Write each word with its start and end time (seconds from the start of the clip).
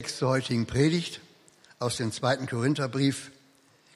Text 0.00 0.18
zur 0.18 0.28
heutigen 0.28 0.64
Predigt 0.64 1.20
aus 1.80 1.96
dem 1.96 2.12
zweiten 2.12 2.46
Korintherbrief, 2.46 3.32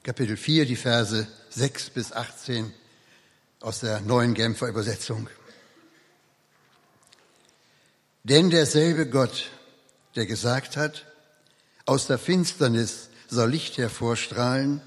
Kapitel 0.03 0.35
4, 0.35 0.65
die 0.65 0.75
Verse 0.75 1.25
6 1.51 1.91
bis 1.91 2.11
18 2.11 2.73
aus 3.61 3.79
der 3.79 4.01
neuen 4.01 4.33
Genfer 4.33 4.67
Übersetzung. 4.67 5.29
Denn 8.25 8.49
derselbe 8.49 9.07
Gott, 9.07 9.49
der 10.17 10.25
gesagt 10.25 10.75
hat, 10.75 11.05
aus 11.85 12.07
der 12.07 12.17
Finsternis 12.17 13.07
soll 13.29 13.51
Licht 13.51 13.77
hervorstrahlen, 13.77 14.81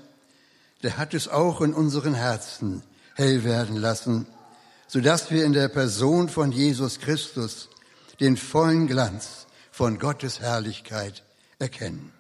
der 0.83 0.98
hat 0.98 1.14
es 1.14 1.29
auch 1.29 1.62
in 1.62 1.73
unseren 1.73 2.12
Herzen 2.12 2.83
hell 3.14 3.43
werden 3.43 3.77
lassen, 3.77 4.27
so 4.87 5.01
dass 5.01 5.30
wir 5.30 5.46
in 5.46 5.55
der 5.55 5.69
Person 5.69 6.29
von 6.29 6.53
Jesus 6.53 7.01
Christus 7.01 7.71
den 8.21 8.37
vollen 8.37 8.87
Glanz 8.87 9.46
von 9.77 9.99
Gottes 9.99 10.41
Herrlichkeit 10.41 11.23
erkennen. 11.59 12.11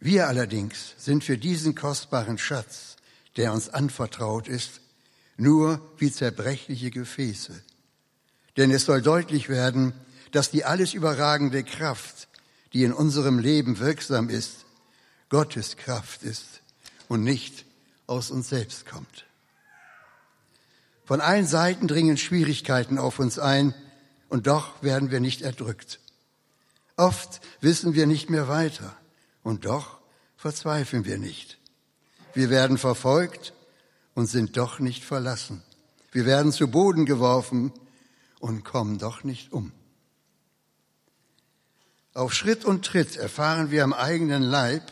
Wir 0.00 0.26
allerdings 0.26 0.94
sind 0.96 1.22
für 1.22 1.36
diesen 1.36 1.74
kostbaren 1.74 2.38
Schatz, 2.38 2.96
der 3.36 3.52
uns 3.52 3.68
anvertraut 3.68 4.48
ist, 4.48 4.80
nur 5.36 5.82
wie 5.98 6.10
zerbrechliche 6.10 6.90
Gefäße. 6.90 7.62
Denn 8.56 8.70
es 8.70 8.86
soll 8.86 9.02
deutlich 9.02 9.50
werden, 9.50 9.92
dass 10.32 10.50
die 10.50 10.64
alles 10.64 10.94
überragende 10.94 11.62
Kraft, 11.62 12.28
die 12.72 12.84
in 12.84 12.94
unserem 12.94 13.38
Leben 13.38 13.80
wirksam 13.80 14.30
ist, 14.30 14.64
Gottes 15.28 15.76
Kraft 15.76 16.22
ist 16.22 16.62
und 17.06 17.22
nicht 17.22 17.66
aus 18.06 18.30
uns 18.30 18.48
selbst 18.48 18.86
kommt. 18.86 19.26
Von 21.04 21.20
allen 21.20 21.46
Seiten 21.46 21.86
dringen 21.86 22.16
Schwierigkeiten 22.16 22.96
auf 22.96 23.18
uns 23.18 23.38
ein, 23.38 23.74
und 24.28 24.46
doch 24.46 24.82
werden 24.82 25.10
wir 25.10 25.20
nicht 25.20 25.42
erdrückt. 25.42 26.00
Oft 26.96 27.40
wissen 27.60 27.94
wir 27.94 28.06
nicht 28.06 28.30
mehr 28.30 28.48
weiter 28.48 28.96
und 29.42 29.64
doch 29.64 29.98
verzweifeln 30.36 31.04
wir 31.04 31.18
nicht. 31.18 31.58
Wir 32.34 32.50
werden 32.50 32.78
verfolgt 32.78 33.52
und 34.14 34.26
sind 34.26 34.56
doch 34.56 34.78
nicht 34.78 35.04
verlassen. 35.04 35.62
Wir 36.12 36.26
werden 36.26 36.52
zu 36.52 36.68
Boden 36.68 37.06
geworfen 37.06 37.72
und 38.40 38.64
kommen 38.64 38.98
doch 38.98 39.24
nicht 39.24 39.52
um. 39.52 39.72
Auf 42.14 42.34
Schritt 42.34 42.64
und 42.64 42.84
Tritt 42.84 43.16
erfahren 43.16 43.70
wir 43.70 43.84
am 43.84 43.92
eigenen 43.92 44.42
Leib, 44.42 44.82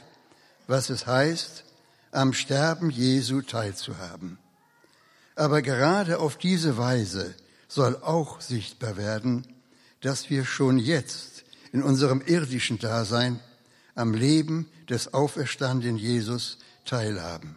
was 0.68 0.90
es 0.90 1.06
heißt, 1.06 1.64
am 2.12 2.32
Sterben 2.32 2.90
Jesu 2.90 3.42
teilzuhaben. 3.42 4.38
Aber 5.34 5.60
gerade 5.60 6.18
auf 6.18 6.38
diese 6.38 6.78
Weise 6.78 7.34
soll 7.68 7.96
auch 7.96 8.40
sichtbar 8.40 8.96
werden, 8.96 9.46
dass 10.00 10.30
wir 10.30 10.44
schon 10.44 10.78
jetzt 10.78 11.44
in 11.72 11.82
unserem 11.82 12.20
irdischen 12.20 12.78
Dasein 12.78 13.40
am 13.94 14.14
Leben 14.14 14.68
des 14.88 15.14
auferstandenen 15.14 15.96
Jesus 15.96 16.58
teilhaben. 16.84 17.56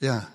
Ja, 0.00 0.28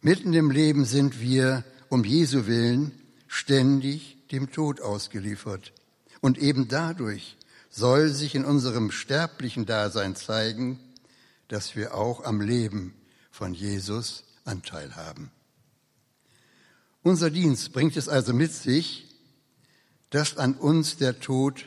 mitten 0.00 0.32
im 0.34 0.50
Leben 0.50 0.84
sind 0.84 1.20
wir 1.20 1.64
um 1.88 2.04
Jesu 2.04 2.46
willen 2.46 2.92
ständig 3.26 4.16
dem 4.30 4.50
Tod 4.52 4.80
ausgeliefert. 4.80 5.72
Und 6.20 6.38
eben 6.38 6.68
dadurch 6.68 7.36
soll 7.70 8.10
sich 8.10 8.34
in 8.34 8.44
unserem 8.44 8.90
sterblichen 8.90 9.66
Dasein 9.66 10.16
zeigen, 10.16 10.78
dass 11.48 11.74
wir 11.74 11.94
auch 11.94 12.24
am 12.24 12.40
Leben 12.40 12.94
von 13.30 13.54
Jesus 13.54 14.24
Anteil 14.44 14.94
haben. 14.96 15.30
Unser 17.02 17.30
Dienst 17.30 17.72
bringt 17.72 17.96
es 17.96 18.08
also 18.08 18.34
mit 18.34 18.52
sich, 18.52 19.06
dass 20.10 20.36
an 20.36 20.54
uns 20.54 20.98
der 20.98 21.18
Tod 21.20 21.64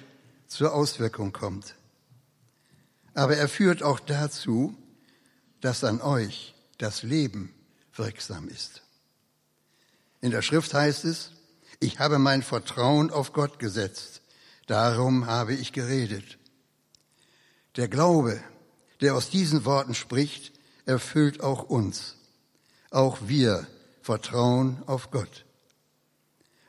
zur 0.47 0.73
Auswirkung 0.73 1.33
kommt. 1.33 1.75
Aber 3.15 3.35
er 3.35 3.49
führt 3.49 3.81
auch 3.81 3.99
dazu, 3.99 4.75
dass 5.61 5.83
an 5.83 6.01
euch 6.01 6.53
das 6.77 7.03
Leben 7.03 7.53
wirksam 7.95 8.47
ist. 8.47 8.83
In 10.21 10.31
der 10.31 10.41
Schrift 10.41 10.73
heißt 10.73 11.05
es, 11.05 11.31
ich 11.79 11.99
habe 11.99 12.19
mein 12.19 12.43
Vertrauen 12.43 13.09
auf 13.09 13.33
Gott 13.33 13.59
gesetzt, 13.59 14.21
darum 14.67 15.25
habe 15.25 15.53
ich 15.53 15.73
geredet. 15.73 16.37
Der 17.75 17.87
Glaube, 17.87 18.41
der 19.01 19.15
aus 19.15 19.29
diesen 19.29 19.65
Worten 19.65 19.95
spricht, 19.95 20.53
erfüllt 20.85 21.41
auch 21.41 21.63
uns. 21.63 22.15
Auch 22.91 23.17
wir 23.25 23.67
Vertrauen 24.03 24.83
auf 24.85 25.11
Gott. 25.11 25.45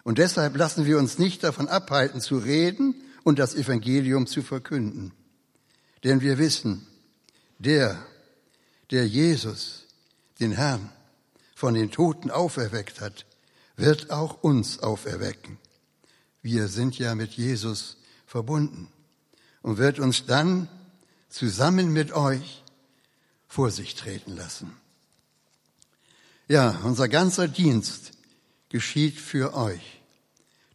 Und 0.05 0.19
deshalb 0.19 0.57
lassen 0.57 0.87
wir 0.87 0.99
uns 0.99 1.19
nicht 1.19 1.43
davon 1.43 1.67
abhalten 1.67 2.21
zu 2.21 2.39
reden 2.39 2.95
und 3.25 3.41
das 3.41 3.57
Evangelium 3.57 4.29
zu 4.29 4.43
verkünden. 4.43 5.13
Denn 6.05 6.21
wir 6.21 6.39
wissen, 6.39 6.87
der, 7.59 8.01
der 8.93 9.09
Jesus, 9.09 9.87
den 10.39 10.53
Herrn, 10.53 10.91
von 11.57 11.75
den 11.75 11.91
Toten 11.91 12.31
auferweckt 12.31 13.01
hat, 13.01 13.27
wird 13.77 14.11
auch 14.11 14.43
uns 14.43 14.79
auferwecken. 14.79 15.59
Wir 16.41 16.69
sind 16.69 16.99
ja 16.99 17.15
mit 17.15 17.33
Jesus 17.33 17.97
verbunden 18.27 18.89
und 19.63 19.79
wird 19.79 19.99
uns 19.99 20.27
dann 20.27 20.69
zusammen 21.29 21.93
mit 21.93 22.13
euch 22.13 22.63
vor 23.49 23.71
sich 23.71 23.95
treten 23.97 24.37
lassen. 24.37 24.84
Ja, 26.47 26.79
unser 26.85 27.09
ganzer 27.09 27.49
Dienst 27.49 28.13
geschieht 28.69 29.19
für 29.19 29.55
euch. 29.55 30.03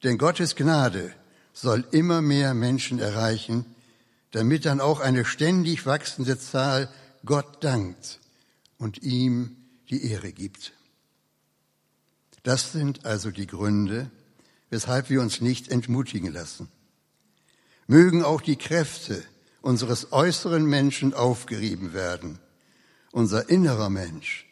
Denn 0.03 0.17
Gottes 0.17 0.55
Gnade 0.55 1.13
soll 1.53 1.85
immer 1.91 2.21
mehr 2.21 2.55
Menschen 2.55 2.97
erreichen, 2.97 3.65
damit 4.31 4.65
dann 4.65 4.81
auch 4.81 4.99
eine 4.99 5.25
ständig 5.25 5.85
wachsende 5.85 6.39
Zahl 6.39 6.89
Gott 7.23 7.63
dankt 7.63 8.19
und 8.79 9.03
ihm 9.03 9.57
die 9.89 10.09
Ehre 10.09 10.31
gibt. 10.31 10.73
Das 12.41 12.71
sind 12.71 13.05
also 13.05 13.29
die 13.29 13.47
Gründe, 13.47 14.09
weshalb 14.71 15.11
wir 15.11 15.21
uns 15.21 15.39
nicht 15.39 15.67
entmutigen 15.67 16.31
lassen. 16.33 16.67
Mögen 17.85 18.23
auch 18.23 18.41
die 18.41 18.55
Kräfte 18.55 19.23
unseres 19.61 20.13
äußeren 20.13 20.65
Menschen 20.65 21.13
aufgerieben 21.13 21.93
werden. 21.93 22.39
Unser 23.11 23.49
innerer 23.49 23.89
Mensch 23.89 24.48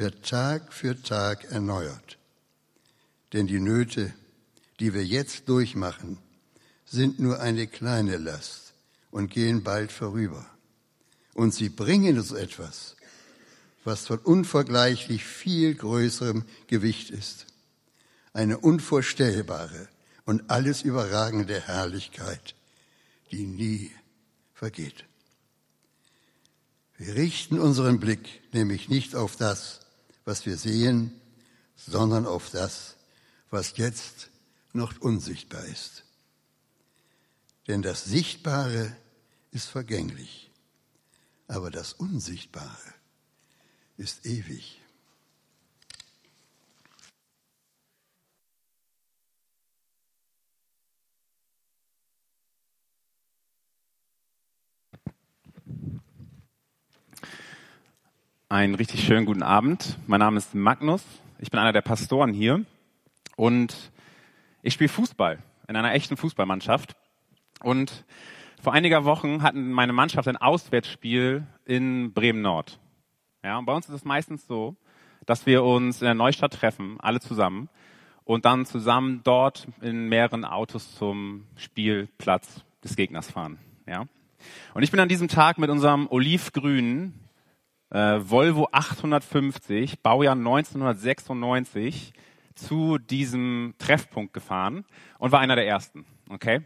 wird 0.00 0.26
Tag 0.26 0.72
für 0.72 1.00
Tag 1.02 1.44
erneuert. 1.52 2.16
Denn 3.34 3.46
die 3.46 3.60
Nöte, 3.60 4.14
die 4.80 4.94
wir 4.94 5.04
jetzt 5.04 5.46
durchmachen, 5.50 6.16
sind 6.86 7.20
nur 7.20 7.40
eine 7.40 7.66
kleine 7.66 8.16
Last 8.16 8.72
und 9.10 9.30
gehen 9.30 9.62
bald 9.62 9.92
vorüber. 9.92 10.46
Und 11.34 11.52
sie 11.54 11.68
bringen 11.68 12.16
uns 12.16 12.32
etwas, 12.32 12.96
was 13.84 14.06
von 14.06 14.18
unvergleichlich 14.20 15.22
viel 15.22 15.74
größerem 15.74 16.46
Gewicht 16.66 17.10
ist. 17.10 17.44
Eine 18.32 18.56
unvorstellbare 18.56 19.86
und 20.24 20.48
alles 20.48 20.80
überragende 20.80 21.60
Herrlichkeit, 21.60 22.54
die 23.32 23.44
nie 23.44 23.90
vergeht. 24.54 25.04
Wir 26.96 27.16
richten 27.16 27.58
unseren 27.58 28.00
Blick 28.00 28.40
nämlich 28.54 28.88
nicht 28.88 29.14
auf 29.14 29.36
das, 29.36 29.79
was 30.24 30.46
wir 30.46 30.56
sehen, 30.56 31.20
sondern 31.76 32.26
auf 32.26 32.50
das, 32.50 32.96
was 33.50 33.76
jetzt 33.76 34.30
noch 34.72 35.00
unsichtbar 35.00 35.64
ist. 35.64 36.04
Denn 37.66 37.82
das 37.82 38.04
Sichtbare 38.04 38.96
ist 39.50 39.66
vergänglich, 39.66 40.50
aber 41.48 41.70
das 41.70 41.92
Unsichtbare 41.92 42.94
ist 43.96 44.26
ewig. 44.26 44.79
Einen 58.52 58.74
richtig 58.74 59.04
schönen 59.04 59.26
guten 59.26 59.44
Abend. 59.44 59.96
Mein 60.08 60.18
Name 60.18 60.36
ist 60.36 60.56
Magnus. 60.56 61.04
Ich 61.38 61.52
bin 61.52 61.60
einer 61.60 61.72
der 61.72 61.82
Pastoren 61.82 62.34
hier 62.34 62.64
und 63.36 63.92
ich 64.62 64.74
spiele 64.74 64.88
Fußball 64.88 65.38
in 65.68 65.76
einer 65.76 65.94
echten 65.94 66.16
Fußballmannschaft. 66.16 66.96
Und 67.62 68.04
vor 68.60 68.72
einiger 68.72 69.04
Wochen 69.04 69.44
hatten 69.44 69.70
meine 69.70 69.92
Mannschaft 69.92 70.26
ein 70.26 70.36
Auswärtsspiel 70.36 71.46
in 71.64 72.12
Bremen 72.12 72.42
Nord. 72.42 72.80
Ja, 73.44 73.56
und 73.56 73.66
bei 73.66 73.72
uns 73.72 73.88
ist 73.88 73.94
es 73.94 74.04
meistens 74.04 74.48
so, 74.48 74.74
dass 75.26 75.46
wir 75.46 75.62
uns 75.62 76.02
in 76.02 76.06
der 76.06 76.14
Neustadt 76.14 76.54
treffen, 76.54 76.98
alle 76.98 77.20
zusammen, 77.20 77.68
und 78.24 78.46
dann 78.46 78.66
zusammen 78.66 79.20
dort 79.22 79.68
in 79.80 80.08
mehreren 80.08 80.44
Autos 80.44 80.96
zum 80.96 81.46
Spielplatz 81.54 82.64
des 82.82 82.96
Gegners 82.96 83.30
fahren. 83.30 83.58
Ja. 83.86 84.06
Und 84.74 84.82
ich 84.82 84.90
bin 84.90 84.98
an 84.98 85.08
diesem 85.08 85.28
Tag 85.28 85.58
mit 85.58 85.70
unserem 85.70 86.08
olivgrünen 86.08 87.14
äh, 87.90 88.20
Volvo 88.22 88.68
850, 88.72 90.00
Baujahr 90.00 90.34
1996, 90.34 92.12
zu 92.54 92.98
diesem 92.98 93.74
Treffpunkt 93.78 94.32
gefahren 94.32 94.84
und 95.18 95.32
war 95.32 95.40
einer 95.40 95.56
der 95.56 95.66
ersten. 95.66 96.04
Okay? 96.28 96.62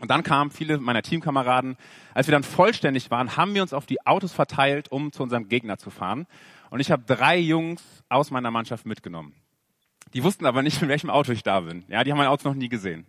Und 0.00 0.10
dann 0.10 0.22
kamen 0.22 0.50
viele 0.50 0.78
meiner 0.78 1.02
Teamkameraden. 1.02 1.76
Als 2.14 2.28
wir 2.28 2.32
dann 2.32 2.44
vollständig 2.44 3.10
waren, 3.10 3.36
haben 3.36 3.54
wir 3.54 3.62
uns 3.62 3.72
auf 3.72 3.86
die 3.86 4.06
Autos 4.06 4.32
verteilt, 4.32 4.90
um 4.90 5.12
zu 5.12 5.22
unserem 5.22 5.48
Gegner 5.48 5.76
zu 5.76 5.90
fahren. 5.90 6.26
Und 6.70 6.80
ich 6.80 6.90
habe 6.90 7.02
drei 7.04 7.38
Jungs 7.38 7.82
aus 8.08 8.30
meiner 8.30 8.50
Mannschaft 8.50 8.86
mitgenommen. 8.86 9.34
Die 10.14 10.22
wussten 10.22 10.46
aber 10.46 10.62
nicht, 10.62 10.80
in 10.82 10.88
welchem 10.88 11.10
Auto 11.10 11.32
ich 11.32 11.42
da 11.42 11.60
bin. 11.60 11.84
Ja, 11.88 12.04
die 12.04 12.12
haben 12.12 12.18
mein 12.18 12.28
Auto 12.28 12.48
noch 12.48 12.54
nie 12.54 12.68
gesehen. 12.68 13.06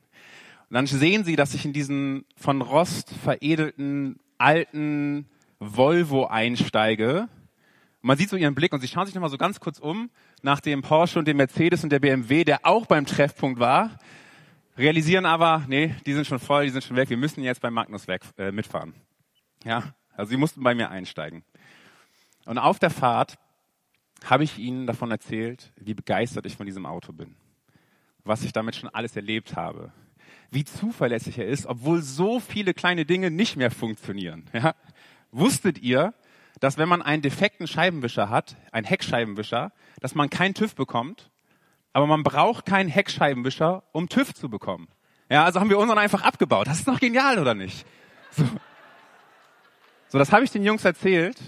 Und 0.69 0.73
dann 0.73 0.87
sehen 0.87 1.23
sie, 1.23 1.35
dass 1.35 1.53
ich 1.53 1.65
in 1.65 1.73
diesen 1.73 2.25
von 2.35 2.61
Rost 2.61 3.11
veredelten 3.23 4.19
alten 4.37 5.27
Volvo 5.59 6.27
einsteige. 6.27 7.27
Man 8.01 8.17
sieht 8.17 8.29
so 8.29 8.37
ihren 8.37 8.55
Blick 8.55 8.71
und 8.73 8.79
sie 8.79 8.87
schauen 8.87 9.05
sich 9.05 9.15
nochmal 9.15 9.29
so 9.29 9.37
ganz 9.37 9.59
kurz 9.59 9.79
um 9.79 10.09
nach 10.41 10.59
dem 10.61 10.81
Porsche 10.81 11.19
und 11.19 11.27
dem 11.27 11.37
Mercedes 11.37 11.83
und 11.83 11.91
der 11.91 11.99
BMW, 11.99 12.43
der 12.43 12.65
auch 12.65 12.85
beim 12.85 13.05
Treffpunkt 13.05 13.59
war 13.59 13.99
realisieren 14.79 15.25
aber, 15.25 15.65
nee, 15.67 15.93
die 16.05 16.13
sind 16.13 16.25
schon 16.25 16.39
voll, 16.39 16.65
die 16.65 16.71
sind 16.71 16.83
schon 16.83 16.95
weg, 16.95 17.09
wir 17.09 17.17
müssen 17.17 17.43
jetzt 17.43 17.61
bei 17.61 17.69
Magnus 17.69 18.07
weg, 18.07 18.21
äh, 18.37 18.51
mitfahren. 18.51 18.93
Ja, 19.63 19.93
also 20.15 20.29
sie 20.29 20.37
mussten 20.37 20.63
bei 20.63 20.73
mir 20.73 20.89
einsteigen. 20.89 21.43
Und 22.45 22.57
auf 22.57 22.79
der 22.79 22.89
Fahrt 22.89 23.37
habe 24.23 24.43
ich 24.43 24.57
ihnen 24.57 24.87
davon 24.87 25.11
erzählt, 25.11 25.71
wie 25.75 25.93
begeistert 25.93 26.45
ich 26.45 26.55
von 26.55 26.65
diesem 26.65 26.85
Auto 26.85 27.11
bin, 27.11 27.35
was 28.23 28.43
ich 28.43 28.53
damit 28.53 28.75
schon 28.75 28.89
alles 28.89 29.15
erlebt 29.15 29.55
habe, 29.55 29.91
wie 30.49 30.63
zuverlässig 30.63 31.37
er 31.37 31.47
ist, 31.47 31.65
obwohl 31.65 32.01
so 32.01 32.39
viele 32.39 32.73
kleine 32.73 33.05
Dinge 33.05 33.29
nicht 33.29 33.57
mehr 33.57 33.71
funktionieren. 33.71 34.45
Ja? 34.53 34.75
Wusstet 35.31 35.77
ihr, 35.79 36.13
dass 36.59 36.77
wenn 36.77 36.89
man 36.89 37.01
einen 37.01 37.21
defekten 37.21 37.67
Scheibenwischer 37.67 38.29
hat, 38.29 38.55
einen 38.71 38.85
Heckscheibenwischer, 38.85 39.71
dass 40.01 40.15
man 40.15 40.29
keinen 40.29 40.53
TÜV 40.53 40.75
bekommt 40.75 41.29
aber 41.93 42.07
man 42.07 42.23
braucht 42.23 42.65
keinen 42.65 42.89
Heckscheibenwischer, 42.89 43.83
um 43.91 44.09
TÜV 44.09 44.33
zu 44.33 44.49
bekommen. 44.49 44.87
Ja, 45.29 45.43
also 45.43 45.59
haben 45.59 45.69
wir 45.69 45.77
unseren 45.77 45.97
einfach 45.97 46.21
abgebaut. 46.21 46.67
Das 46.67 46.79
ist 46.79 46.87
doch 46.87 46.99
genial, 46.99 47.39
oder 47.39 47.53
nicht? 47.53 47.85
So, 48.31 48.45
so 50.07 50.17
das 50.17 50.31
habe 50.31 50.43
ich 50.43 50.51
den 50.51 50.63
Jungs 50.63 50.85
erzählt. 50.85 51.39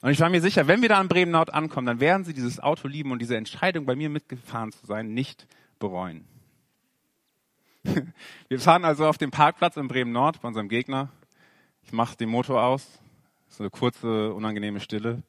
Und 0.00 0.10
ich 0.10 0.20
war 0.20 0.30
mir 0.30 0.40
sicher, 0.40 0.66
wenn 0.66 0.82
wir 0.82 0.88
da 0.88 1.00
in 1.00 1.08
Bremen-Nord 1.08 1.52
ankommen, 1.52 1.86
dann 1.86 2.00
werden 2.00 2.24
sie 2.24 2.32
dieses 2.32 2.58
Auto 2.58 2.88
lieben 2.88 3.12
und 3.12 3.20
diese 3.20 3.36
Entscheidung, 3.36 3.84
bei 3.84 3.96
mir 3.96 4.08
mitgefahren 4.08 4.72
zu 4.72 4.86
sein, 4.86 5.12
nicht 5.12 5.46
bereuen. 5.78 6.26
Wir 8.48 8.60
fahren 8.60 8.84
also 8.84 9.06
auf 9.06 9.16
dem 9.16 9.30
Parkplatz 9.30 9.78
in 9.78 9.88
Bremen-Nord 9.88 10.42
bei 10.42 10.48
unserem 10.48 10.68
Gegner. 10.68 11.08
Ich 11.82 11.92
mache 11.92 12.16
den 12.16 12.28
Motor 12.28 12.62
aus. 12.62 12.99
So 13.50 13.62
eine 13.62 13.70
kurze, 13.70 14.32
unangenehme 14.32 14.80
Stille. 14.80 15.22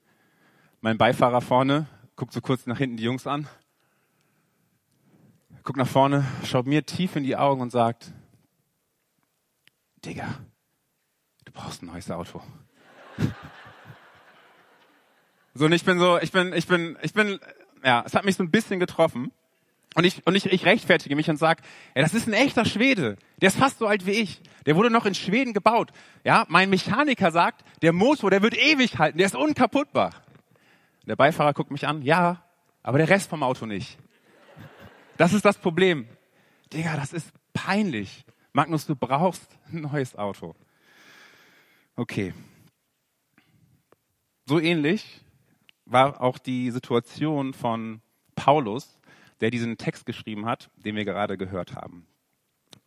Mein 0.79 0.97
Beifahrer 0.97 1.41
vorne 1.41 1.87
guckt 2.15 2.33
so 2.33 2.39
kurz 2.41 2.65
nach 2.65 2.77
hinten 2.77 2.97
die 2.97 3.03
Jungs 3.03 3.27
an 3.27 3.47
guckt 5.63 5.77
nach 5.77 5.87
vorne, 5.87 6.25
schaut 6.43 6.65
mir 6.65 6.85
tief 6.85 7.15
in 7.15 7.23
die 7.23 7.35
Augen 7.35 7.61
und 7.61 7.71
sagt, 7.71 8.11
Digga, 10.03 10.39
du 11.45 11.51
brauchst 11.51 11.83
ein 11.83 11.87
neues 11.87 12.09
Auto. 12.09 12.41
so, 15.53 15.65
und 15.65 15.73
ich 15.73 15.85
bin 15.85 15.99
so, 15.99 16.19
ich 16.19 16.31
bin, 16.31 16.53
ich 16.53 16.67
bin, 16.67 16.97
ich 17.03 17.13
bin, 17.13 17.39
ja, 17.83 18.03
es 18.05 18.15
hat 18.15 18.25
mich 18.25 18.35
so 18.35 18.43
ein 18.43 18.49
bisschen 18.49 18.79
getroffen. 18.79 19.31
Und 19.95 20.05
ich, 20.05 20.25
und 20.25 20.35
ich, 20.35 20.45
ich 20.45 20.65
rechtfertige 20.65 21.15
mich 21.15 21.29
und 21.29 21.37
sag, 21.37 21.61
ja, 21.95 22.01
das 22.01 22.13
ist 22.13 22.27
ein 22.27 22.33
echter 22.33 22.63
Schwede. 22.63 23.17
Der 23.41 23.49
ist 23.49 23.57
fast 23.57 23.79
so 23.79 23.87
alt 23.87 24.05
wie 24.05 24.11
ich. 24.11 24.41
Der 24.65 24.75
wurde 24.77 24.89
noch 24.89 25.05
in 25.05 25.15
Schweden 25.15 25.53
gebaut. 25.53 25.91
Ja, 26.23 26.45
mein 26.47 26.69
Mechaniker 26.69 27.31
sagt, 27.31 27.65
der 27.81 27.91
Motor, 27.91 28.29
der 28.29 28.41
wird 28.41 28.57
ewig 28.57 28.99
halten. 28.99 29.17
Der 29.17 29.27
ist 29.27 29.35
unkaputtbar. 29.35 30.13
Der 31.07 31.17
Beifahrer 31.17 31.53
guckt 31.53 31.71
mich 31.71 31.87
an. 31.87 32.03
Ja, 32.03 32.43
aber 32.83 32.99
der 32.99 33.09
Rest 33.09 33.29
vom 33.29 33.43
Auto 33.43 33.65
nicht. 33.65 33.97
Das 35.17 35.33
ist 35.33 35.43
das 35.43 35.57
Problem. 35.57 36.07
Digga, 36.71 36.95
das 36.95 37.11
ist 37.11 37.31
peinlich. 37.53 38.25
Magnus, 38.53 38.85
du 38.85 38.95
brauchst 38.95 39.57
ein 39.71 39.81
neues 39.81 40.15
Auto. 40.15 40.55
Okay. 41.95 42.33
So 44.45 44.59
ähnlich 44.59 45.21
war 45.85 46.21
auch 46.21 46.37
die 46.37 46.71
Situation 46.71 47.53
von 47.53 48.01
Paulus, 48.35 48.99
der 49.41 49.51
diesen 49.51 49.77
Text 49.77 50.05
geschrieben 50.05 50.45
hat, 50.45 50.69
den 50.77 50.95
wir 50.95 51.05
gerade 51.05 51.37
gehört 51.37 51.75
haben. 51.75 52.07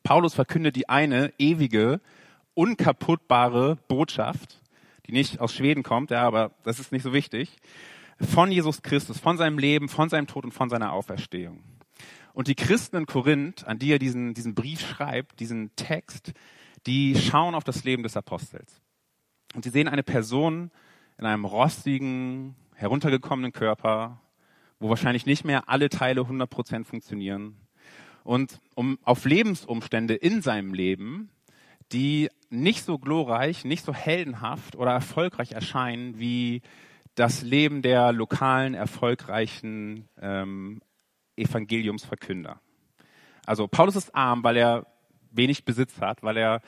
Paulus 0.03 0.35
verkündet 0.35 0.77
die 0.77 0.89
eine 0.89 1.33
ewige, 1.39 2.01
unkaputtbare 2.55 3.77
Botschaft, 3.89 4.61
die 5.06 5.12
nicht 5.12 5.41
aus 5.41 5.55
Schweden 5.55 5.83
kommt, 5.83 6.11
ja, 6.11 6.23
aber 6.23 6.53
das 6.62 6.79
ist 6.79 6.93
nicht 6.93 7.03
so 7.03 7.12
wichtig, 7.12 7.56
von 8.21 8.53
Jesus 8.53 8.83
Christus, 8.83 9.19
von 9.19 9.37
seinem 9.37 9.59
Leben, 9.59 9.89
von 9.89 10.09
seinem 10.09 10.27
Tod 10.27 10.45
und 10.45 10.53
von 10.53 10.71
seiner 10.71 10.93
Auferstehung. 10.93 11.62
Und 12.33 12.49
die 12.49 12.55
Christen 12.55 12.97
in 12.97 13.07
Korinth, 13.07 13.67
an 13.67 13.79
die 13.79 13.93
er 13.93 13.99
diesen, 13.99 14.35
diesen 14.35 14.55
Brief 14.55 14.81
schreibt, 14.81 15.41
diesen 15.41 15.75
Text, 15.77 16.33
die 16.87 17.17
schauen 17.17 17.55
auf 17.55 17.65
das 17.65 17.85
Leben 17.85 18.03
des 18.03 18.17
Apostels. 18.17 18.81
Und 19.55 19.65
sie 19.65 19.71
sehen 19.71 19.89
eine 19.89 20.03
Person 20.03 20.71
in 21.19 21.27
einem 21.27 21.45
rostigen, 21.45 22.57
heruntergekommenen 22.75 23.53
Körper, 23.53 24.21
wo 24.85 24.91
wahrscheinlich 24.91 25.25
nicht 25.25 25.47
mehr 25.47 25.71
alle 25.71 25.89
Teile 25.89 26.21
100% 26.21 26.85
funktionieren. 26.85 27.57
Und 28.23 28.61
um, 28.75 28.99
auf 29.03 29.25
Lebensumstände 29.25 30.15
in 30.15 30.43
seinem 30.43 30.75
Leben, 30.75 31.31
die 31.91 32.29
nicht 32.51 32.85
so 32.85 32.99
glorreich, 32.99 33.65
nicht 33.65 33.83
so 33.83 33.95
heldenhaft 33.95 34.77
oder 34.77 34.93
erfolgreich 34.93 35.53
erscheinen 35.53 36.19
wie 36.19 36.61
das 37.15 37.41
Leben 37.41 37.81
der 37.81 38.13
lokalen, 38.13 38.75
erfolgreichen 38.75 40.07
ähm, 40.21 40.83
Evangeliumsverkünder. 41.37 42.61
Also 43.47 43.67
Paulus 43.69 43.97
ist 43.97 44.15
arm, 44.15 44.45
weil 44.45 44.59
er 44.59 44.87
wenig 45.31 45.65
Besitz 45.65 45.99
hat, 45.99 46.23
weil 46.23 46.37
er 46.37 46.61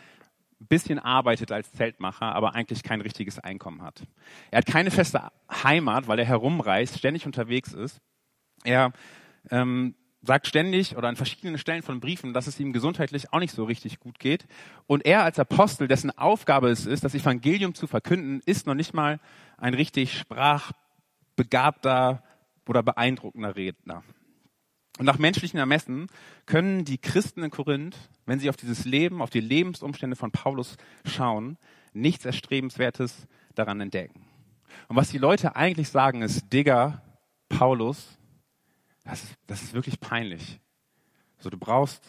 ein 0.60 0.66
bisschen 0.68 0.98
arbeitet 0.98 1.52
als 1.52 1.72
Zeltmacher, 1.72 2.34
aber 2.34 2.54
eigentlich 2.54 2.82
kein 2.82 3.00
richtiges 3.00 3.38
Einkommen 3.38 3.82
hat. 3.82 4.02
Er 4.50 4.58
hat 4.58 4.66
keine 4.66 4.90
feste 4.90 5.30
Heimat, 5.50 6.08
weil 6.08 6.18
er 6.18 6.24
herumreist, 6.24 6.98
ständig 6.98 7.26
unterwegs 7.26 7.72
ist. 7.72 8.00
Er 8.64 8.92
ähm, 9.50 9.94
sagt 10.22 10.46
ständig 10.46 10.96
oder 10.96 11.08
an 11.08 11.16
verschiedenen 11.16 11.58
Stellen 11.58 11.82
von 11.82 12.00
Briefen, 12.00 12.32
dass 12.32 12.46
es 12.46 12.58
ihm 12.58 12.72
gesundheitlich 12.72 13.32
auch 13.32 13.38
nicht 13.38 13.54
so 13.54 13.64
richtig 13.64 14.00
gut 14.00 14.18
geht. 14.18 14.46
Und 14.86 15.04
er 15.04 15.22
als 15.22 15.38
Apostel, 15.38 15.88
dessen 15.88 16.16
Aufgabe 16.16 16.70
es 16.70 16.86
ist, 16.86 17.04
das 17.04 17.14
Evangelium 17.14 17.74
zu 17.74 17.86
verkünden, 17.86 18.40
ist 18.46 18.66
noch 18.66 18.74
nicht 18.74 18.94
mal 18.94 19.20
ein 19.56 19.74
richtig 19.74 20.18
sprachbegabter 20.18 22.22
oder 22.66 22.82
beeindruckender 22.82 23.56
Redner. 23.56 24.02
Und 24.98 25.04
nach 25.04 25.18
menschlichen 25.18 25.58
Ermessen 25.58 26.06
können 26.46 26.84
die 26.84 26.98
Christen 26.98 27.42
in 27.42 27.50
Korinth, 27.50 27.96
wenn 28.24 28.38
sie 28.38 28.48
auf 28.48 28.56
dieses 28.56 28.84
Leben, 28.86 29.20
auf 29.20 29.30
die 29.30 29.40
Lebensumstände 29.40 30.16
von 30.16 30.30
Paulus 30.30 30.76
schauen, 31.04 31.58
nichts 31.92 32.24
Erstrebenswertes 32.24 33.26
daran 33.54 33.80
entdecken. 33.80 34.24
Und 34.88 34.96
was 34.96 35.10
die 35.10 35.18
Leute 35.18 35.56
eigentlich 35.56 35.88
sagen 35.90 36.22
ist, 36.22 36.52
Digga, 36.52 37.02
Paulus, 37.48 38.18
das 39.04 39.24
ist, 39.24 39.34
das 39.46 39.62
ist 39.62 39.74
wirklich 39.74 40.00
peinlich. 40.00 40.60
So, 41.38 41.50
du 41.50 41.58
brauchst 41.58 42.02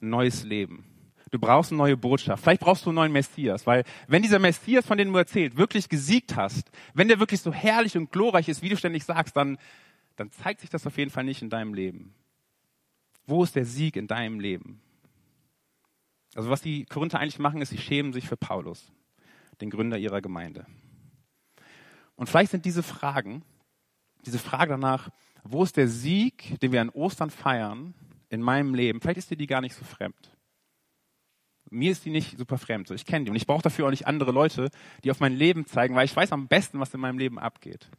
ein 0.00 0.10
neues 0.10 0.44
Leben. 0.44 0.84
Du 1.30 1.38
brauchst 1.38 1.72
eine 1.72 1.78
neue 1.78 1.96
Botschaft. 1.96 2.44
Vielleicht 2.44 2.60
brauchst 2.60 2.84
du 2.84 2.90
einen 2.90 2.96
neuen 2.96 3.12
Messias, 3.12 3.66
weil 3.66 3.84
wenn 4.06 4.22
dieser 4.22 4.38
Messias, 4.38 4.86
von 4.86 4.98
dem 4.98 5.12
du 5.12 5.18
erzählt, 5.18 5.56
wirklich 5.56 5.88
gesiegt 5.88 6.36
hast, 6.36 6.70
wenn 6.92 7.08
der 7.08 7.18
wirklich 7.18 7.40
so 7.40 7.52
herrlich 7.52 7.96
und 7.96 8.12
glorreich 8.12 8.48
ist, 8.48 8.62
wie 8.62 8.68
du 8.68 8.76
ständig 8.76 9.04
sagst, 9.04 9.36
dann, 9.36 9.58
dann 10.14 10.30
zeigt 10.30 10.60
sich 10.60 10.70
das 10.70 10.86
auf 10.86 10.96
jeden 10.96 11.10
Fall 11.10 11.24
nicht 11.24 11.42
in 11.42 11.50
deinem 11.50 11.74
Leben. 11.74 12.14
Wo 13.26 13.42
ist 13.42 13.56
der 13.56 13.64
Sieg 13.64 13.96
in 13.96 14.06
deinem 14.06 14.40
Leben? 14.40 14.80
Also 16.34 16.50
was 16.50 16.62
die 16.62 16.84
Korinther 16.84 17.20
eigentlich 17.20 17.38
machen, 17.38 17.62
ist, 17.62 17.70
sie 17.70 17.78
schämen 17.78 18.12
sich 18.12 18.28
für 18.28 18.36
Paulus, 18.36 18.92
den 19.60 19.70
Gründer 19.70 19.98
ihrer 19.98 20.20
Gemeinde. 20.20 20.66
Und 22.16 22.28
vielleicht 22.28 22.50
sind 22.50 22.64
diese 22.64 22.82
Fragen, 22.82 23.42
diese 24.26 24.38
Frage 24.38 24.70
danach, 24.72 25.10
wo 25.42 25.62
ist 25.62 25.76
der 25.76 25.88
Sieg, 25.88 26.58
den 26.60 26.72
wir 26.72 26.80
an 26.80 26.90
Ostern 26.90 27.30
feiern, 27.30 27.94
in 28.30 28.42
meinem 28.42 28.74
Leben, 28.74 29.00
vielleicht 29.00 29.18
ist 29.18 29.30
dir 29.30 29.36
die 29.36 29.46
gar 29.46 29.60
nicht 29.60 29.74
so 29.74 29.84
fremd. 29.84 30.36
Mir 31.70 31.92
ist 31.92 32.04
die 32.04 32.10
nicht 32.10 32.38
super 32.38 32.58
fremd. 32.58 32.90
ich 32.90 33.06
kenne 33.06 33.24
die. 33.24 33.30
Und 33.30 33.36
ich 33.36 33.46
brauche 33.46 33.62
dafür 33.62 33.86
auch 33.86 33.90
nicht 33.90 34.06
andere 34.06 34.32
Leute, 34.32 34.70
die 35.02 35.10
auf 35.10 35.20
mein 35.20 35.34
Leben 35.34 35.66
zeigen, 35.66 35.94
weil 35.94 36.04
ich 36.04 36.14
weiß 36.14 36.32
am 36.32 36.48
besten, 36.48 36.78
was 36.78 36.94
in 36.94 37.00
meinem 37.00 37.18
Leben 37.18 37.38
abgeht. 37.38 37.90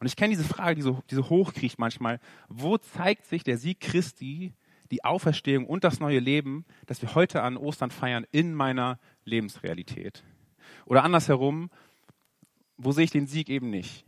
Und 0.00 0.06
ich 0.06 0.16
kenne 0.16 0.30
diese 0.30 0.44
Frage, 0.44 0.76
die 0.76 0.82
so, 0.82 1.02
die 1.10 1.14
so 1.14 1.28
hochkriecht 1.28 1.78
manchmal. 1.78 2.20
Wo 2.48 2.78
zeigt 2.78 3.26
sich 3.26 3.42
der 3.42 3.58
Sieg 3.58 3.80
Christi, 3.80 4.54
die 4.90 5.04
Auferstehung 5.04 5.66
und 5.66 5.84
das 5.84 6.00
neue 6.00 6.20
Leben, 6.20 6.64
das 6.86 7.02
wir 7.02 7.14
heute 7.14 7.42
an 7.42 7.56
Ostern 7.56 7.90
feiern, 7.90 8.26
in 8.30 8.54
meiner 8.54 8.98
Lebensrealität? 9.24 10.22
Oder 10.86 11.02
andersherum, 11.02 11.70
wo 12.76 12.92
sehe 12.92 13.04
ich 13.04 13.10
den 13.10 13.26
Sieg 13.26 13.50
eben 13.50 13.70
nicht? 13.70 14.04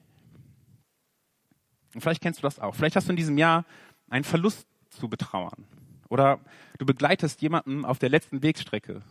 Und 1.95 2.01
vielleicht 2.01 2.23
kennst 2.23 2.41
du 2.41 2.43
das 2.43 2.61
auch. 2.61 2.75
Vielleicht 2.75 2.95
hast 2.95 3.09
du 3.09 3.13
in 3.13 3.17
diesem 3.17 3.37
Jahr 3.37 3.65
einen 4.09 4.25
Verlust 4.25 4.67
zu 4.91 5.09
betrauern. 5.09 5.67
Oder 6.09 6.41
du 6.79 6.87
begleitest 6.87 7.43
jemanden 7.43 7.85
auf 7.85 7.99
der 7.99 8.09
letzten 8.09 8.43
Wegstrecke. 8.43 9.03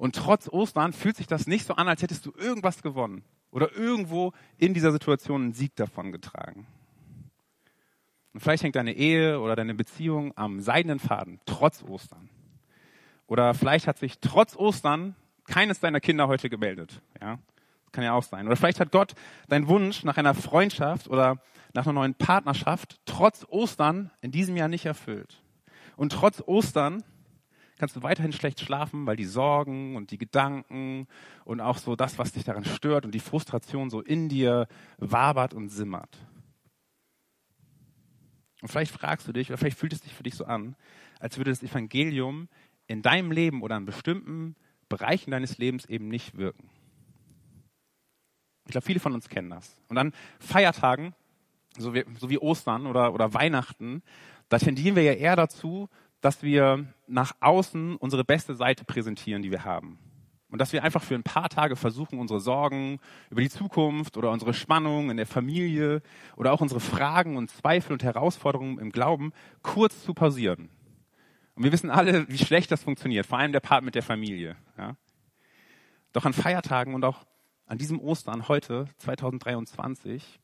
Und 0.00 0.16
trotz 0.16 0.48
Ostern 0.48 0.94
fühlt 0.94 1.18
sich 1.18 1.26
das 1.26 1.46
nicht 1.46 1.66
so 1.66 1.74
an, 1.74 1.86
als 1.86 2.00
hättest 2.00 2.24
du 2.24 2.32
irgendwas 2.34 2.82
gewonnen 2.82 3.22
oder 3.50 3.76
irgendwo 3.76 4.32
in 4.56 4.72
dieser 4.72 4.92
Situation 4.92 5.42
einen 5.42 5.52
Sieg 5.52 5.76
davon 5.76 6.10
getragen. 6.10 6.66
Und 8.32 8.40
vielleicht 8.40 8.62
hängt 8.62 8.76
deine 8.76 8.94
Ehe 8.94 9.38
oder 9.40 9.56
deine 9.56 9.74
Beziehung 9.74 10.32
am 10.38 10.62
seidenen 10.62 11.00
Faden, 11.00 11.38
trotz 11.44 11.82
Ostern. 11.82 12.30
Oder 13.26 13.52
vielleicht 13.52 13.86
hat 13.86 13.98
sich 13.98 14.20
trotz 14.20 14.56
Ostern 14.56 15.16
keines 15.44 15.80
deiner 15.80 16.00
Kinder 16.00 16.28
heute 16.28 16.48
gemeldet. 16.48 17.02
Ja, 17.20 17.38
kann 17.92 18.02
ja 18.02 18.14
auch 18.14 18.22
sein. 18.22 18.46
Oder 18.46 18.56
vielleicht 18.56 18.80
hat 18.80 18.92
Gott 18.92 19.12
deinen 19.48 19.68
Wunsch 19.68 20.02
nach 20.02 20.16
einer 20.16 20.32
Freundschaft 20.32 21.08
oder 21.08 21.42
nach 21.74 21.84
einer 21.84 21.92
neuen 21.92 22.14
Partnerschaft 22.14 23.02
trotz 23.04 23.44
Ostern 23.50 24.10
in 24.22 24.30
diesem 24.30 24.56
Jahr 24.56 24.68
nicht 24.68 24.86
erfüllt. 24.86 25.42
Und 25.96 26.12
trotz 26.12 26.42
Ostern 26.46 27.04
kannst 27.80 27.96
du 27.96 28.02
weiterhin 28.02 28.32
schlecht 28.32 28.60
schlafen, 28.60 29.06
weil 29.06 29.16
die 29.16 29.24
Sorgen 29.24 29.96
und 29.96 30.10
die 30.10 30.18
Gedanken 30.18 31.08
und 31.44 31.60
auch 31.60 31.78
so 31.78 31.96
das, 31.96 32.18
was 32.18 32.32
dich 32.32 32.44
daran 32.44 32.64
stört 32.64 33.06
und 33.06 33.14
die 33.14 33.20
Frustration 33.20 33.88
so 33.88 34.02
in 34.02 34.28
dir 34.28 34.68
wabert 34.98 35.54
und 35.54 35.70
simmert. 35.70 36.18
Und 38.60 38.68
vielleicht 38.68 38.92
fragst 38.92 39.26
du 39.26 39.32
dich, 39.32 39.48
oder 39.48 39.56
vielleicht 39.56 39.78
fühlt 39.78 39.94
es 39.94 40.00
sich 40.00 40.12
für 40.12 40.22
dich 40.22 40.34
so 40.34 40.44
an, 40.44 40.76
als 41.18 41.38
würde 41.38 41.50
das 41.50 41.62
Evangelium 41.62 42.48
in 42.86 43.00
deinem 43.00 43.32
Leben 43.32 43.62
oder 43.62 43.78
in 43.78 43.86
bestimmten 43.86 44.56
Bereichen 44.90 45.30
deines 45.30 45.56
Lebens 45.56 45.86
eben 45.86 46.08
nicht 46.08 46.36
wirken. 46.36 46.68
Ich 48.66 48.72
glaube, 48.72 48.86
viele 48.86 49.00
von 49.00 49.14
uns 49.14 49.30
kennen 49.30 49.48
das. 49.48 49.80
Und 49.88 49.96
an 49.96 50.12
Feiertagen, 50.38 51.14
so 51.78 51.94
wie, 51.94 52.04
so 52.18 52.28
wie 52.28 52.38
Ostern 52.38 52.86
oder, 52.86 53.14
oder 53.14 53.32
Weihnachten, 53.32 54.02
da 54.50 54.58
tendieren 54.58 54.96
wir 54.96 55.02
ja 55.02 55.12
eher 55.12 55.36
dazu, 55.36 55.88
dass 56.20 56.42
wir 56.42 56.86
nach 57.06 57.32
außen 57.40 57.96
unsere 57.96 58.24
beste 58.24 58.54
Seite 58.54 58.84
präsentieren, 58.84 59.42
die 59.42 59.50
wir 59.50 59.64
haben. 59.64 59.98
Und 60.50 60.60
dass 60.60 60.72
wir 60.72 60.82
einfach 60.82 61.02
für 61.02 61.14
ein 61.14 61.22
paar 61.22 61.48
Tage 61.48 61.76
versuchen, 61.76 62.18
unsere 62.18 62.40
Sorgen 62.40 62.98
über 63.30 63.40
die 63.40 63.50
Zukunft 63.50 64.16
oder 64.16 64.32
unsere 64.32 64.52
Spannung 64.52 65.10
in 65.10 65.16
der 65.16 65.26
Familie 65.26 66.02
oder 66.36 66.52
auch 66.52 66.60
unsere 66.60 66.80
Fragen 66.80 67.36
und 67.36 67.50
Zweifel 67.50 67.92
und 67.92 68.02
Herausforderungen 68.02 68.78
im 68.78 68.90
Glauben 68.90 69.32
kurz 69.62 70.02
zu 70.02 70.12
pausieren. 70.12 70.68
Und 71.54 71.64
wir 71.64 71.72
wissen 71.72 71.90
alle, 71.90 72.28
wie 72.28 72.38
schlecht 72.38 72.72
das 72.72 72.82
funktioniert, 72.82 73.26
vor 73.26 73.38
allem 73.38 73.52
der 73.52 73.60
Part 73.60 73.84
mit 73.84 73.94
der 73.94 74.02
Familie. 74.02 74.56
Ja? 74.76 74.96
Doch 76.12 76.24
an 76.24 76.32
Feiertagen 76.32 76.94
und 76.94 77.04
auch 77.04 77.24
an 77.66 77.78
diesem 77.78 78.00
Ostern 78.00 78.48
heute, 78.48 78.86
2023, 78.98 80.40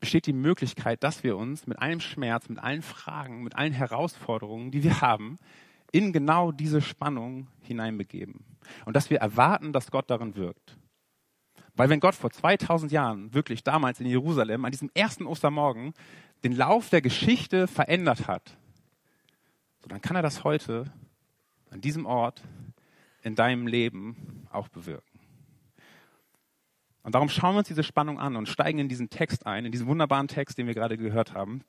besteht 0.00 0.26
die 0.26 0.32
Möglichkeit, 0.32 1.02
dass 1.02 1.22
wir 1.22 1.36
uns 1.36 1.66
mit 1.66 1.78
allem 1.78 2.00
Schmerz, 2.00 2.48
mit 2.48 2.58
allen 2.58 2.82
Fragen, 2.82 3.42
mit 3.42 3.56
allen 3.56 3.72
Herausforderungen, 3.72 4.70
die 4.70 4.82
wir 4.82 5.00
haben, 5.00 5.38
in 5.92 6.12
genau 6.12 6.52
diese 6.52 6.80
Spannung 6.80 7.48
hineinbegeben. 7.60 8.44
Und 8.84 8.94
dass 8.94 9.10
wir 9.10 9.18
erwarten, 9.18 9.72
dass 9.72 9.90
Gott 9.90 10.10
darin 10.10 10.36
wirkt. 10.36 10.76
Weil 11.74 11.88
wenn 11.90 12.00
Gott 12.00 12.14
vor 12.14 12.30
2000 12.30 12.90
Jahren 12.90 13.32
wirklich 13.34 13.62
damals 13.62 14.00
in 14.00 14.06
Jerusalem 14.06 14.64
an 14.64 14.72
diesem 14.72 14.90
ersten 14.94 15.26
Ostermorgen 15.26 15.94
den 16.42 16.52
Lauf 16.52 16.90
der 16.90 17.00
Geschichte 17.00 17.66
verändert 17.68 18.26
hat, 18.26 18.56
so 19.80 19.88
dann 19.88 20.00
kann 20.00 20.16
er 20.16 20.22
das 20.22 20.44
heute 20.44 20.92
an 21.70 21.80
diesem 21.80 22.04
Ort 22.04 22.42
in 23.22 23.34
deinem 23.34 23.66
Leben 23.66 24.46
auch 24.50 24.68
bewirken. 24.68 25.07
Und 27.02 27.14
darum 27.14 27.28
schauen 27.28 27.54
wir 27.54 27.58
uns 27.60 27.68
diese 27.68 27.82
Spannung 27.82 28.18
an 28.18 28.36
und 28.36 28.48
steigen 28.48 28.78
in 28.78 28.88
diesen 28.88 29.10
Text 29.10 29.46
ein, 29.46 29.64
in 29.64 29.72
diesen 29.72 29.86
wunderbaren 29.86 30.28
Text, 30.28 30.58
den 30.58 30.66
wir 30.66 30.74
gerade 30.74 30.98
gehört 30.98 31.34
haben. 31.34 31.62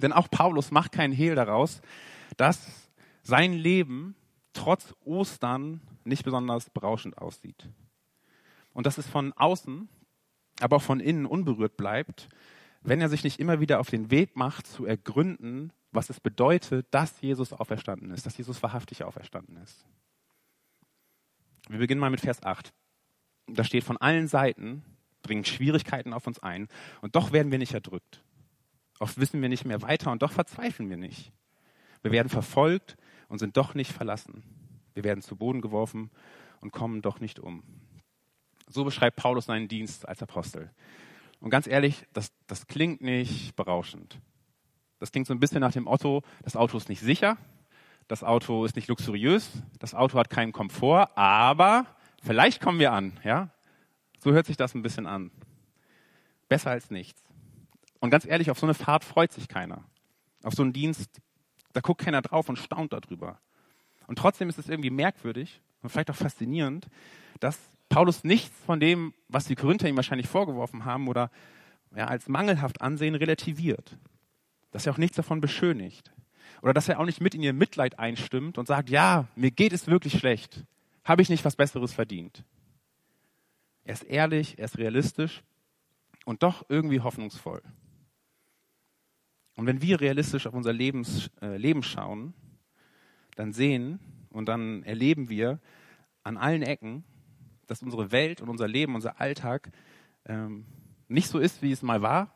Denn 0.00 0.12
auch 0.12 0.30
Paulus 0.30 0.70
macht 0.70 0.92
keinen 0.92 1.12
Hehl 1.12 1.34
daraus, 1.34 1.80
dass 2.36 2.90
sein 3.22 3.52
Leben 3.52 4.14
trotz 4.52 4.94
Ostern 5.04 5.80
nicht 6.04 6.24
besonders 6.24 6.70
berauschend 6.70 7.18
aussieht. 7.18 7.68
Und 8.72 8.86
dass 8.86 8.98
es 8.98 9.06
von 9.06 9.32
außen, 9.32 9.88
aber 10.60 10.76
auch 10.76 10.82
von 10.82 11.00
innen 11.00 11.26
unberührt 11.26 11.76
bleibt, 11.76 12.28
wenn 12.82 13.00
er 13.00 13.08
sich 13.08 13.24
nicht 13.24 13.40
immer 13.40 13.60
wieder 13.60 13.80
auf 13.80 13.88
den 13.88 14.10
Weg 14.10 14.36
macht, 14.36 14.66
zu 14.66 14.84
ergründen, 14.84 15.72
was 15.90 16.10
es 16.10 16.20
bedeutet, 16.20 16.86
dass 16.90 17.20
Jesus 17.20 17.52
auferstanden 17.52 18.10
ist, 18.10 18.26
dass 18.26 18.36
Jesus 18.36 18.62
wahrhaftig 18.62 19.04
auferstanden 19.04 19.56
ist. 19.58 19.86
Wir 21.68 21.78
beginnen 21.78 22.00
mal 22.00 22.10
mit 22.10 22.20
Vers 22.20 22.42
8. 22.42 22.74
Da 23.46 23.64
steht, 23.64 23.84
von 23.84 23.96
allen 23.96 24.28
Seiten 24.28 24.84
bringen 25.22 25.44
Schwierigkeiten 25.44 26.12
auf 26.12 26.26
uns 26.26 26.38
ein 26.38 26.68
und 27.00 27.16
doch 27.16 27.32
werden 27.32 27.50
wir 27.50 27.58
nicht 27.58 27.74
erdrückt. 27.74 28.22
Oft 28.98 29.18
wissen 29.18 29.42
wir 29.42 29.48
nicht 29.48 29.64
mehr 29.64 29.82
weiter 29.82 30.12
und 30.12 30.22
doch 30.22 30.32
verzweifeln 30.32 30.88
wir 30.88 30.96
nicht. 30.96 31.32
Wir 32.02 32.12
werden 32.12 32.28
verfolgt 32.28 32.96
und 33.28 33.38
sind 33.38 33.56
doch 33.56 33.74
nicht 33.74 33.90
verlassen. 33.90 34.42
Wir 34.94 35.04
werden 35.04 35.22
zu 35.22 35.36
Boden 35.36 35.60
geworfen 35.60 36.10
und 36.60 36.70
kommen 36.70 37.02
doch 37.02 37.20
nicht 37.20 37.40
um. 37.40 37.62
So 38.68 38.84
beschreibt 38.84 39.16
Paulus 39.16 39.46
seinen 39.46 39.68
Dienst 39.68 40.08
als 40.08 40.22
Apostel. 40.22 40.70
Und 41.40 41.50
ganz 41.50 41.66
ehrlich, 41.66 42.06
das, 42.12 42.32
das 42.46 42.66
klingt 42.66 43.00
nicht 43.00 43.56
berauschend. 43.56 44.18
Das 44.98 45.12
klingt 45.12 45.26
so 45.26 45.34
ein 45.34 45.40
bisschen 45.40 45.60
nach 45.60 45.72
dem 45.72 45.86
Otto, 45.86 46.22
das 46.42 46.56
Auto 46.56 46.76
ist 46.76 46.88
nicht 46.88 47.00
sicher, 47.00 47.36
das 48.08 48.22
Auto 48.22 48.64
ist 48.64 48.76
nicht 48.76 48.88
luxuriös, 48.88 49.50
das 49.78 49.94
Auto 49.94 50.18
hat 50.18 50.30
keinen 50.30 50.52
Komfort, 50.52 51.10
aber 51.16 51.86
vielleicht 52.24 52.60
kommen 52.60 52.78
wir 52.78 52.92
an, 52.92 53.18
ja? 53.22 53.50
So 54.18 54.32
hört 54.32 54.46
sich 54.46 54.56
das 54.56 54.74
ein 54.74 54.82
bisschen 54.82 55.06
an. 55.06 55.30
Besser 56.48 56.70
als 56.70 56.90
nichts. 56.90 57.22
Und 58.00 58.10
ganz 58.10 58.26
ehrlich, 58.26 58.50
auf 58.50 58.58
so 58.58 58.66
eine 58.66 58.74
Fahrt 58.74 59.04
freut 59.04 59.32
sich 59.32 59.48
keiner. 59.48 59.84
Auf 60.42 60.54
so 60.54 60.62
einen 60.62 60.72
Dienst, 60.72 61.20
da 61.72 61.80
guckt 61.80 62.02
keiner 62.02 62.22
drauf 62.22 62.48
und 62.48 62.58
staunt 62.58 62.92
darüber. 62.92 63.38
Und 64.06 64.18
trotzdem 64.18 64.48
ist 64.48 64.58
es 64.58 64.68
irgendwie 64.68 64.90
merkwürdig 64.90 65.60
und 65.82 65.90
vielleicht 65.90 66.10
auch 66.10 66.16
faszinierend, 66.16 66.88
dass 67.40 67.58
Paulus 67.88 68.24
nichts 68.24 68.58
von 68.64 68.80
dem, 68.80 69.14
was 69.28 69.46
die 69.46 69.54
Korinther 69.54 69.88
ihm 69.88 69.96
wahrscheinlich 69.96 70.28
vorgeworfen 70.28 70.84
haben 70.84 71.08
oder 71.08 71.30
ja, 71.94 72.06
als 72.06 72.28
mangelhaft 72.28 72.80
ansehen, 72.80 73.14
relativiert. 73.14 73.96
Dass 74.70 74.86
er 74.86 74.92
auch 74.92 74.98
nichts 74.98 75.16
davon 75.16 75.40
beschönigt. 75.40 76.12
Oder 76.62 76.74
dass 76.74 76.88
er 76.88 76.98
auch 76.98 77.04
nicht 77.04 77.20
mit 77.20 77.34
in 77.34 77.42
ihr 77.42 77.52
Mitleid 77.52 77.98
einstimmt 77.98 78.58
und 78.58 78.66
sagt, 78.66 78.90
ja, 78.90 79.26
mir 79.36 79.50
geht 79.50 79.72
es 79.72 79.86
wirklich 79.86 80.18
schlecht. 80.18 80.64
Habe 81.04 81.22
ich 81.22 81.28
nicht 81.28 81.44
was 81.44 81.56
Besseres 81.56 81.92
verdient? 81.92 82.44
Er 83.84 83.92
ist 83.94 84.04
ehrlich, 84.04 84.58
er 84.58 84.64
ist 84.64 84.78
realistisch 84.78 85.42
und 86.24 86.42
doch 86.42 86.64
irgendwie 86.68 87.00
hoffnungsvoll. 87.00 87.62
Und 89.56 89.66
wenn 89.66 89.82
wir 89.82 90.00
realistisch 90.00 90.46
auf 90.46 90.54
unser 90.54 90.72
Lebens, 90.72 91.30
äh, 91.40 91.56
Leben 91.56 91.82
schauen, 91.82 92.34
dann 93.36 93.52
sehen 93.52 94.00
und 94.30 94.46
dann 94.46 94.82
erleben 94.82 95.28
wir 95.28 95.60
an 96.22 96.36
allen 96.36 96.62
Ecken, 96.62 97.04
dass 97.66 97.82
unsere 97.82 98.10
Welt 98.10 98.40
und 98.40 98.48
unser 98.48 98.66
Leben, 98.66 98.94
unser 98.94 99.20
Alltag 99.20 99.70
ähm, 100.24 100.66
nicht 101.08 101.28
so 101.28 101.38
ist, 101.38 101.62
wie 101.62 101.72
es 101.72 101.82
mal 101.82 102.02
war 102.02 102.34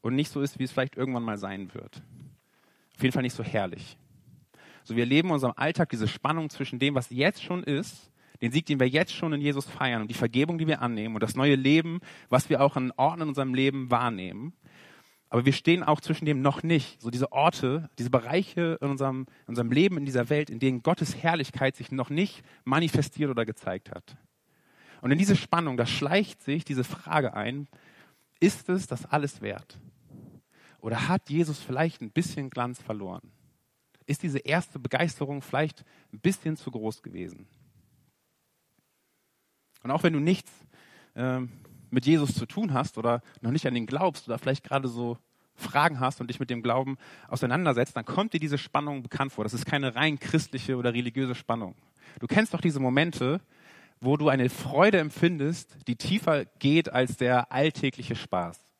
und 0.00 0.14
nicht 0.14 0.30
so 0.30 0.42
ist, 0.42 0.58
wie 0.58 0.64
es 0.64 0.72
vielleicht 0.72 0.96
irgendwann 0.96 1.22
mal 1.22 1.38
sein 1.38 1.72
wird. 1.74 2.02
Auf 2.96 3.02
jeden 3.02 3.12
Fall 3.12 3.22
nicht 3.22 3.34
so 3.34 3.42
herrlich. 3.42 3.96
So 4.84 4.96
wir 4.96 5.04
erleben 5.04 5.28
in 5.28 5.34
unserem 5.34 5.54
Alltag 5.56 5.90
diese 5.90 6.08
Spannung 6.08 6.50
zwischen 6.50 6.78
dem, 6.78 6.94
was 6.94 7.10
jetzt 7.10 7.42
schon 7.42 7.62
ist, 7.62 8.10
den 8.40 8.50
Sieg, 8.50 8.66
den 8.66 8.80
wir 8.80 8.88
jetzt 8.88 9.14
schon 9.14 9.32
in 9.32 9.40
Jesus 9.40 9.66
feiern 9.66 10.02
und 10.02 10.08
die 10.08 10.14
Vergebung, 10.14 10.58
die 10.58 10.66
wir 10.66 10.82
annehmen 10.82 11.14
und 11.14 11.22
das 11.22 11.36
neue 11.36 11.54
Leben, 11.54 12.00
was 12.28 12.50
wir 12.50 12.60
auch 12.60 12.76
an 12.76 12.92
Orten 12.96 13.22
in 13.22 13.28
unserem 13.28 13.54
Leben 13.54 13.90
wahrnehmen. 13.90 14.52
Aber 15.30 15.46
wir 15.46 15.52
stehen 15.52 15.82
auch 15.82 16.00
zwischen 16.00 16.26
dem 16.26 16.42
noch 16.42 16.62
nicht. 16.62 17.00
So 17.00 17.08
diese 17.08 17.32
Orte, 17.32 17.88
diese 17.98 18.10
Bereiche 18.10 18.78
in 18.82 18.90
unserem, 18.90 19.26
in 19.46 19.48
unserem 19.48 19.70
Leben, 19.70 19.96
in 19.96 20.04
dieser 20.04 20.28
Welt, 20.28 20.50
in 20.50 20.58
denen 20.58 20.82
Gottes 20.82 21.16
Herrlichkeit 21.22 21.76
sich 21.76 21.90
noch 21.90 22.10
nicht 22.10 22.42
manifestiert 22.64 23.30
oder 23.30 23.46
gezeigt 23.46 23.90
hat. 23.90 24.18
Und 25.00 25.10
in 25.10 25.18
diese 25.18 25.36
Spannung, 25.36 25.76
da 25.76 25.86
schleicht 25.86 26.42
sich 26.42 26.64
diese 26.64 26.84
Frage 26.84 27.34
ein, 27.34 27.66
ist 28.40 28.68
es 28.68 28.88
das 28.88 29.06
alles 29.06 29.40
wert? 29.40 29.78
Oder 30.80 31.08
hat 31.08 31.30
Jesus 31.30 31.60
vielleicht 31.60 32.02
ein 32.02 32.10
bisschen 32.10 32.50
Glanz 32.50 32.82
verloren? 32.82 33.32
Ist 34.06 34.22
diese 34.22 34.38
erste 34.38 34.78
Begeisterung 34.78 35.42
vielleicht 35.42 35.84
ein 36.12 36.20
bisschen 36.20 36.56
zu 36.56 36.70
groß 36.70 37.02
gewesen? 37.02 37.46
Und 39.82 39.90
auch 39.90 40.02
wenn 40.02 40.12
du 40.12 40.20
nichts 40.20 40.50
ähm, 41.14 41.50
mit 41.90 42.06
Jesus 42.06 42.34
zu 42.34 42.46
tun 42.46 42.72
hast 42.72 42.98
oder 42.98 43.22
noch 43.40 43.50
nicht 43.50 43.66
an 43.66 43.76
ihn 43.76 43.86
glaubst 43.86 44.28
oder 44.28 44.38
vielleicht 44.38 44.64
gerade 44.64 44.88
so 44.88 45.18
Fragen 45.54 46.00
hast 46.00 46.20
und 46.20 46.28
dich 46.28 46.40
mit 46.40 46.50
dem 46.50 46.62
Glauben 46.62 46.96
auseinandersetzt, 47.28 47.96
dann 47.96 48.04
kommt 48.04 48.32
dir 48.32 48.40
diese 48.40 48.58
Spannung 48.58 49.02
bekannt 49.02 49.32
vor. 49.32 49.44
Das 49.44 49.54
ist 49.54 49.66
keine 49.66 49.94
rein 49.94 50.18
christliche 50.18 50.76
oder 50.76 50.94
religiöse 50.94 51.34
Spannung. 51.34 51.74
Du 52.20 52.26
kennst 52.26 52.54
doch 52.54 52.60
diese 52.60 52.80
Momente, 52.80 53.40
wo 54.00 54.16
du 54.16 54.28
eine 54.28 54.48
Freude 54.48 54.98
empfindest, 54.98 55.76
die 55.86 55.96
tiefer 55.96 56.46
geht 56.58 56.92
als 56.92 57.16
der 57.16 57.52
alltägliche 57.52 58.16
Spaß 58.16 58.71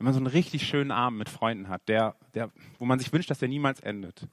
wenn 0.00 0.06
man 0.06 0.14
so 0.14 0.18
einen 0.18 0.28
richtig 0.28 0.66
schönen 0.66 0.92
Abend 0.92 1.18
mit 1.18 1.28
Freunden 1.28 1.68
hat, 1.68 1.86
der, 1.86 2.16
der, 2.32 2.50
wo 2.78 2.86
man 2.86 2.98
sich 2.98 3.12
wünscht, 3.12 3.28
dass 3.28 3.38
der 3.38 3.50
niemals 3.50 3.80
endet. 3.80 4.26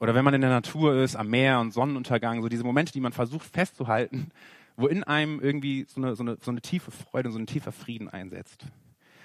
Oder 0.00 0.14
wenn 0.14 0.24
man 0.24 0.32
in 0.32 0.40
der 0.40 0.48
Natur 0.48 0.94
ist, 0.94 1.14
am 1.14 1.28
Meer 1.28 1.60
und 1.60 1.72
Sonnenuntergang, 1.72 2.40
so 2.40 2.48
diese 2.48 2.64
Momente, 2.64 2.92
die 2.92 3.00
man 3.00 3.12
versucht 3.12 3.46
festzuhalten, 3.46 4.30
wo 4.78 4.86
in 4.86 5.04
einem 5.04 5.40
irgendwie 5.40 5.84
so 5.86 6.00
eine, 6.00 6.16
so 6.16 6.22
eine, 6.22 6.38
so 6.40 6.50
eine 6.50 6.62
tiefe 6.62 6.90
Freude 6.90 7.28
und 7.28 7.34
so 7.34 7.38
ein 7.38 7.46
tiefer 7.46 7.70
Frieden 7.70 8.08
einsetzt. 8.08 8.64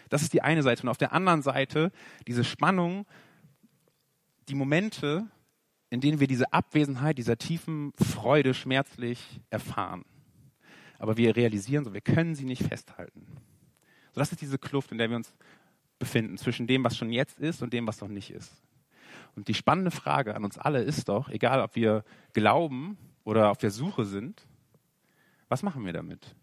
Das 0.10 0.22
ist 0.22 0.34
die 0.34 0.41
eine 0.41 0.63
Seite. 0.63 0.84
Und 0.84 0.89
auf 0.89 0.98
der 0.98 1.13
anderen 1.13 1.41
Seite 1.41 1.93
diese 2.27 2.43
Spannung, 2.43 3.05
die 4.50 4.55
Momente, 4.55 5.27
in 5.89 6.01
denen 6.01 6.20
wir 6.20 6.27
diese 6.27 6.51
Abwesenheit 6.51 7.17
dieser 7.17 7.38
tiefen 7.38 7.93
Freude 7.93 8.53
schmerzlich 8.53 9.39
erfahren. 9.50 10.03
Aber 11.00 11.15
wir 11.15 11.38
realisieren 11.38 11.86
so, 11.86 11.93
wir 11.93 12.01
können 12.01 12.36
sie 12.36 12.43
nicht 12.43 12.63
festhalten. 12.63 13.27
So, 14.13 14.20
das 14.20 14.32
ist 14.32 14.41
diese 14.41 14.60
Kluft, 14.60 14.91
in 14.91 15.00
der 15.00 15.10
wir 15.10 15.17
uns 15.17 15.34
befinden, 16.00 16.38
zwischen 16.38 16.67
dem, 16.67 16.84
was 16.84 16.96
schon 16.96 17.12
jetzt 17.12 17.39
ist 17.39 17.62
und 17.63 17.74
dem, 17.74 17.88
was 17.88 18.00
noch 18.01 18.08
nicht 18.08 18.29
ist. 18.29 18.63
Und 19.36 19.48
die 19.48 19.53
spannende 19.53 19.91
Frage 19.91 20.36
an 20.36 20.43
uns 20.43 20.58
alle 20.58 20.84
ist 20.84 21.10
doch, 21.10 21.29
egal 21.29 21.62
ob 21.62 21.75
wir 21.75 22.03
glauben 22.34 22.98
oder 23.24 23.50
auf 23.50 23.58
der 23.58 23.72
Suche 23.72 24.05
sind, 24.05 24.48
was 25.50 25.63
machen 25.63 25.86
wir 25.86 25.93
damit? 25.93 26.36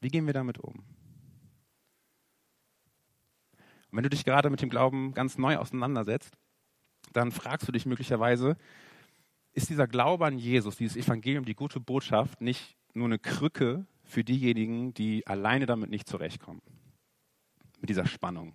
Wie 0.00 0.08
gehen 0.08 0.26
wir 0.26 0.34
damit 0.34 0.58
um? 0.58 0.74
Und 3.90 3.96
wenn 3.96 4.02
du 4.02 4.10
dich 4.10 4.24
gerade 4.24 4.50
mit 4.50 4.60
dem 4.60 4.68
Glauben 4.68 5.14
ganz 5.14 5.38
neu 5.38 5.56
auseinandersetzt, 5.56 6.36
dann 7.14 7.32
fragst 7.32 7.66
du 7.66 7.72
dich 7.72 7.86
möglicherweise, 7.86 8.56
ist 9.54 9.70
dieser 9.70 9.86
Glaube 9.86 10.26
an 10.26 10.38
Jesus, 10.38 10.76
dieses 10.76 10.96
Evangelium, 10.96 11.46
die 11.46 11.54
gute 11.54 11.80
Botschaft, 11.80 12.42
nicht 12.42 12.76
nur 12.92 13.06
eine 13.06 13.18
Krücke 13.18 13.86
für 14.08 14.24
diejenigen, 14.24 14.94
die 14.94 15.26
alleine 15.26 15.66
damit 15.66 15.90
nicht 15.90 16.08
zurechtkommen? 16.08 16.62
Mit 17.80 17.90
dieser 17.90 18.06
Spannung. 18.06 18.54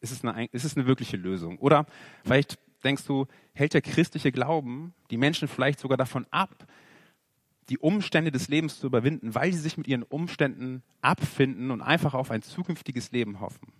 Ist 0.00 0.12
es 0.12 0.24
eine, 0.24 0.46
ist 0.46 0.64
es 0.64 0.76
eine 0.76 0.86
wirkliche 0.86 1.16
Lösung? 1.16 1.58
Oder 1.58 1.86
vielleicht 2.24 2.58
denkst 2.82 3.04
du, 3.04 3.26
hält 3.52 3.74
der 3.74 3.82
christliche 3.82 4.32
Glauben 4.32 4.94
die 5.10 5.16
Menschen 5.16 5.48
vielleicht 5.48 5.80
sogar 5.80 5.98
davon 5.98 6.26
ab, 6.30 6.66
die 7.68 7.78
Umstände 7.78 8.30
des 8.30 8.48
Lebens 8.48 8.78
zu 8.78 8.86
überwinden, 8.86 9.34
weil 9.34 9.52
sie 9.52 9.58
sich 9.58 9.76
mit 9.76 9.88
ihren 9.88 10.02
Umständen 10.02 10.82
abfinden 11.00 11.70
und 11.70 11.80
einfach 11.80 12.14
auf 12.14 12.30
ein 12.30 12.42
zukünftiges 12.42 13.10
Leben 13.10 13.40
hoffen? 13.40 13.72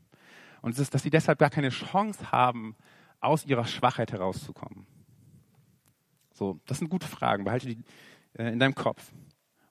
Und 0.63 0.73
es 0.73 0.79
ist, 0.79 0.95
dass 0.95 1.03
sie 1.03 1.11
deshalb 1.11 1.39
gar 1.39 1.51
keine 1.51 1.69
Chance 1.69 2.33
haben, 2.33 2.75
aus 3.21 3.45
ihrer 3.47 3.67
Schwachheit 3.67 4.13
herauszukommen. 4.13 4.87
So, 6.33 6.61
das 6.67 6.79
sind 6.79 6.89
gute 6.89 7.07
Fragen. 7.07 7.45
Behalte 7.45 7.69
die 7.69 7.85
äh, 8.39 8.53
in 8.53 8.59
deinem 8.59 8.75
Kopf. 8.75 9.13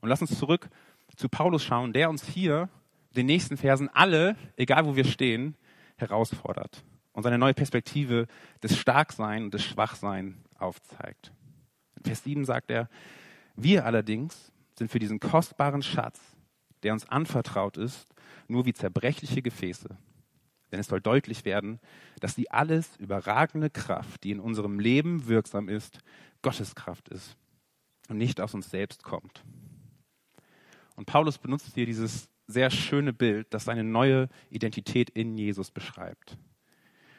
Und 0.03 0.09
lass 0.09 0.19
uns 0.19 0.37
zurück 0.37 0.69
zu 1.15 1.29
Paulus 1.29 1.63
schauen, 1.63 1.93
der 1.93 2.09
uns 2.09 2.27
hier 2.27 2.67
den 3.15 3.25
nächsten 3.25 3.55
Versen 3.55 3.87
alle, 3.87 4.35
egal 4.57 4.85
wo 4.85 4.97
wir 4.97 5.05
stehen, 5.05 5.55
herausfordert 5.95 6.83
und 7.13 7.23
seine 7.23 7.37
neue 7.37 7.53
Perspektive 7.53 8.27
des 8.61 8.77
Starksein 8.77 9.45
und 9.45 9.53
des 9.53 9.63
Schwachsein 9.63 10.43
aufzeigt. 10.59 11.31
In 11.95 12.03
Vers 12.03 12.21
7 12.25 12.43
sagt 12.43 12.69
er, 12.69 12.89
wir 13.55 13.85
allerdings 13.85 14.51
sind 14.77 14.91
für 14.91 14.99
diesen 14.99 15.21
kostbaren 15.21 15.81
Schatz, 15.81 16.19
der 16.83 16.91
uns 16.91 17.07
anvertraut 17.07 17.77
ist, 17.77 18.13
nur 18.49 18.65
wie 18.65 18.73
zerbrechliche 18.73 19.41
Gefäße. 19.41 19.87
Denn 20.73 20.81
es 20.81 20.87
soll 20.87 20.99
deutlich 20.99 21.45
werden, 21.45 21.79
dass 22.19 22.35
die 22.35 22.51
alles 22.51 22.97
überragende 22.97 23.69
Kraft, 23.69 24.25
die 24.25 24.31
in 24.31 24.41
unserem 24.41 24.81
Leben 24.81 25.27
wirksam 25.27 25.69
ist, 25.69 25.99
Gottes 26.41 26.75
Kraft 26.75 27.07
ist 27.07 27.37
und 28.09 28.17
nicht 28.17 28.41
aus 28.41 28.53
uns 28.53 28.69
selbst 28.69 29.03
kommt. 29.03 29.45
Und 30.95 31.05
Paulus 31.05 31.37
benutzt 31.37 31.73
hier 31.73 31.85
dieses 31.85 32.29
sehr 32.47 32.69
schöne 32.69 33.13
Bild, 33.13 33.47
das 33.53 33.65
seine 33.65 33.83
neue 33.83 34.29
Identität 34.49 35.09
in 35.09 35.37
Jesus 35.37 35.71
beschreibt. 35.71 36.37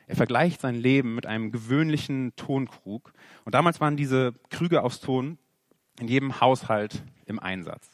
Er 0.06 0.16
vergleicht 0.16 0.60
sein 0.60 0.74
Leben 0.74 1.14
mit 1.14 1.26
einem 1.26 1.50
gewöhnlichen 1.50 2.36
Tonkrug. 2.36 3.12
Und 3.44 3.54
damals 3.54 3.80
waren 3.80 3.96
diese 3.96 4.34
Krüge 4.50 4.82
aus 4.82 5.00
Ton 5.00 5.38
in 5.98 6.08
jedem 6.08 6.40
Haushalt 6.40 7.02
im 7.26 7.38
Einsatz. 7.38 7.90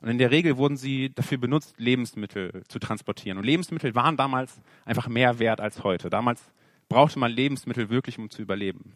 Und 0.00 0.10
in 0.10 0.18
der 0.18 0.30
Regel 0.30 0.58
wurden 0.58 0.76
sie 0.76 1.14
dafür 1.14 1.38
benutzt, 1.38 1.76
Lebensmittel 1.78 2.62
zu 2.68 2.78
transportieren. 2.78 3.38
Und 3.38 3.44
Lebensmittel 3.44 3.94
waren 3.94 4.18
damals 4.18 4.60
einfach 4.84 5.08
mehr 5.08 5.38
wert 5.38 5.60
als 5.60 5.82
heute. 5.82 6.10
Damals 6.10 6.42
brauchte 6.90 7.18
man 7.18 7.32
Lebensmittel 7.32 7.88
wirklich, 7.88 8.18
um 8.18 8.28
zu 8.28 8.42
überleben. 8.42 8.92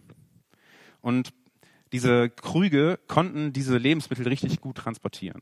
Und 1.00 1.30
diese 1.92 2.28
Krüge 2.28 2.98
konnten 3.08 3.54
diese 3.54 3.78
Lebensmittel 3.78 4.28
richtig 4.28 4.60
gut 4.60 4.76
transportieren. 4.76 5.40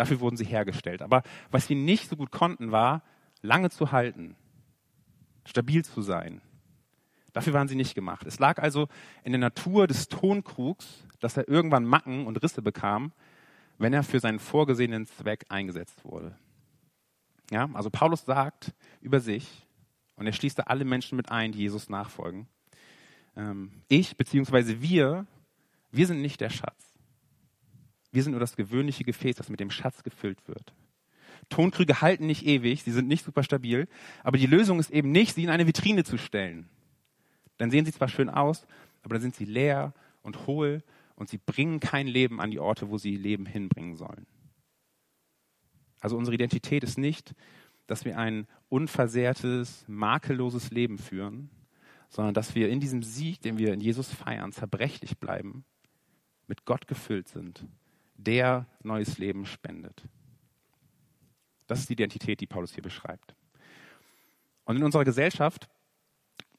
Dafür 0.00 0.20
wurden 0.20 0.38
sie 0.38 0.46
hergestellt. 0.46 1.02
Aber 1.02 1.22
was 1.50 1.66
sie 1.66 1.74
nicht 1.74 2.08
so 2.08 2.16
gut 2.16 2.30
konnten, 2.30 2.72
war, 2.72 3.02
lange 3.42 3.68
zu 3.68 3.92
halten, 3.92 4.34
stabil 5.44 5.84
zu 5.84 6.00
sein. 6.00 6.40
Dafür 7.34 7.52
waren 7.52 7.68
sie 7.68 7.74
nicht 7.74 7.94
gemacht. 7.94 8.24
Es 8.24 8.38
lag 8.38 8.62
also 8.62 8.88
in 9.24 9.32
der 9.32 9.38
Natur 9.38 9.86
des 9.86 10.08
Tonkrugs, 10.08 11.06
dass 11.18 11.36
er 11.36 11.50
irgendwann 11.50 11.84
Macken 11.84 12.26
und 12.26 12.42
Risse 12.42 12.62
bekam, 12.62 13.12
wenn 13.76 13.92
er 13.92 14.02
für 14.02 14.20
seinen 14.20 14.38
vorgesehenen 14.38 15.04
Zweck 15.04 15.44
eingesetzt 15.50 16.02
wurde. 16.02 16.34
Ja, 17.50 17.68
also 17.74 17.90
Paulus 17.90 18.24
sagt 18.24 18.72
über 19.02 19.20
sich, 19.20 19.66
und 20.16 20.24
er 20.26 20.32
schließt 20.32 20.60
da 20.60 20.62
alle 20.62 20.86
Menschen 20.86 21.16
mit 21.16 21.30
ein, 21.30 21.52
die 21.52 21.58
Jesus 21.58 21.90
nachfolgen, 21.90 22.48
ähm, 23.36 23.70
ich 23.88 24.16
bzw. 24.16 24.80
wir, 24.80 25.26
wir 25.90 26.06
sind 26.06 26.22
nicht 26.22 26.40
der 26.40 26.48
Schatz. 26.48 26.89
Wir 28.12 28.22
sind 28.22 28.32
nur 28.32 28.40
das 28.40 28.56
gewöhnliche 28.56 29.04
Gefäß, 29.04 29.36
das 29.36 29.48
mit 29.48 29.60
dem 29.60 29.70
Schatz 29.70 30.02
gefüllt 30.02 30.46
wird. 30.48 30.74
Tonkrüge 31.48 32.00
halten 32.00 32.26
nicht 32.26 32.44
ewig, 32.44 32.82
sie 32.82 32.92
sind 32.92 33.08
nicht 33.08 33.24
super 33.24 33.42
stabil, 33.42 33.88
aber 34.22 34.38
die 34.38 34.46
Lösung 34.46 34.78
ist 34.78 34.90
eben 34.90 35.10
nicht, 35.10 35.34
sie 35.34 35.44
in 35.44 35.50
eine 35.50 35.66
Vitrine 35.66 36.04
zu 36.04 36.16
stellen. 36.18 36.68
Dann 37.58 37.70
sehen 37.70 37.84
sie 37.84 37.92
zwar 37.92 38.08
schön 38.08 38.28
aus, 38.28 38.66
aber 39.02 39.14
dann 39.14 39.22
sind 39.22 39.36
sie 39.36 39.44
leer 39.44 39.92
und 40.22 40.46
hohl 40.46 40.82
und 41.14 41.28
sie 41.28 41.38
bringen 41.38 41.80
kein 41.80 42.06
Leben 42.06 42.40
an 42.40 42.50
die 42.50 42.60
Orte, 42.60 42.90
wo 42.90 42.98
sie 42.98 43.16
Leben 43.16 43.46
hinbringen 43.46 43.96
sollen. 43.96 44.26
Also 46.00 46.16
unsere 46.16 46.34
Identität 46.34 46.82
ist 46.82 46.98
nicht, 46.98 47.34
dass 47.86 48.04
wir 48.04 48.18
ein 48.18 48.46
unversehrtes, 48.68 49.84
makelloses 49.88 50.70
Leben 50.70 50.98
führen, 50.98 51.50
sondern 52.08 52.34
dass 52.34 52.54
wir 52.54 52.68
in 52.68 52.80
diesem 52.80 53.02
Sieg, 53.02 53.40
den 53.42 53.58
wir 53.58 53.72
in 53.72 53.80
Jesus 53.80 54.12
feiern, 54.12 54.52
zerbrechlich 54.52 55.18
bleiben, 55.18 55.64
mit 56.46 56.64
Gott 56.64 56.86
gefüllt 56.86 57.28
sind 57.28 57.64
der 58.26 58.66
neues 58.82 59.18
Leben 59.18 59.46
spendet. 59.46 60.04
Das 61.66 61.80
ist 61.80 61.88
die 61.88 61.94
Identität, 61.94 62.40
die 62.40 62.46
Paulus 62.46 62.74
hier 62.74 62.82
beschreibt. 62.82 63.34
Und 64.64 64.76
in 64.76 64.82
unserer 64.82 65.04
Gesellschaft 65.04 65.68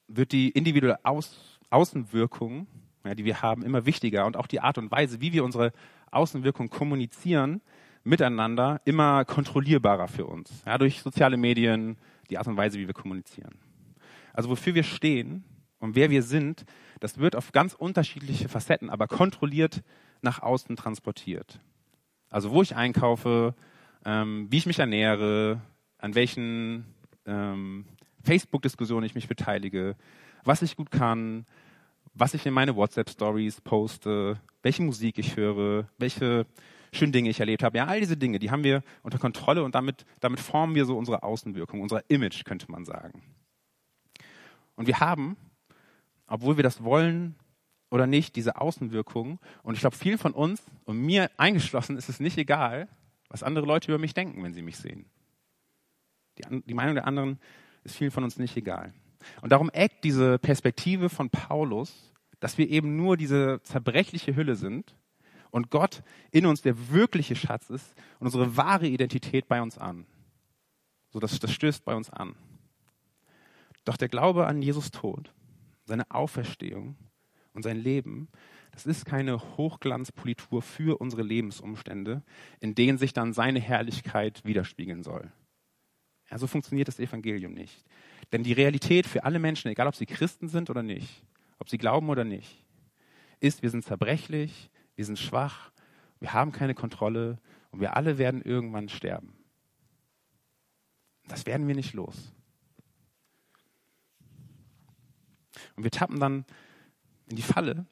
wird 0.07 0.31
die 0.31 0.49
individuelle 0.49 1.03
Aus 1.05 1.59
Außenwirkung, 1.69 2.67
ja, 3.05 3.15
die 3.15 3.23
wir 3.23 3.41
haben, 3.41 3.63
immer 3.63 3.85
wichtiger 3.85 4.25
und 4.25 4.35
auch 4.35 4.47
die 4.47 4.59
Art 4.59 4.77
und 4.77 4.91
Weise, 4.91 5.21
wie 5.21 5.31
wir 5.31 5.45
unsere 5.45 5.71
Außenwirkung 6.11 6.69
kommunizieren, 6.69 7.61
miteinander 8.03 8.81
immer 8.83 9.23
kontrollierbarer 9.23 10.09
für 10.09 10.25
uns. 10.25 10.63
Ja, 10.65 10.77
durch 10.77 11.01
soziale 11.01 11.37
Medien, 11.37 11.97
die 12.29 12.37
Art 12.37 12.47
und 12.47 12.57
Weise, 12.57 12.77
wie 12.77 12.87
wir 12.87 12.93
kommunizieren. 12.93 13.57
Also 14.33 14.49
wofür 14.49 14.75
wir 14.75 14.83
stehen 14.83 15.45
und 15.79 15.95
wer 15.95 16.09
wir 16.09 16.23
sind, 16.23 16.65
das 16.99 17.17
wird 17.17 17.35
auf 17.35 17.51
ganz 17.51 17.73
unterschiedliche 17.73 18.49
Facetten, 18.49 18.89
aber 18.89 19.07
kontrolliert 19.07 19.81
nach 20.21 20.41
außen 20.41 20.75
transportiert. 20.75 21.59
Also 22.29 22.51
wo 22.51 22.61
ich 22.61 22.75
einkaufe, 22.75 23.55
ähm, 24.05 24.47
wie 24.49 24.57
ich 24.57 24.65
mich 24.65 24.79
ernähre, 24.79 25.61
an 25.97 26.15
welchen 26.15 26.85
ähm, 27.25 27.85
Facebook-Diskussionen 28.23 29.05
ich 29.05 29.15
mich 29.15 29.27
beteilige, 29.27 29.95
was 30.43 30.61
ich 30.61 30.75
gut 30.75 30.91
kann, 30.91 31.45
was 32.13 32.33
ich 32.33 32.45
in 32.45 32.53
meine 32.53 32.75
WhatsApp-Stories 32.75 33.61
poste, 33.61 34.39
welche 34.63 34.83
Musik 34.83 35.17
ich 35.17 35.35
höre, 35.35 35.87
welche 35.97 36.45
schönen 36.93 37.11
Dinge 37.11 37.29
ich 37.29 37.39
erlebt 37.39 37.63
habe. 37.63 37.77
Ja, 37.77 37.85
all 37.85 37.99
diese 37.99 38.17
Dinge, 38.17 38.39
die 38.39 38.51
haben 38.51 38.63
wir 38.63 38.83
unter 39.01 39.17
Kontrolle 39.17 39.63
und 39.63 39.75
damit, 39.75 40.05
damit 40.19 40.39
formen 40.39 40.75
wir 40.75 40.85
so 40.85 40.97
unsere 40.97 41.23
Außenwirkung, 41.23 41.81
unser 41.81 42.09
Image, 42.09 42.43
könnte 42.43 42.71
man 42.71 42.85
sagen. 42.85 43.21
Und 44.75 44.87
wir 44.87 44.99
haben, 44.99 45.37
obwohl 46.27 46.57
wir 46.57 46.63
das 46.63 46.83
wollen 46.83 47.35
oder 47.91 48.07
nicht, 48.07 48.35
diese 48.35 48.59
Außenwirkung. 48.59 49.39
Und 49.61 49.75
ich 49.75 49.81
glaube, 49.81 49.95
vielen 49.95 50.17
von 50.17 50.31
uns 50.31 50.63
und 50.85 50.97
mir 50.97 51.29
eingeschlossen 51.37 51.97
ist 51.97 52.09
es 52.09 52.19
nicht 52.19 52.37
egal, 52.37 52.87
was 53.29 53.43
andere 53.43 53.65
Leute 53.65 53.91
über 53.91 53.99
mich 53.99 54.15
denken, 54.15 54.41
wenn 54.43 54.53
sie 54.53 54.63
mich 54.63 54.77
sehen. 54.77 55.05
Die, 56.37 56.63
die 56.65 56.73
Meinung 56.73 56.95
der 56.95 57.05
anderen 57.05 57.39
ist 57.83 57.97
vielen 57.97 58.11
von 58.11 58.23
uns 58.23 58.37
nicht 58.37 58.57
egal. 58.57 58.93
Und 59.41 59.51
darum 59.51 59.69
eckt 59.69 60.03
diese 60.03 60.39
Perspektive 60.39 61.09
von 61.09 61.29
Paulus, 61.29 62.13
dass 62.39 62.57
wir 62.57 62.69
eben 62.69 62.95
nur 62.95 63.17
diese 63.17 63.61
zerbrechliche 63.63 64.35
Hülle 64.35 64.55
sind 64.55 64.95
und 65.51 65.69
Gott 65.69 66.01
in 66.31 66.45
uns 66.45 66.61
der 66.61 66.89
wirkliche 66.91 67.35
Schatz 67.35 67.69
ist 67.69 67.93
und 68.19 68.27
unsere 68.27 68.55
wahre 68.57 68.87
Identität 68.87 69.47
bei 69.47 69.61
uns 69.61 69.77
an. 69.77 70.07
So, 71.09 71.19
das, 71.19 71.37
das 71.39 71.51
stößt 71.51 71.83
bei 71.83 71.93
uns 71.93 72.09
an. 72.09 72.35
Doch 73.83 73.97
der 73.97 74.07
Glaube 74.07 74.47
an 74.47 74.61
Jesus 74.61 74.91
Tod, 74.91 75.33
seine 75.83 76.09
Auferstehung 76.09 76.95
und 77.53 77.63
sein 77.63 77.77
Leben, 77.77 78.29
das 78.71 78.85
ist 78.85 79.05
keine 79.05 79.57
Hochglanzpolitur 79.57 80.61
für 80.61 80.99
unsere 81.01 81.23
Lebensumstände, 81.23 82.23
in 82.59 82.75
denen 82.75 82.97
sich 82.97 83.13
dann 83.13 83.33
seine 83.33 83.59
Herrlichkeit 83.59 84.43
widerspiegeln 84.45 85.03
soll. 85.03 85.31
Ja, 86.29 86.37
so 86.37 86.47
funktioniert 86.47 86.87
das 86.87 86.99
Evangelium 86.99 87.53
nicht. 87.53 87.83
Denn 88.31 88.43
die 88.43 88.53
Realität 88.53 89.05
für 89.05 89.25
alle 89.25 89.39
Menschen, 89.39 89.69
egal 89.69 89.87
ob 89.87 89.95
sie 89.95 90.05
Christen 90.05 90.47
sind 90.47 90.69
oder 90.69 90.83
nicht, 90.83 91.25
ob 91.59 91.69
sie 91.69 91.77
glauben 91.77 92.09
oder 92.09 92.23
nicht, 92.23 92.65
ist, 93.41 93.61
wir 93.61 93.69
sind 93.69 93.83
zerbrechlich, 93.83 94.69
wir 94.95 95.03
sind 95.03 95.19
schwach, 95.19 95.71
wir 96.19 96.33
haben 96.33 96.53
keine 96.53 96.73
Kontrolle 96.73 97.39
und 97.71 97.81
wir 97.81 97.97
alle 97.97 98.17
werden 98.17 98.41
irgendwann 98.41 98.87
sterben. 98.87 99.33
Das 101.27 101.45
werden 101.45 101.67
wir 101.67 101.75
nicht 101.75 101.93
los. 101.93 102.33
Und 105.75 105.83
wir 105.83 105.91
tappen 105.91 106.19
dann 106.19 106.45
in 107.31 107.35
die 107.35 107.41
Falle, 107.41 107.85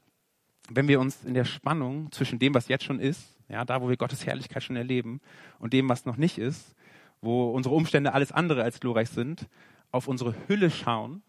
wenn 0.69 0.87
wir 0.87 0.99
uns 0.99 1.23
in 1.23 1.33
der 1.33 1.45
Spannung 1.45 2.11
zwischen 2.11 2.39
dem, 2.39 2.53
was 2.53 2.67
jetzt 2.67 2.83
schon 2.83 2.99
ist, 2.99 3.37
ja, 3.47 3.65
da, 3.65 3.81
wo 3.81 3.89
wir 3.89 3.97
Gottes 3.97 4.25
Herrlichkeit 4.25 4.63
schon 4.63 4.75
erleben, 4.75 5.19
und 5.57 5.73
dem, 5.73 5.89
was 5.89 6.05
noch 6.05 6.17
nicht 6.17 6.37
ist, 6.37 6.75
wo 7.21 7.49
unsere 7.49 7.73
Umstände 7.73 8.13
alles 8.13 8.31
andere 8.31 8.63
als 8.63 8.79
glorreich 8.79 9.09
sind, 9.09 9.47
auf 9.91 10.07
unsere 10.07 10.35
Hülle 10.47 10.69
schauen 10.69 11.23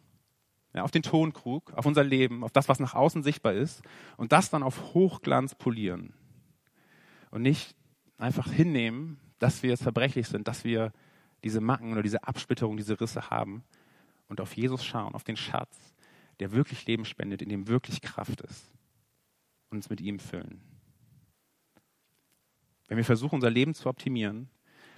ja, 0.74 0.82
auf 0.82 0.90
den 0.90 1.02
Tonkrug, 1.02 1.72
auf 1.74 1.86
unser 1.86 2.04
Leben, 2.04 2.44
auf 2.44 2.52
das, 2.52 2.68
was 2.68 2.78
nach 2.78 2.94
außen 2.94 3.22
sichtbar 3.22 3.54
ist 3.54 3.82
und 4.16 4.32
das 4.32 4.50
dann 4.50 4.62
auf 4.62 4.94
Hochglanz 4.94 5.54
polieren. 5.54 6.12
Und 7.30 7.42
nicht 7.42 7.74
einfach 8.18 8.50
hinnehmen, 8.50 9.18
dass 9.38 9.62
wir 9.62 9.76
zerbrechlich 9.76 10.28
sind, 10.28 10.48
dass 10.48 10.64
wir 10.64 10.92
diese 11.42 11.60
Macken 11.60 11.92
oder 11.92 12.02
diese 12.02 12.24
Absplitterung, 12.24 12.76
diese 12.76 13.00
Risse 13.00 13.30
haben 13.30 13.64
und 14.28 14.40
auf 14.40 14.56
Jesus 14.56 14.84
schauen, 14.84 15.14
auf 15.14 15.24
den 15.24 15.36
Schatz, 15.36 15.76
der 16.40 16.52
wirklich 16.52 16.86
Leben 16.86 17.04
spendet, 17.04 17.42
in 17.42 17.48
dem 17.48 17.68
wirklich 17.68 18.00
Kraft 18.00 18.40
ist 18.40 18.64
und 19.70 19.78
uns 19.78 19.90
mit 19.90 20.00
ihm 20.00 20.18
füllen. 20.18 20.60
Wenn 22.88 22.96
wir 22.96 23.04
versuchen, 23.04 23.36
unser 23.36 23.50
Leben 23.50 23.74
zu 23.74 23.88
optimieren, 23.88 24.48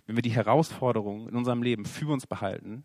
wenn 0.06 0.16
wir 0.16 0.22
die 0.22 0.30
Herausforderungen 0.30 1.28
in 1.28 1.36
unserem 1.36 1.62
Leben 1.62 1.84
für 1.84 2.08
uns 2.08 2.26
behalten 2.26 2.84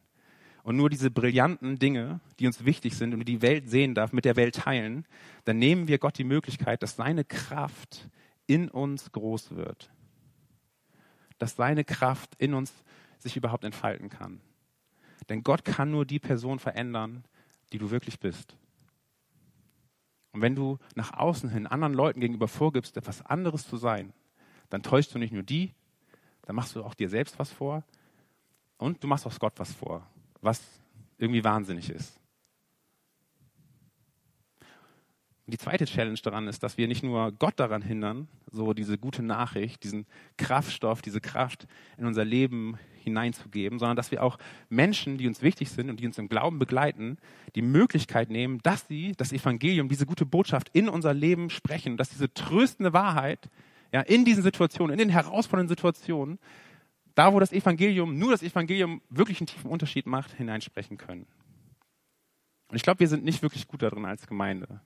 und 0.64 0.76
nur 0.76 0.90
diese 0.90 1.10
brillanten 1.10 1.80
Dinge, 1.80 2.20
die 2.40 2.48
uns 2.48 2.66
wichtig 2.66 2.98
sind 2.98 3.14
und 3.14 3.20
die 3.22 3.26
die 3.26 3.42
Welt 3.42 3.70
sehen 3.70 3.96
darf, 3.96 4.12
mit 4.12 4.26
der 4.26 4.36
Welt 4.36 4.56
teilen, 4.56 5.06
dann 5.46 5.60
nehmen 5.60 5.88
wir 5.88 5.98
Gott 5.98 6.18
die 6.18 6.26
Möglichkeit, 6.26 6.84
dass 6.84 6.98
seine 6.98 7.24
Kraft 7.24 8.10
in 8.48 8.70
uns 8.70 9.12
groß 9.12 9.56
wird. 9.56 9.90
Dass 11.38 11.56
seine 11.56 11.86
Kraft 11.86 12.36
in 12.38 12.54
uns 12.54 12.74
sich 13.20 13.38
überhaupt 13.38 13.64
entfalten 13.64 14.10
kann. 14.10 14.42
Denn 15.30 15.44
Gott 15.44 15.64
kann 15.64 15.92
nur 15.92 16.06
die 16.06 16.20
Person 16.20 16.60
verändern, 16.60 17.24
die 17.72 17.78
du 17.78 17.92
wirklich 17.92 18.20
bist. 18.20 18.56
Und 20.32 20.42
wenn 20.42 20.56
du 20.56 20.78
nach 20.96 21.14
außen 21.14 21.50
hin 21.50 21.68
anderen 21.68 21.94
Leuten 21.94 22.20
gegenüber 22.20 22.48
vorgibst, 22.48 22.98
etwas 22.98 23.26
anderes 23.26 23.68
zu 23.68 23.78
sein, 23.78 24.14
dann 24.70 24.84
täuschst 24.84 25.14
du 25.14 25.20
nicht 25.20 25.34
nur 25.34 25.44
die, 25.44 25.74
dann 26.44 26.56
machst 26.56 26.76
du 26.76 26.84
auch 26.84 26.94
dir 26.94 27.10
selbst 27.10 27.40
was 27.40 27.52
vor 27.52 27.84
und 28.78 29.04
du 29.04 29.08
machst 29.08 29.26
auch 29.26 29.40
Gott 29.40 29.54
was 29.58 29.74
vor 29.74 30.08
was 30.42 30.62
irgendwie 31.18 31.44
wahnsinnig 31.44 31.90
ist. 31.90 32.20
Und 35.48 35.54
die 35.54 35.58
zweite 35.58 35.86
Challenge 35.86 36.20
daran 36.22 36.48
ist, 36.50 36.62
dass 36.62 36.78
wir 36.78 36.90
nicht 36.90 37.04
nur 37.04 37.32
Gott 37.32 37.54
daran 37.58 37.82
hindern, 37.82 38.28
so 38.52 38.74
diese 38.74 38.98
gute 38.98 39.24
Nachricht, 39.24 39.82
diesen 39.84 40.06
Kraftstoff, 40.36 41.02
diese 41.02 41.22
Kraft 41.22 41.68
in 41.98 42.06
unser 42.06 42.26
Leben 42.26 42.78
hineinzugeben, 43.02 43.80
sondern 43.80 43.96
dass 43.96 44.12
wir 44.12 44.22
auch 44.24 44.38
Menschen, 44.68 45.18
die 45.18 45.26
uns 45.26 45.42
wichtig 45.42 45.70
sind 45.70 45.90
und 45.90 46.02
die 46.02 46.06
uns 46.06 46.18
im 46.18 46.28
Glauben 46.28 46.60
begleiten, 46.60 47.18
die 47.56 47.62
Möglichkeit 47.62 48.30
nehmen, 48.30 48.60
dass 48.64 48.90
sie 48.90 49.14
das 49.16 49.32
Evangelium, 49.32 49.88
diese 49.88 50.06
gute 50.06 50.26
Botschaft 50.26 50.70
in 50.74 50.90
unser 50.90 51.14
Leben 51.14 51.50
sprechen, 51.50 51.96
dass 51.96 52.10
diese 52.10 52.34
tröstende 52.34 52.92
Wahrheit 52.92 53.50
ja, 53.94 54.02
in 54.02 54.26
diesen 54.26 54.44
Situationen, 54.44 54.92
in 54.92 55.00
den 55.00 55.10
herausfordernden 55.10 55.70
Situationen 55.70 56.40
da 57.16 57.34
wo 57.34 57.40
das 57.40 57.52
Evangelium, 57.52 58.20
nur 58.20 58.30
das 58.30 58.44
Evangelium 58.44 59.02
wirklich 59.10 59.40
einen 59.40 59.48
tiefen 59.48 59.72
Unterschied 59.72 60.06
macht, 60.06 60.34
hineinsprechen 60.34 60.98
können. 60.98 61.26
Und 62.70 62.76
ich 62.76 62.84
glaube, 62.84 63.00
wir 63.00 63.08
sind 63.08 63.26
nicht 63.26 63.42
wirklich 63.42 63.68
gut 63.68 63.82
darin 63.82 64.06
als 64.06 64.28
Gemeinde, 64.28 64.82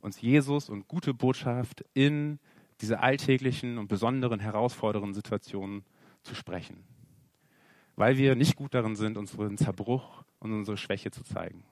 uns 0.00 0.20
Jesus 0.20 0.68
und 0.68 0.88
gute 0.88 1.14
Botschaft 1.14 1.84
in 1.94 2.38
diese 2.80 3.00
alltäglichen 3.00 3.78
und 3.78 3.88
besonderen, 3.88 4.40
herausfordernden 4.40 5.14
Situationen 5.14 5.84
zu 6.22 6.34
sprechen. 6.34 6.84
Weil 7.96 8.16
wir 8.16 8.34
nicht 8.34 8.56
gut 8.56 8.74
darin 8.74 8.96
sind, 8.96 9.18
unseren 9.18 9.58
Zerbruch 9.58 10.24
und 10.38 10.52
unsere 10.52 10.76
Schwäche 10.76 11.10
zu 11.10 11.22
zeigen. 11.22 11.64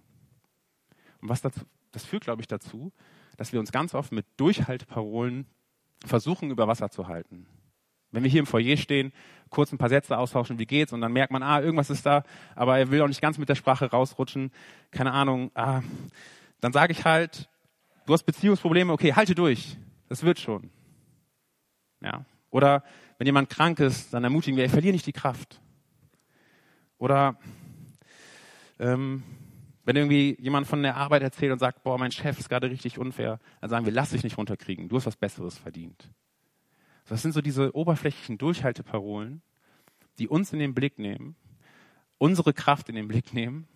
Und 1.21 1.29
was 1.29 1.41
dazu, 1.41 1.61
das 1.93 2.05
führt, 2.05 2.25
glaube 2.25 2.43
ich, 2.43 2.49
dazu, 2.49 2.93
dass 3.37 3.53
wir 3.53 3.61
uns 3.61 3.73
ganz 3.73 3.95
oft 3.95 4.13
mit 4.13 4.27
Durchhaltparolen 4.37 5.47
versuchen, 6.05 6.51
über 6.51 6.69
Wasser 6.69 6.91
zu 6.91 7.09
halten. 7.09 7.47
Wenn 8.11 8.23
wir 8.23 8.31
hier 8.31 8.41
im 8.41 8.47
Foyer 8.47 8.77
stehen, 8.77 9.13
kurz 9.51 9.73
ein 9.73 9.79
paar 9.79 9.89
Sätze 9.89 10.17
austauschen, 10.17 10.59
wie 10.59 10.67
geht's, 10.67 10.93
und 10.93 11.01
dann 11.01 11.13
merkt 11.13 11.33
man, 11.33 11.43
ah, 11.43 11.61
irgendwas 11.61 11.91
ist 11.91 12.07
da, 12.07 12.25
aber 12.55 12.79
er 12.79 12.91
will 12.91 13.03
auch 13.03 13.09
nicht 13.09 13.21
ganz 13.21 13.39
mit 13.39 13.49
der 13.49 13.55
Sprache 13.55 13.91
rausrutschen, 13.91 14.51
keine 14.91 15.13
Ahnung, 15.13 15.51
ah, 15.55 15.83
dann 16.61 16.73
sage 16.73 16.93
ich 16.93 17.05
halt, 17.05 17.49
du 18.09 18.15
hast 18.15 18.25
Beziehungsprobleme, 18.25 18.91
okay, 18.91 19.13
halte 19.13 19.35
durch, 19.35 19.77
das 20.09 20.23
wird 20.23 20.41
schon. 20.41 20.71
Ja. 22.01 22.25
Oder 22.51 22.83
wenn 23.19 23.27
jemand 23.27 23.51
krank 23.51 23.81
ist, 23.81 24.15
dann 24.15 24.25
ermutigen 24.25 24.57
wir, 24.57 24.71
verliere 24.71 24.95
nicht 24.95 25.07
die 25.07 25.13
Kraft. 25.13 25.61
Oder 26.97 27.39
ähm, 28.79 29.23
wenn 29.85 29.97
irgendwie 29.97 30.39
jemand 30.41 30.67
von 30.67 30.83
der 30.83 30.97
Arbeit 30.97 31.23
erzählt 31.23 31.53
und 31.53 31.59
sagt, 31.59 31.83
boah, 31.83 31.99
mein 31.99 32.11
Chef 32.11 32.39
ist 32.39 32.49
gerade 32.49 32.71
richtig 32.71 32.99
unfair, 32.99 33.41
dann 33.61 33.69
sagen 33.69 33.85
wir, 33.85 33.93
lass 33.93 34.11
dich 34.11 34.25
nicht 34.25 34.39
runterkriegen, 34.39 34.89
du 34.89 34.97
hast 34.97 35.07
was 35.07 35.17
Besseres 35.17 35.59
verdient. 35.59 36.11
Das 37.05 37.21
sind 37.21 37.33
so 37.33 37.43
diese 37.43 37.75
oberflächlichen 37.77 38.39
Durchhalteparolen, 38.39 39.43
die 40.19 40.29
uns 40.29 40.55
in 40.55 40.61
den 40.61 40.75
Blick 40.75 40.99
nehmen, 40.99 41.37
unsere 42.17 42.55
Kraft 42.55 42.89
in 42.89 42.95
den 42.95 43.07
Blick 43.07 43.35
nehmen 43.35 43.69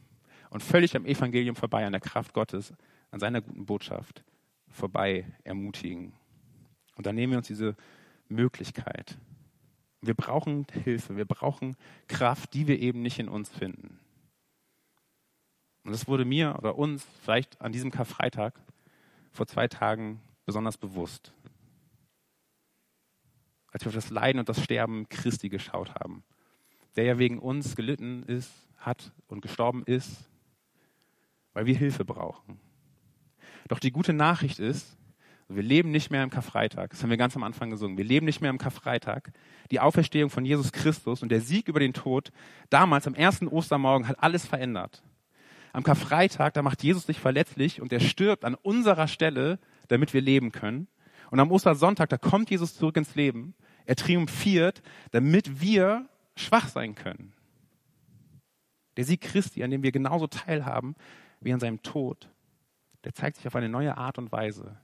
und 0.49 0.63
völlig 0.63 0.97
am 0.97 1.05
Evangelium 1.05 1.55
vorbei, 1.55 1.85
an 1.85 1.93
der 1.93 2.01
Kraft 2.01 2.33
Gottes, 2.33 2.73
an 3.13 3.21
seiner 3.21 3.41
guten 3.41 3.65
Botschaft 3.65 4.25
vorbei 4.69 5.25
ermutigen. 5.45 6.13
Und 6.97 7.07
dann 7.07 7.15
nehmen 7.15 7.35
wir 7.35 7.39
uns 7.39 7.47
diese 7.47 7.77
Möglichkeit. 8.29 9.17
Wir 10.01 10.15
brauchen 10.15 10.67
Hilfe, 10.83 11.17
wir 11.17 11.25
brauchen 11.25 11.77
Kraft, 12.09 12.55
die 12.55 12.67
wir 12.67 12.81
eben 12.81 13.03
nicht 13.03 13.21
in 13.21 13.29
uns 13.29 13.49
finden. 13.49 14.01
Und 15.85 15.93
das 15.93 16.09
wurde 16.09 16.25
mir 16.25 16.57
oder 16.59 16.77
uns 16.77 17.07
vielleicht 17.23 17.61
an 17.61 17.71
diesem 17.71 17.93
Karfreitag 17.93 18.59
vor 19.31 19.47
zwei 19.47 19.69
Tagen 19.69 20.21
besonders 20.45 20.77
bewusst 20.77 21.33
als 23.73 23.85
wir 23.85 23.89
auf 23.89 23.95
das 23.95 24.11
Leiden 24.11 24.39
und 24.39 24.49
das 24.49 24.63
Sterben 24.63 25.09
Christi 25.09 25.49
geschaut 25.49 25.95
haben, 25.95 26.23
der 26.95 27.05
ja 27.05 27.19
wegen 27.19 27.39
uns 27.39 27.75
gelitten 27.75 28.23
ist, 28.25 28.53
hat 28.77 29.13
und 29.27 29.41
gestorben 29.41 29.83
ist, 29.85 30.29
weil 31.55 31.67
wir 31.67 31.77
Hilfe 31.77 32.05
brauchen. 32.05 32.61
Doch 33.73 33.79
die 33.79 33.91
gute 33.91 34.13
Nachricht 34.13 34.59
ist, 34.59 34.99
wir 35.49 35.63
leben 35.63 35.93
nicht 35.93 36.11
mehr 36.11 36.23
im 36.23 36.29
Karfreitag. 36.29 36.91
Das 36.91 37.03
haben 37.03 37.09
wir 37.09 37.17
ganz 37.17 37.37
am 37.37 37.43
Anfang 37.43 37.71
gesungen. 37.71 37.97
Wir 37.97 38.05
leben 38.05 38.27
nicht 38.27 38.43
mehr 38.43 38.51
im 38.51 38.59
Karfreitag. 38.59 39.33
Die 39.71 39.81
Auferstehung 39.81 40.29
von 40.29 40.45
Jesus 40.45 40.73
Christus 40.73 41.23
und 41.23 41.31
der 41.31 41.41
Sieg 41.41 41.69
über 41.69 41.81
den 41.81 41.95
Tod 41.95 42.33
damals 42.69 43.07
am 43.07 43.15
ersten 43.15 43.49
Ostermorgen 43.49 44.09
hat 44.09 44.23
alles 44.23 44.45
verändert. 44.45 45.03
Am 45.73 45.85
Karfreitag, 45.85 46.53
da 46.53 46.61
macht 46.61 46.83
Jesus 46.83 47.07
sich 47.07 47.19
verletzlich 47.19 47.81
und 47.81 47.95
er 47.95 48.01
stirbt 48.01 48.45
an 48.45 48.57
unserer 48.57 49.09
Stelle, 49.09 49.59
damit 49.89 50.13
wir 50.13 50.21
leben 50.21 50.53
können. 50.53 50.87
Und 51.31 51.41
am 51.41 51.51
Ostersonntag, 51.51 52.11
da 52.11 52.19
kommt 52.19 52.51
Jesus 52.51 52.77
zurück 52.77 52.99
ins 52.99 53.15
Leben. 53.15 53.55
Er 53.87 53.97
triumphiert, 53.97 54.83
damit 55.13 55.63
wir 55.63 56.11
schwach 56.37 56.69
sein 56.69 56.95
können. 56.95 57.33
Der 58.99 59.05
Sieg 59.07 59.23
Christi, 59.23 59.65
an 59.65 59.71
dem 59.71 59.83
wir 59.83 59.93
genauso 59.93 60.27
teilhaben 60.27 60.95
wie 61.41 61.55
an 61.55 61.61
seinem 61.61 61.83
Tod, 61.83 62.29
der 63.05 63.15
zeigt 63.15 63.37
sich 63.37 63.47
auf 63.47 63.57
eine 63.57 63.69
neue 63.69 63.97
Art 63.97 64.19
und 64.19 64.33
Weise. 64.33 64.79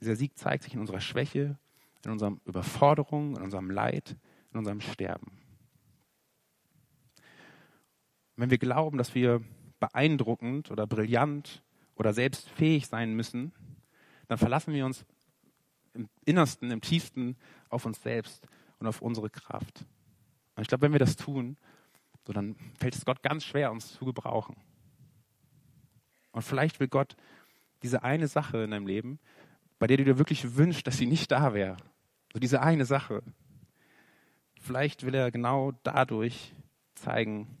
Dieser 0.00 0.16
Sieg 0.16 0.36
zeigt 0.38 0.62
sich 0.62 0.74
in 0.74 0.80
unserer 0.80 1.00
Schwäche, 1.00 1.58
in 2.04 2.12
unserer 2.12 2.36
Überforderung, 2.44 3.36
in 3.36 3.42
unserem 3.42 3.70
Leid, 3.70 4.16
in 4.52 4.58
unserem 4.58 4.80
Sterben. 4.80 5.38
wenn 8.38 8.50
wir 8.50 8.58
glauben, 8.58 8.98
dass 8.98 9.14
wir 9.14 9.42
beeindruckend 9.80 10.70
oder 10.70 10.86
brillant 10.86 11.62
oder 11.96 12.12
selbst 12.12 12.48
fähig 12.48 12.86
sein 12.86 13.14
müssen, 13.14 13.52
dann 14.28 14.38
verlassen 14.38 14.72
wir 14.72 14.86
uns 14.86 15.04
im 15.92 16.08
Innersten, 16.24 16.70
im 16.70 16.80
Tiefsten 16.80 17.36
auf 17.68 17.84
uns 17.84 18.00
selbst 18.00 18.46
und 18.78 18.86
auf 18.86 19.02
unsere 19.02 19.28
Kraft. 19.28 19.84
Und 20.54 20.62
ich 20.62 20.68
glaube, 20.68 20.82
wenn 20.82 20.92
wir 20.92 21.00
das 21.00 21.16
tun, 21.16 21.56
so 22.24 22.32
dann 22.32 22.54
fällt 22.78 22.94
es 22.94 23.04
Gott 23.04 23.22
ganz 23.22 23.44
schwer, 23.44 23.72
uns 23.72 23.94
zu 23.94 24.04
gebrauchen. 24.04 24.56
Und 26.38 26.42
vielleicht 26.42 26.78
will 26.78 26.86
Gott 26.86 27.16
diese 27.82 28.04
eine 28.04 28.28
Sache 28.28 28.58
in 28.58 28.70
deinem 28.70 28.86
Leben, 28.86 29.18
bei 29.80 29.88
der 29.88 29.96
du 29.96 30.04
dir 30.04 30.18
wirklich 30.18 30.56
wünschst, 30.56 30.86
dass 30.86 30.96
sie 30.96 31.06
nicht 31.06 31.32
da 31.32 31.52
wäre. 31.52 31.76
So 32.32 32.38
diese 32.38 32.62
eine 32.62 32.84
Sache. 32.84 33.24
Vielleicht 34.60 35.04
will 35.04 35.16
er 35.16 35.32
genau 35.32 35.72
dadurch 35.82 36.54
zeigen, 36.94 37.58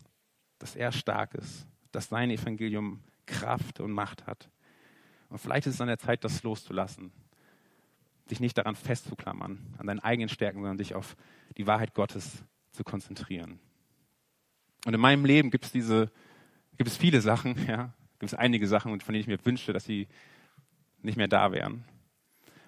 dass 0.60 0.76
er 0.76 0.92
stark 0.92 1.34
ist, 1.34 1.66
dass 1.90 2.08
sein 2.08 2.30
Evangelium 2.30 3.02
Kraft 3.26 3.80
und 3.80 3.90
Macht 3.90 4.28
hat. 4.28 4.48
Und 5.28 5.38
vielleicht 5.38 5.66
ist 5.66 5.74
es 5.74 5.80
an 5.80 5.88
der 5.88 5.98
Zeit, 5.98 6.22
das 6.22 6.44
loszulassen 6.44 7.10
dich 8.30 8.38
nicht 8.38 8.58
daran 8.58 8.76
festzuklammern, 8.76 9.58
an 9.78 9.86
deinen 9.88 10.00
eigenen 10.00 10.28
Stärken, 10.28 10.58
sondern 10.58 10.78
dich 10.78 10.94
auf 10.94 11.16
die 11.56 11.66
Wahrheit 11.66 11.94
Gottes 11.94 12.44
zu 12.72 12.84
konzentrieren. 12.84 13.58
Und 14.84 14.94
in 14.94 15.00
meinem 15.00 15.24
Leben 15.24 15.50
gibt 15.50 15.64
es 15.64 15.72
diese, 15.72 16.12
gibt 16.76 16.90
es 16.90 16.96
viele 16.96 17.20
Sachen, 17.20 17.56
ja, 17.66 17.92
gibt 18.18 18.32
es 18.32 18.38
einige 18.38 18.66
Sachen, 18.66 19.00
von 19.00 19.12
denen 19.12 19.20
ich 19.20 19.26
mir 19.26 19.44
wünschte, 19.44 19.72
dass 19.72 19.84
sie 19.84 20.08
nicht 21.02 21.16
mehr 21.16 21.28
da 21.28 21.52
wären. 21.52 21.84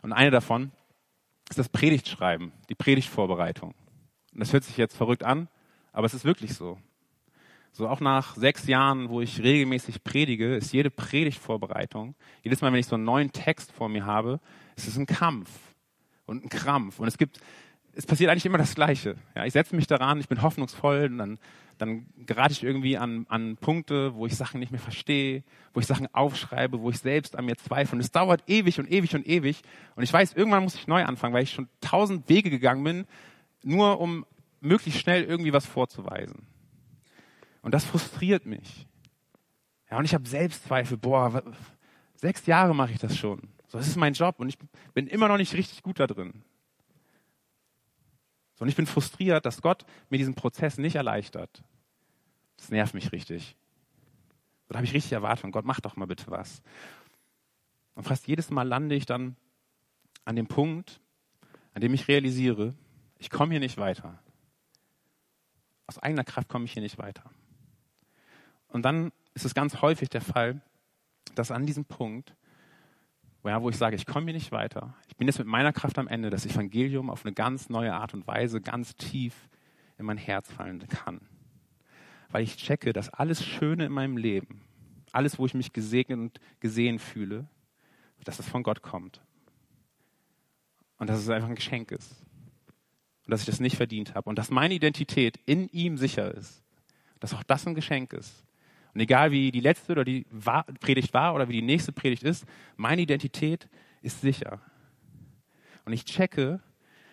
Und 0.02 0.12
eine 0.12 0.30
davon 0.30 0.72
ist 1.48 1.58
das 1.58 1.68
Predigtschreiben, 1.68 2.52
die 2.68 2.74
Predigtvorbereitung. 2.74 3.74
Und 4.32 4.40
das 4.40 4.52
hört 4.52 4.64
sich 4.64 4.76
jetzt 4.76 4.96
verrückt 4.96 5.24
an, 5.24 5.48
aber 5.92 6.06
es 6.06 6.14
ist 6.14 6.24
wirklich 6.24 6.54
so. 6.54 6.78
So 7.72 7.88
auch 7.88 8.00
nach 8.00 8.36
sechs 8.36 8.66
Jahren, 8.66 9.08
wo 9.08 9.20
ich 9.20 9.42
regelmäßig 9.42 10.02
predige, 10.02 10.56
ist 10.56 10.72
jede 10.72 10.90
Predigtvorbereitung, 10.90 12.14
jedes 12.42 12.60
Mal, 12.60 12.72
wenn 12.72 12.80
ich 12.80 12.86
so 12.86 12.96
einen 12.96 13.04
neuen 13.04 13.32
Text 13.32 13.72
vor 13.72 13.88
mir 13.88 14.06
habe, 14.06 14.40
es 14.76 14.88
ist 14.88 14.96
ein 14.96 15.06
Kampf 15.06 15.50
und 16.26 16.44
ein 16.44 16.48
Krampf. 16.48 16.98
Und 16.98 17.08
es 17.08 17.18
gibt 17.18 17.40
es 17.94 18.06
passiert 18.06 18.30
eigentlich 18.30 18.46
immer 18.46 18.58
das 18.58 18.74
Gleiche. 18.74 19.16
Ja, 19.34 19.44
ich 19.44 19.52
setze 19.52 19.74
mich 19.74 19.86
daran, 19.86 20.20
ich 20.20 20.28
bin 20.28 20.42
hoffnungsvoll 20.42 21.08
und 21.10 21.18
dann, 21.18 21.38
dann 21.80 22.06
gerate 22.26 22.52
ich 22.52 22.62
irgendwie 22.62 22.98
an, 22.98 23.26
an 23.28 23.56
Punkte, 23.56 24.14
wo 24.14 24.26
ich 24.26 24.36
Sachen 24.36 24.60
nicht 24.60 24.70
mehr 24.70 24.80
verstehe, 24.80 25.42
wo 25.72 25.80
ich 25.80 25.86
Sachen 25.86 26.12
aufschreibe, 26.14 26.80
wo 26.80 26.90
ich 26.90 26.98
selbst 26.98 27.36
an 27.36 27.46
mir 27.46 27.56
zweifle. 27.56 27.96
Und 27.96 28.00
es 28.00 28.10
dauert 28.10 28.42
ewig 28.48 28.78
und 28.78 28.90
ewig 28.90 29.14
und 29.14 29.26
ewig. 29.26 29.62
Und 29.96 30.02
ich 30.02 30.12
weiß, 30.12 30.34
irgendwann 30.34 30.62
muss 30.62 30.74
ich 30.74 30.86
neu 30.86 31.04
anfangen, 31.04 31.32
weil 31.32 31.44
ich 31.44 31.52
schon 31.52 31.68
tausend 31.80 32.28
Wege 32.28 32.50
gegangen 32.50 32.84
bin, 32.84 33.06
nur 33.62 34.00
um 34.00 34.26
möglichst 34.60 35.00
schnell 35.00 35.24
irgendwie 35.24 35.52
was 35.52 35.64
vorzuweisen. 35.64 36.46
Und 37.62 37.72
das 37.72 37.84
frustriert 37.84 38.46
mich. 38.46 38.86
Ja, 39.90 39.98
und 39.98 40.04
ich 40.04 40.14
habe 40.14 40.28
Selbstzweifel. 40.28 40.96
Boah, 40.98 41.42
sechs 42.16 42.46
Jahre 42.46 42.74
mache 42.74 42.92
ich 42.92 42.98
das 42.98 43.16
schon. 43.16 43.40
So, 43.68 43.78
das 43.78 43.88
ist 43.88 43.96
mein 43.96 44.12
Job 44.12 44.36
und 44.38 44.48
ich 44.48 44.58
bin 44.94 45.06
immer 45.06 45.28
noch 45.28 45.36
nicht 45.36 45.54
richtig 45.54 45.82
gut 45.82 46.00
da 46.00 46.06
drin. 46.06 46.42
So, 48.60 48.64
und 48.64 48.68
ich 48.68 48.76
bin 48.76 48.86
frustriert, 48.86 49.46
dass 49.46 49.62
Gott 49.62 49.86
mir 50.10 50.18
diesen 50.18 50.34
Prozess 50.34 50.76
nicht 50.76 50.94
erleichtert. 50.94 51.64
Das 52.58 52.68
nervt 52.68 52.92
mich 52.92 53.10
richtig. 53.10 53.56
Da 54.68 54.76
habe 54.76 54.84
ich 54.84 54.92
richtig 54.92 55.12
Erwartungen. 55.12 55.50
Gott, 55.50 55.64
mach 55.64 55.80
doch 55.80 55.96
mal 55.96 56.04
bitte 56.04 56.30
was. 56.30 56.60
Und 57.94 58.04
fast 58.04 58.28
jedes 58.28 58.50
Mal 58.50 58.68
lande 58.68 58.94
ich 58.94 59.06
dann 59.06 59.36
an 60.26 60.36
dem 60.36 60.46
Punkt, 60.46 61.00
an 61.72 61.80
dem 61.80 61.94
ich 61.94 62.06
realisiere, 62.06 62.74
ich 63.18 63.30
komme 63.30 63.52
hier 63.52 63.60
nicht 63.60 63.78
weiter. 63.78 64.22
Aus 65.86 65.98
eigener 65.98 66.24
Kraft 66.24 66.48
komme 66.50 66.66
ich 66.66 66.74
hier 66.74 66.82
nicht 66.82 66.98
weiter. 66.98 67.30
Und 68.68 68.82
dann 68.82 69.10
ist 69.32 69.46
es 69.46 69.54
ganz 69.54 69.80
häufig 69.80 70.10
der 70.10 70.20
Fall, 70.20 70.60
dass 71.34 71.50
an 71.50 71.64
diesem 71.64 71.86
Punkt, 71.86 72.36
ja, 73.44 73.62
wo 73.62 73.70
ich 73.70 73.76
sage, 73.76 73.96
ich 73.96 74.06
komme 74.06 74.26
hier 74.26 74.34
nicht 74.34 74.52
weiter, 74.52 74.94
ich 75.08 75.16
bin 75.16 75.26
jetzt 75.26 75.38
mit 75.38 75.48
meiner 75.48 75.72
Kraft 75.72 75.98
am 75.98 76.08
Ende, 76.08 76.30
das 76.30 76.44
Evangelium 76.44 77.08
auf 77.08 77.24
eine 77.24 77.32
ganz 77.32 77.68
neue 77.70 77.94
Art 77.94 78.12
und 78.12 78.26
Weise 78.26 78.60
ganz 78.60 78.94
tief 78.96 79.48
in 79.98 80.06
mein 80.06 80.18
Herz 80.18 80.50
fallen 80.50 80.86
kann. 80.88 81.20
Weil 82.30 82.42
ich 82.42 82.56
checke, 82.56 82.92
dass 82.92 83.08
alles 83.08 83.44
Schöne 83.44 83.86
in 83.86 83.92
meinem 83.92 84.16
Leben, 84.16 84.62
alles, 85.12 85.38
wo 85.38 85.46
ich 85.46 85.54
mich 85.54 85.72
gesegnet 85.72 86.18
und 86.18 86.40
gesehen 86.60 86.98
fühle, 86.98 87.46
dass 88.24 88.36
das 88.36 88.48
von 88.48 88.62
Gott 88.62 88.82
kommt. 88.82 89.20
Und 90.98 91.08
dass 91.08 91.18
es 91.18 91.28
einfach 91.30 91.48
ein 91.48 91.54
Geschenk 91.54 91.90
ist. 91.90 92.12
Und 93.24 93.30
dass 93.30 93.40
ich 93.40 93.46
das 93.46 93.60
nicht 93.60 93.76
verdient 93.76 94.14
habe. 94.14 94.28
Und 94.28 94.38
dass 94.38 94.50
meine 94.50 94.74
Identität 94.74 95.38
in 95.46 95.68
ihm 95.68 95.96
sicher 95.96 96.34
ist. 96.34 96.62
Dass 97.18 97.34
auch 97.34 97.42
das 97.42 97.66
ein 97.66 97.74
Geschenk 97.74 98.12
ist. 98.12 98.44
Und 98.94 99.00
egal 99.00 99.30
wie 99.30 99.50
die 99.50 99.60
letzte 99.60 99.92
oder 99.92 100.04
die 100.04 100.26
Predigt 100.80 101.14
war 101.14 101.34
oder 101.34 101.48
wie 101.48 101.54
die 101.54 101.62
nächste 101.62 101.92
Predigt 101.92 102.22
ist, 102.22 102.44
meine 102.76 103.02
Identität 103.02 103.68
ist 104.02 104.20
sicher. 104.20 104.60
Und 105.84 105.92
ich 105.92 106.04
checke, 106.04 106.60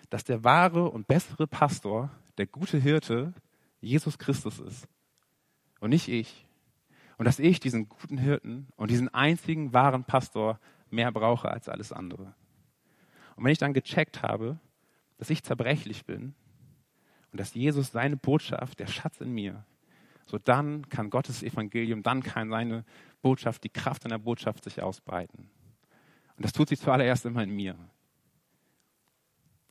dass 0.09 0.23
der 0.23 0.43
wahre 0.43 0.89
und 0.89 1.07
bessere 1.07 1.47
Pastor, 1.47 2.09
der 2.37 2.47
gute 2.47 2.77
Hirte, 2.77 3.33
Jesus 3.81 4.17
Christus 4.17 4.59
ist. 4.59 4.87
Und 5.79 5.91
nicht 5.91 6.07
ich. 6.07 6.47
Und 7.17 7.25
dass 7.25 7.39
ich 7.39 7.59
diesen 7.59 7.89
guten 7.89 8.17
Hirten 8.17 8.67
und 8.75 8.91
diesen 8.91 9.13
einzigen 9.13 9.73
wahren 9.73 10.03
Pastor 10.03 10.59
mehr 10.89 11.11
brauche 11.11 11.49
als 11.49 11.69
alles 11.69 11.91
andere. 11.91 12.33
Und 13.35 13.43
wenn 13.43 13.51
ich 13.51 13.57
dann 13.57 13.73
gecheckt 13.73 14.23
habe, 14.23 14.59
dass 15.17 15.29
ich 15.29 15.43
zerbrechlich 15.43 16.05
bin 16.05 16.33
und 17.31 17.39
dass 17.39 17.53
Jesus 17.53 17.91
seine 17.91 18.17
Botschaft, 18.17 18.79
der 18.79 18.87
Schatz 18.87 19.19
in 19.19 19.31
mir, 19.31 19.65
so 20.27 20.37
dann 20.37 20.87
kann 20.89 21.09
Gottes 21.09 21.41
Evangelium, 21.41 22.03
dann 22.03 22.21
kann 22.21 22.49
seine 22.49 22.85
Botschaft, 23.21 23.63
die 23.63 23.69
Kraft 23.69 24.03
seiner 24.03 24.19
Botschaft 24.19 24.63
sich 24.63 24.81
ausbreiten. 24.81 25.49
Und 26.35 26.45
das 26.45 26.53
tut 26.53 26.69
sich 26.69 26.79
zuallererst 26.79 27.25
immer 27.25 27.43
in 27.43 27.49
mir. 27.49 27.75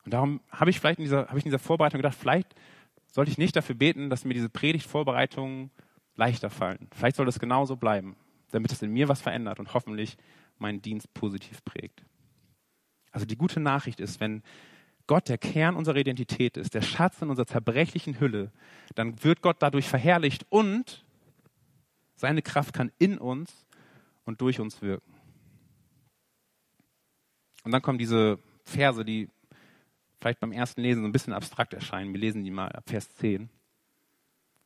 Und 0.04 0.14
darum 0.14 0.40
habe 0.50 0.70
ich 0.70 0.80
vielleicht 0.80 0.98
in 0.98 1.04
dieser, 1.04 1.28
habe 1.28 1.38
ich 1.38 1.44
in 1.44 1.50
dieser 1.50 1.58
Vorbereitung 1.58 1.98
gedacht, 1.98 2.16
vielleicht 2.18 2.54
sollte 3.12 3.30
ich 3.30 3.38
nicht 3.38 3.54
dafür 3.54 3.74
beten, 3.74 4.10
dass 4.10 4.24
mir 4.24 4.34
diese 4.34 4.48
Predigtvorbereitungen 4.48 5.70
leichter 6.14 6.50
fallen. 6.50 6.88
Vielleicht 6.92 7.16
soll 7.16 7.26
das 7.26 7.38
genauso 7.38 7.76
bleiben, 7.76 8.16
damit 8.50 8.72
es 8.72 8.82
in 8.82 8.92
mir 8.92 9.08
was 9.08 9.20
verändert 9.20 9.60
und 9.60 9.74
hoffentlich 9.74 10.16
meinen 10.58 10.80
Dienst 10.80 11.12
positiv 11.12 11.64
prägt. 11.64 12.04
Also 13.10 13.26
die 13.26 13.36
gute 13.36 13.60
Nachricht 13.60 14.00
ist, 14.00 14.20
wenn 14.20 14.42
Gott 15.06 15.28
der 15.28 15.38
Kern 15.38 15.76
unserer 15.76 15.96
Identität 15.96 16.56
ist, 16.56 16.74
der 16.74 16.82
Schatz 16.82 17.22
in 17.22 17.30
unserer 17.30 17.46
zerbrechlichen 17.46 18.18
Hülle, 18.18 18.50
dann 18.94 19.22
wird 19.22 19.42
Gott 19.42 19.56
dadurch 19.60 19.88
verherrlicht 19.88 20.46
und 20.48 21.04
seine 22.16 22.42
Kraft 22.42 22.72
kann 22.72 22.90
in 22.98 23.18
uns 23.18 23.66
und 24.24 24.40
durch 24.40 24.58
uns 24.58 24.82
wirken. 24.82 25.12
Und 27.64 27.72
dann 27.72 27.82
kommen 27.82 27.98
diese 27.98 28.38
Verse, 28.64 29.04
die 29.04 29.28
vielleicht 30.20 30.40
beim 30.40 30.52
ersten 30.52 30.80
Lesen 30.80 31.02
so 31.02 31.08
ein 31.08 31.12
bisschen 31.12 31.32
abstrakt 31.32 31.74
erscheinen. 31.74 32.12
Wir 32.12 32.20
lesen 32.20 32.44
die 32.44 32.50
mal 32.50 32.70
ab 32.72 32.84
Vers 32.88 33.14
10. 33.16 33.50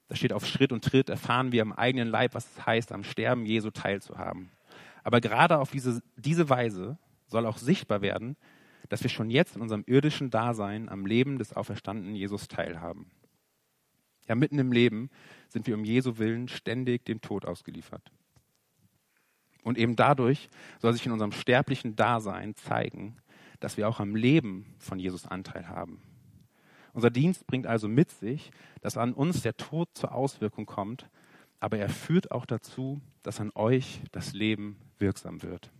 Da 0.08 0.16
steht 0.16 0.32
auf 0.32 0.46
Schritt 0.46 0.72
und 0.72 0.84
Tritt 0.84 1.08
erfahren 1.08 1.52
wir 1.52 1.62
am 1.62 1.72
eigenen 1.72 2.08
Leib, 2.08 2.34
was 2.34 2.50
es 2.50 2.66
heißt, 2.66 2.92
am 2.92 3.04
Sterben 3.04 3.46
Jesu 3.46 3.70
teilzuhaben. 3.70 4.50
Aber 5.04 5.20
gerade 5.20 5.58
auf 5.58 5.70
diese, 5.70 6.02
diese 6.16 6.48
Weise 6.48 6.98
soll 7.26 7.46
auch 7.46 7.58
sichtbar 7.58 8.02
werden, 8.02 8.36
dass 8.90 9.02
wir 9.02 9.08
schon 9.08 9.30
jetzt 9.30 9.56
in 9.56 9.62
unserem 9.62 9.84
irdischen 9.86 10.30
Dasein 10.30 10.88
am 10.88 11.06
Leben 11.06 11.38
des 11.38 11.54
auferstandenen 11.54 12.14
Jesus 12.14 12.48
teilhaben. 12.48 13.06
Ja, 14.28 14.34
mitten 14.34 14.58
im 14.58 14.72
Leben 14.72 15.10
sind 15.48 15.66
wir 15.66 15.74
um 15.74 15.84
Jesu 15.84 16.18
Willen 16.18 16.48
ständig 16.48 17.04
dem 17.04 17.20
Tod 17.20 17.46
ausgeliefert. 17.46 18.12
Und 19.62 19.78
eben 19.78 19.96
dadurch 19.96 20.48
soll 20.80 20.92
sich 20.92 21.06
in 21.06 21.12
unserem 21.12 21.32
sterblichen 21.32 21.96
Dasein 21.96 22.56
zeigen, 22.56 23.16
dass 23.60 23.76
wir 23.76 23.88
auch 23.88 24.00
am 24.00 24.16
Leben 24.16 24.74
von 24.78 24.98
Jesus 24.98 25.26
Anteil 25.26 25.68
haben. 25.68 26.02
Unser 26.92 27.10
Dienst 27.10 27.46
bringt 27.46 27.66
also 27.68 27.86
mit 27.86 28.10
sich, 28.10 28.50
dass 28.80 28.96
an 28.96 29.12
uns 29.12 29.42
der 29.42 29.56
Tod 29.56 29.88
zur 29.94 30.12
Auswirkung 30.12 30.66
kommt, 30.66 31.08
aber 31.60 31.78
er 31.78 31.90
führt 31.90 32.32
auch 32.32 32.46
dazu, 32.46 33.00
dass 33.22 33.40
an 33.40 33.52
euch 33.54 34.00
das 34.10 34.32
Leben 34.32 34.76
wirksam 34.98 35.42
wird. 35.42 35.70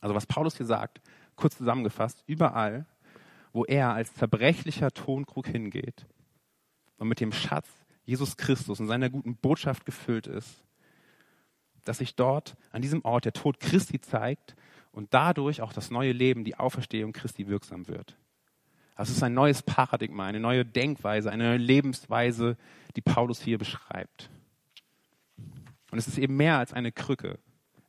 Also 0.00 0.14
was 0.14 0.26
Paulus 0.26 0.56
hier 0.56 0.66
sagt, 0.66 1.00
kurz 1.36 1.56
zusammengefasst, 1.56 2.22
überall, 2.26 2.86
wo 3.52 3.64
er 3.64 3.92
als 3.92 4.14
zerbrechlicher 4.14 4.90
Tonkrug 4.92 5.46
hingeht 5.46 6.06
und 6.98 7.08
mit 7.08 7.20
dem 7.20 7.32
Schatz 7.32 7.68
Jesus 8.04 8.36
Christus 8.36 8.80
und 8.80 8.86
seiner 8.88 9.10
guten 9.10 9.36
Botschaft 9.36 9.86
gefüllt 9.86 10.26
ist, 10.26 10.64
dass 11.84 11.98
sich 11.98 12.16
dort 12.16 12.56
an 12.70 12.82
diesem 12.82 13.04
Ort 13.04 13.24
der 13.24 13.32
Tod 13.32 13.60
Christi 13.60 14.00
zeigt 14.00 14.56
und 14.90 15.14
dadurch 15.14 15.62
auch 15.62 15.72
das 15.72 15.90
neue 15.90 16.12
Leben, 16.12 16.44
die 16.44 16.56
Auferstehung 16.56 17.12
Christi 17.12 17.48
wirksam 17.48 17.88
wird. 17.88 18.16
Das 18.96 19.10
ist 19.10 19.22
ein 19.22 19.34
neues 19.34 19.62
Paradigma, 19.62 20.26
eine 20.26 20.38
neue 20.38 20.64
Denkweise, 20.64 21.30
eine 21.32 21.44
neue 21.44 21.56
Lebensweise, 21.56 22.56
die 22.94 23.00
Paulus 23.00 23.40
hier 23.40 23.58
beschreibt. 23.58 24.30
Und 25.90 25.98
es 25.98 26.06
ist 26.06 26.18
eben 26.18 26.36
mehr 26.36 26.58
als 26.58 26.72
eine 26.72 26.92
Krücke. 26.92 27.38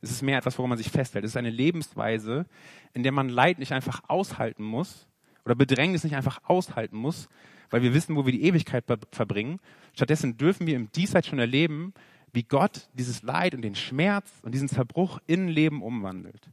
Es 0.04 0.10
ist 0.10 0.22
mehr 0.22 0.38
etwas, 0.38 0.58
woran 0.58 0.68
man 0.68 0.78
sich 0.78 0.90
festhält. 0.90 1.24
Es 1.24 1.32
ist 1.32 1.36
eine 1.36 1.50
Lebensweise, 1.50 2.44
in 2.92 3.02
der 3.02 3.12
man 3.12 3.30
Leid 3.30 3.58
nicht 3.58 3.72
einfach 3.72 4.02
aushalten 4.06 4.62
muss 4.62 5.08
oder 5.44 5.54
Bedrängnis 5.54 6.04
nicht 6.04 6.14
einfach 6.14 6.40
aushalten 6.44 6.96
muss, 6.96 7.28
weil 7.70 7.82
wir 7.82 7.94
wissen, 7.94 8.14
wo 8.14 8.26
wir 8.26 8.32
die 8.32 8.42
Ewigkeit 8.42 8.84
verbringen. 9.12 9.60
Stattdessen 9.94 10.36
dürfen 10.36 10.66
wir 10.66 10.76
im 10.76 10.92
Diesseits 10.92 11.26
schon 11.26 11.38
erleben, 11.38 11.94
wie 12.32 12.42
Gott 12.42 12.88
dieses 12.92 13.22
Leid 13.22 13.54
und 13.54 13.62
den 13.62 13.74
Schmerz 13.74 14.30
und 14.42 14.52
diesen 14.52 14.68
Zerbruch 14.68 15.20
in 15.26 15.48
Leben 15.48 15.82
umwandelt. 15.82 16.50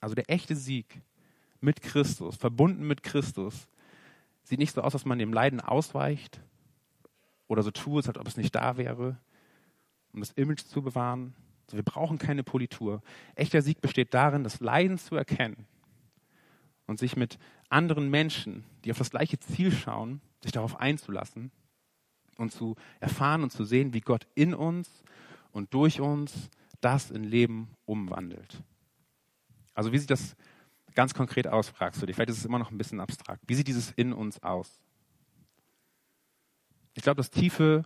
Also 0.00 0.14
der 0.14 0.30
echte 0.30 0.56
Sieg 0.56 1.02
mit 1.60 1.82
Christus, 1.82 2.36
verbunden 2.36 2.86
mit 2.86 3.02
Christus, 3.02 3.68
sieht 4.42 4.58
nicht 4.58 4.72
so 4.72 4.80
aus, 4.80 4.92
dass 4.92 5.04
man 5.04 5.18
dem 5.18 5.34
Leiden 5.34 5.60
ausweicht 5.60 6.40
oder 7.46 7.62
so 7.62 7.70
tut, 7.70 8.08
als 8.08 8.16
ob 8.16 8.26
es 8.26 8.36
nicht 8.38 8.54
da 8.54 8.78
wäre, 8.78 9.18
um 10.16 10.22
das 10.22 10.32
Image 10.32 10.62
zu 10.62 10.82
bewahren. 10.82 11.34
Also 11.66 11.76
wir 11.76 11.84
brauchen 11.84 12.18
keine 12.18 12.42
Politur. 12.42 13.02
Echter 13.34 13.62
Sieg 13.62 13.80
besteht 13.80 14.14
darin, 14.14 14.42
das 14.42 14.60
Leiden 14.60 14.98
zu 14.98 15.14
erkennen 15.14 15.66
und 16.86 16.98
sich 16.98 17.16
mit 17.16 17.38
anderen 17.68 18.10
Menschen, 18.10 18.64
die 18.84 18.90
auf 18.90 18.98
das 18.98 19.10
gleiche 19.10 19.38
Ziel 19.38 19.70
schauen, 19.70 20.20
sich 20.42 20.52
darauf 20.52 20.80
einzulassen 20.80 21.50
und 22.38 22.52
zu 22.52 22.76
erfahren 22.98 23.42
und 23.42 23.50
zu 23.50 23.64
sehen, 23.64 23.92
wie 23.92 24.00
Gott 24.00 24.26
in 24.34 24.54
uns 24.54 25.02
und 25.52 25.74
durch 25.74 26.00
uns 26.00 26.50
das 26.80 27.10
in 27.10 27.24
Leben 27.24 27.70
umwandelt. 27.84 28.62
Also 29.74 29.92
wie 29.92 29.98
sieht 29.98 30.10
das 30.10 30.36
ganz 30.94 31.12
konkret 31.12 31.46
aus, 31.46 31.68
fragst 31.68 32.00
du 32.00 32.06
dich. 32.06 32.16
Vielleicht 32.16 32.30
ist 32.30 32.38
es 32.38 32.44
immer 32.44 32.58
noch 32.58 32.70
ein 32.70 32.78
bisschen 32.78 33.00
abstrakt. 33.00 33.42
Wie 33.46 33.54
sieht 33.54 33.68
dieses 33.68 33.90
in 33.92 34.12
uns 34.12 34.42
aus? 34.42 34.80
Ich 36.94 37.02
glaube, 37.02 37.18
dass 37.18 37.30
tiefe 37.30 37.84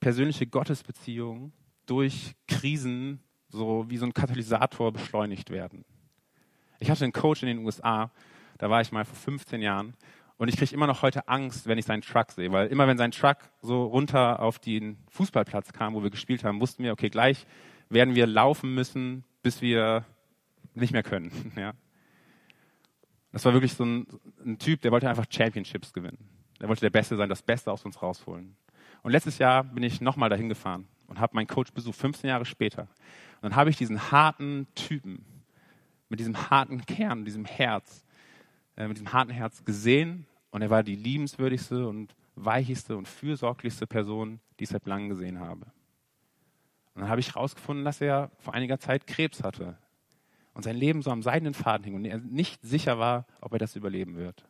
persönliche 0.00 0.46
Gottesbeziehungen 0.46 1.52
durch 1.90 2.36
Krisen 2.46 3.20
so 3.48 3.84
wie 3.88 3.96
so 3.96 4.06
ein 4.06 4.14
Katalysator 4.14 4.92
beschleunigt 4.92 5.50
werden. 5.50 5.84
Ich 6.78 6.88
hatte 6.88 7.02
einen 7.02 7.12
Coach 7.12 7.42
in 7.42 7.48
den 7.48 7.58
USA, 7.58 8.12
da 8.58 8.70
war 8.70 8.80
ich 8.80 8.92
mal 8.92 9.04
vor 9.04 9.16
15 9.16 9.60
Jahren 9.60 9.94
und 10.36 10.46
ich 10.46 10.56
kriege 10.56 10.72
immer 10.72 10.86
noch 10.86 11.02
heute 11.02 11.26
Angst, 11.26 11.66
wenn 11.66 11.78
ich 11.78 11.84
seinen 11.84 12.02
Truck 12.02 12.30
sehe, 12.30 12.52
weil 12.52 12.68
immer 12.68 12.86
wenn 12.86 12.96
sein 12.96 13.10
Truck 13.10 13.38
so 13.60 13.84
runter 13.86 14.40
auf 14.40 14.60
den 14.60 14.98
Fußballplatz 15.08 15.72
kam, 15.72 15.94
wo 15.94 16.02
wir 16.02 16.10
gespielt 16.10 16.44
haben, 16.44 16.60
wussten 16.60 16.84
wir, 16.84 16.92
okay, 16.92 17.10
gleich 17.10 17.44
werden 17.88 18.14
wir 18.14 18.28
laufen 18.28 18.72
müssen, 18.72 19.24
bis 19.42 19.60
wir 19.60 20.04
nicht 20.74 20.92
mehr 20.92 21.02
können. 21.02 21.52
Ja. 21.56 21.74
Das 23.32 23.44
war 23.44 23.52
wirklich 23.52 23.74
so 23.74 23.84
ein, 23.84 24.06
ein 24.44 24.58
Typ, 24.58 24.80
der 24.80 24.92
wollte 24.92 25.08
einfach 25.08 25.26
Championships 25.28 25.92
gewinnen. 25.92 26.18
Der 26.60 26.68
wollte 26.68 26.80
der 26.80 26.90
Beste 26.90 27.16
sein, 27.16 27.28
das 27.28 27.42
Beste 27.42 27.70
aus 27.70 27.84
uns 27.84 28.00
rausholen. 28.00 28.56
Und 29.02 29.12
letztes 29.12 29.38
Jahr 29.38 29.64
bin 29.64 29.82
ich 29.82 30.00
nochmal 30.00 30.28
dahin 30.28 30.48
gefahren 30.48 30.88
und 31.10 31.20
habe 31.20 31.34
meinen 31.34 31.48
Coach 31.48 31.72
besucht, 31.72 31.98
15 31.98 32.28
Jahre 32.28 32.46
später. 32.46 32.82
Und 32.82 33.42
dann 33.42 33.56
habe 33.56 33.68
ich 33.68 33.76
diesen 33.76 34.10
harten 34.10 34.68
Typen 34.74 35.24
mit 36.08 36.20
diesem 36.20 36.50
harten 36.50 36.86
Kern, 36.86 37.24
diesem 37.24 37.44
Herz, 37.44 38.04
äh, 38.76 38.86
mit 38.88 38.96
diesem 38.96 39.12
harten 39.12 39.32
Herz 39.32 39.64
gesehen. 39.64 40.26
Und 40.50 40.62
er 40.62 40.70
war 40.70 40.82
die 40.82 40.96
liebenswürdigste 40.96 41.86
und 41.86 42.14
weicheste 42.36 42.96
und 42.96 43.06
fürsorglichste 43.06 43.86
Person, 43.86 44.40
die 44.58 44.64
ich 44.64 44.70
seit 44.70 44.86
langem 44.86 45.10
gesehen 45.10 45.40
habe. 45.40 45.66
Und 46.94 47.02
dann 47.02 47.08
habe 47.08 47.20
ich 47.20 47.34
herausgefunden, 47.34 47.84
dass 47.84 48.00
er 48.00 48.30
vor 48.38 48.54
einiger 48.54 48.78
Zeit 48.78 49.06
Krebs 49.06 49.42
hatte 49.42 49.76
und 50.54 50.62
sein 50.62 50.76
Leben 50.76 51.02
so 51.02 51.10
am 51.10 51.22
seidenen 51.22 51.54
Faden 51.54 51.84
hing 51.84 51.94
und 51.94 52.04
er 52.04 52.18
nicht 52.18 52.62
sicher 52.62 52.98
war, 52.98 53.26
ob 53.40 53.52
er 53.52 53.58
das 53.58 53.76
überleben 53.76 54.16
wird. 54.16 54.44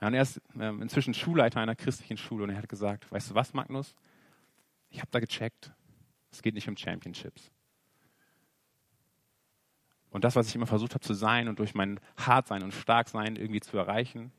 Ja, 0.00 0.08
und 0.08 0.14
er 0.14 0.22
ist 0.22 0.40
äh, 0.58 0.68
inzwischen 0.68 1.14
Schulleiter 1.14 1.60
einer 1.60 1.76
christlichen 1.76 2.16
Schule 2.16 2.44
und 2.44 2.50
er 2.50 2.58
hat 2.58 2.68
gesagt, 2.68 3.10
weißt 3.10 3.30
du 3.30 3.34
was, 3.34 3.54
Magnus? 3.54 3.96
Ich 4.94 5.00
habe 5.00 5.10
da 5.10 5.18
gecheckt, 5.18 5.72
es 6.30 6.40
geht 6.40 6.54
nicht 6.54 6.68
um 6.68 6.76
Championships. 6.76 7.50
Und 10.10 10.22
das, 10.22 10.36
was 10.36 10.46
ich 10.46 10.54
immer 10.54 10.68
versucht 10.68 10.94
habe 10.94 11.04
zu 11.04 11.14
sein 11.14 11.48
und 11.48 11.58
durch 11.58 11.74
mein 11.74 11.98
Hartsein 12.16 12.62
und 12.62 12.72
Starksein 12.72 13.34
irgendwie 13.34 13.58
zu 13.58 13.76
erreichen, 13.76 14.30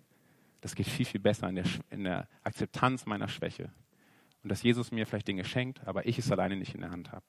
das 0.61 0.73
geht 0.73 0.87
viel, 0.87 1.05
viel 1.05 1.19
besser 1.19 1.49
in 1.49 1.55
der, 1.55 1.65
in 1.89 2.05
der 2.05 2.29
Akzeptanz 2.43 3.05
meiner 3.05 3.27
Schwäche. 3.27 3.69
Und 4.43 4.49
dass 4.49 4.63
Jesus 4.63 4.93
mir 4.93 5.05
vielleicht 5.05 5.27
Dinge 5.27 5.43
schenkt, 5.43 5.85
aber 5.85 6.05
ich 6.07 6.17
es 6.17 6.31
alleine 6.31 6.55
nicht 6.55 6.73
in 6.73 6.79
der 6.79 6.91
Hand 6.91 7.11
habe. 7.11 7.25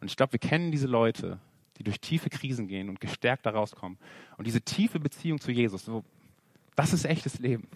Und 0.00 0.10
ich 0.10 0.16
glaube, 0.18 0.32
wir 0.32 0.40
kennen 0.40 0.70
diese 0.70 0.88
Leute, 0.88 1.40
die 1.78 1.84
durch 1.84 2.00
tiefe 2.00 2.28
Krisen 2.28 2.68
gehen 2.68 2.90
und 2.90 3.00
gestärkt 3.00 3.46
da 3.46 3.50
rauskommen. 3.50 3.98
Und 4.36 4.46
diese 4.46 4.60
tiefe 4.60 5.00
Beziehung 5.00 5.40
zu 5.40 5.50
Jesus, 5.50 5.86
so, 5.86 6.04
das 6.76 6.92
ist 6.92 7.06
echtes 7.06 7.38
Leben. 7.38 7.66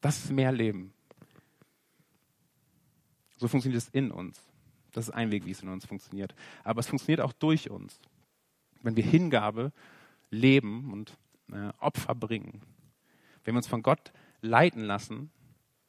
Das 0.00 0.18
ist 0.18 0.30
mehr 0.30 0.52
Leben. 0.52 0.94
So 3.42 3.48
funktioniert 3.48 3.82
es 3.82 3.88
in 3.88 4.12
uns. 4.12 4.40
Das 4.92 5.08
ist 5.08 5.14
ein 5.14 5.32
Weg, 5.32 5.46
wie 5.46 5.50
es 5.50 5.64
in 5.64 5.68
uns 5.68 5.84
funktioniert. 5.84 6.32
Aber 6.62 6.78
es 6.78 6.86
funktioniert 6.86 7.20
auch 7.20 7.32
durch 7.32 7.70
uns. 7.70 8.00
Wenn 8.82 8.94
wir 8.94 9.02
Hingabe 9.02 9.72
leben 10.30 10.92
und 10.92 11.18
äh, 11.50 11.72
Opfer 11.80 12.14
bringen. 12.14 12.62
Wenn 13.42 13.54
wir 13.54 13.56
uns 13.56 13.66
von 13.66 13.82
Gott 13.82 14.12
leiten 14.42 14.84
lassen, 14.84 15.32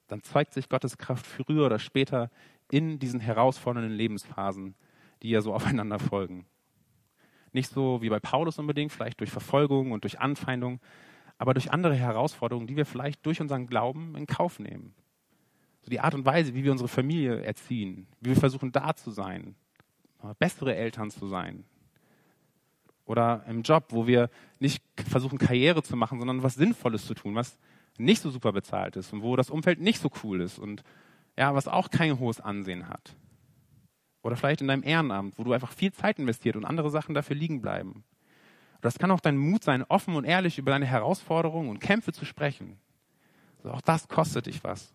dann 0.08 0.24
zeigt 0.24 0.56
sich 0.56 0.68
Gottes 0.68 0.98
Kraft 0.98 1.28
früher 1.28 1.68
oder 1.68 1.78
später 1.78 2.32
in 2.72 2.98
diesen 2.98 3.20
herausfordernden 3.20 3.94
Lebensphasen, 3.94 4.74
die 5.22 5.30
ja 5.30 5.42
so 5.42 5.54
aufeinander 5.54 6.00
folgen. 6.00 6.48
Nicht 7.52 7.70
so 7.70 8.02
wie 8.02 8.10
bei 8.10 8.20
Paulus 8.20 8.58
unbedingt, 8.58 8.92
vielleicht 8.92 9.20
durch 9.20 9.30
Verfolgung 9.30 9.92
und 9.92 10.06
durch 10.06 10.20
Anfeindung, 10.20 10.80
aber 11.38 11.54
durch 11.54 11.72
andere 11.72 11.94
Herausforderungen, 11.94 12.66
die 12.66 12.78
wir 12.78 12.88
vielleicht 12.88 13.24
durch 13.28 13.42
unseren 13.42 13.68
Glauben 13.68 14.16
in 14.16 14.26
Kauf 14.26 14.58
nehmen. 14.58 14.96
So 15.84 15.90
die 15.90 16.00
Art 16.00 16.16
und 16.16 16.26
Weise, 16.26 16.56
wie 16.56 16.64
wir 16.64 16.72
unsere 16.72 16.88
Familie 16.88 17.44
erziehen, 17.44 18.08
wie 18.22 18.30
wir 18.30 18.38
versuchen 18.38 18.72
da 18.72 18.96
zu 18.96 19.12
sein, 19.12 19.56
bessere 20.40 20.76
Eltern 20.76 21.12
zu 21.12 21.28
sein. 21.28 21.66
Oder 23.06 23.44
im 23.50 23.64
Job, 23.64 23.88
wo 23.90 24.08
wir 24.08 24.30
nicht 24.60 24.82
versuchen, 25.10 25.38
Karriere 25.38 25.84
zu 25.84 25.98
machen, 25.98 26.20
sondern 26.20 26.42
was 26.42 26.56
Sinnvolles 26.56 27.06
zu 27.06 27.14
tun, 27.14 27.36
was 27.36 27.60
nicht 27.98 28.22
so 28.22 28.30
super 28.32 28.54
bezahlt 28.54 28.96
ist 28.96 29.12
und 29.12 29.22
wo 29.22 29.36
das 29.36 29.50
Umfeld 29.50 29.82
nicht 29.82 30.00
so 30.00 30.10
cool 30.24 30.40
ist 30.40 30.58
und 30.58 30.84
ja, 31.38 31.54
was 31.54 31.68
auch 31.68 31.90
kein 31.90 32.18
hohes 32.18 32.40
Ansehen 32.40 32.88
hat. 32.88 33.16
Oder 34.22 34.38
vielleicht 34.38 34.62
in 34.62 34.70
deinem 34.70 34.84
Ehrenamt, 34.84 35.38
wo 35.38 35.44
du 35.44 35.52
einfach 35.52 35.74
viel 35.74 35.92
Zeit 35.92 36.18
investiert 36.18 36.56
und 36.56 36.64
andere 36.64 36.90
Sachen 36.90 37.14
dafür 37.14 37.36
liegen 37.36 37.62
bleiben. 37.62 38.06
Das 38.80 38.98
kann 38.98 39.12
auch 39.12 39.20
dein 39.20 39.38
Mut 39.38 39.66
sein, 39.66 39.84
offen 39.84 40.16
und 40.16 40.24
ehrlich 40.24 40.58
über 40.58 40.72
deine 40.72 40.86
Herausforderungen 40.86 41.70
und 41.70 41.80
Kämpfe 41.80 42.14
zu 42.14 42.24
sprechen. 42.24 42.78
Also 43.58 43.72
auch 43.72 43.82
das 43.82 44.08
kostet 44.08 44.46
dich 44.46 44.64
was. 44.64 44.94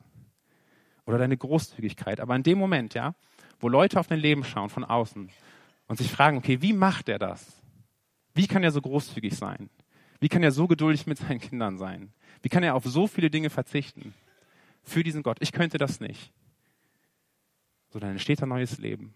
Oder 1.09 1.17
deine 1.17 1.39
Großzügigkeit. 1.39 2.21
Aber 2.21 2.37
in 2.37 2.43
dem 2.43 2.59
Moment, 2.59 2.93
ja, 2.93 3.15
wo 3.61 3.69
Leute 3.71 3.99
auf 3.99 4.09
dein 4.09 4.21
Leben 4.21 4.45
schauen 4.45 4.69
von 4.69 4.85
außen 4.85 5.31
und 5.87 5.97
sich 5.97 6.13
fragen, 6.13 6.37
okay, 6.37 6.61
wie 6.61 6.75
macht 6.75 7.09
er 7.09 7.19
das? 7.19 7.63
Wie 8.35 8.47
kann 8.47 8.63
er 8.63 8.73
so 8.73 8.83
großzügig 8.83 9.35
sein? 9.35 9.71
Wie 10.21 10.29
kann 10.29 10.43
er 10.43 10.53
so 10.53 10.67
geduldig 10.67 11.07
mit 11.07 11.17
seinen 11.17 11.41
Kindern 11.41 11.79
sein? 11.79 12.13
Wie 12.43 12.51
kann 12.51 12.63
er 12.63 12.75
auf 12.75 12.85
so 12.85 13.07
viele 13.07 13.31
Dinge 13.31 13.49
verzichten? 13.49 14.13
Für 14.83 15.03
diesen 15.03 15.23
Gott. 15.23 15.39
Ich 15.41 15.53
könnte 15.53 15.79
das 15.79 15.99
nicht. 15.99 16.31
So, 17.89 17.99
dann 17.99 18.11
entsteht 18.11 18.43
ein 18.43 18.51
neues 18.51 18.77
Leben. 18.77 19.15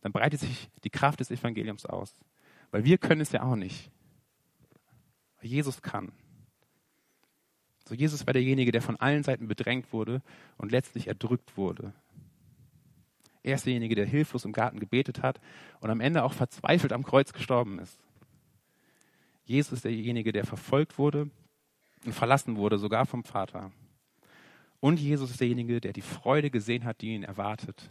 Dann 0.00 0.12
breitet 0.12 0.40
sich 0.40 0.70
die 0.82 0.90
Kraft 0.90 1.20
des 1.20 1.30
Evangeliums 1.30 1.84
aus. 1.84 2.14
Weil 2.70 2.84
wir 2.84 2.96
können 2.96 3.20
es 3.20 3.32
ja 3.32 3.42
auch 3.42 3.56
nicht. 3.56 3.90
Jesus 5.42 5.82
kann. 5.82 6.10
So, 7.86 7.94
Jesus 7.94 8.26
war 8.26 8.32
derjenige, 8.32 8.72
der 8.72 8.82
von 8.82 8.96
allen 8.96 9.22
Seiten 9.22 9.46
bedrängt 9.46 9.92
wurde 9.92 10.22
und 10.56 10.72
letztlich 10.72 11.06
erdrückt 11.06 11.56
wurde. 11.56 11.92
Er 13.42 13.56
ist 13.56 13.66
derjenige, 13.66 13.94
der 13.94 14.06
hilflos 14.06 14.46
im 14.46 14.52
Garten 14.52 14.80
gebetet 14.80 15.22
hat 15.22 15.38
und 15.80 15.90
am 15.90 16.00
Ende 16.00 16.24
auch 16.24 16.32
verzweifelt 16.32 16.94
am 16.94 17.02
Kreuz 17.02 17.34
gestorben 17.34 17.78
ist. 17.78 18.00
Jesus 19.44 19.72
ist 19.74 19.84
derjenige, 19.84 20.32
der 20.32 20.46
verfolgt 20.46 20.98
wurde 20.98 21.30
und 22.06 22.14
verlassen 22.14 22.56
wurde, 22.56 22.78
sogar 22.78 23.04
vom 23.04 23.22
Vater. 23.22 23.70
Und 24.80 24.98
Jesus 24.98 25.30
ist 25.30 25.40
derjenige, 25.40 25.80
der 25.80 25.92
die 25.92 26.00
Freude 26.00 26.50
gesehen 26.50 26.84
hat, 26.84 27.02
die 27.02 27.14
ihn 27.14 27.22
erwartet, 27.22 27.90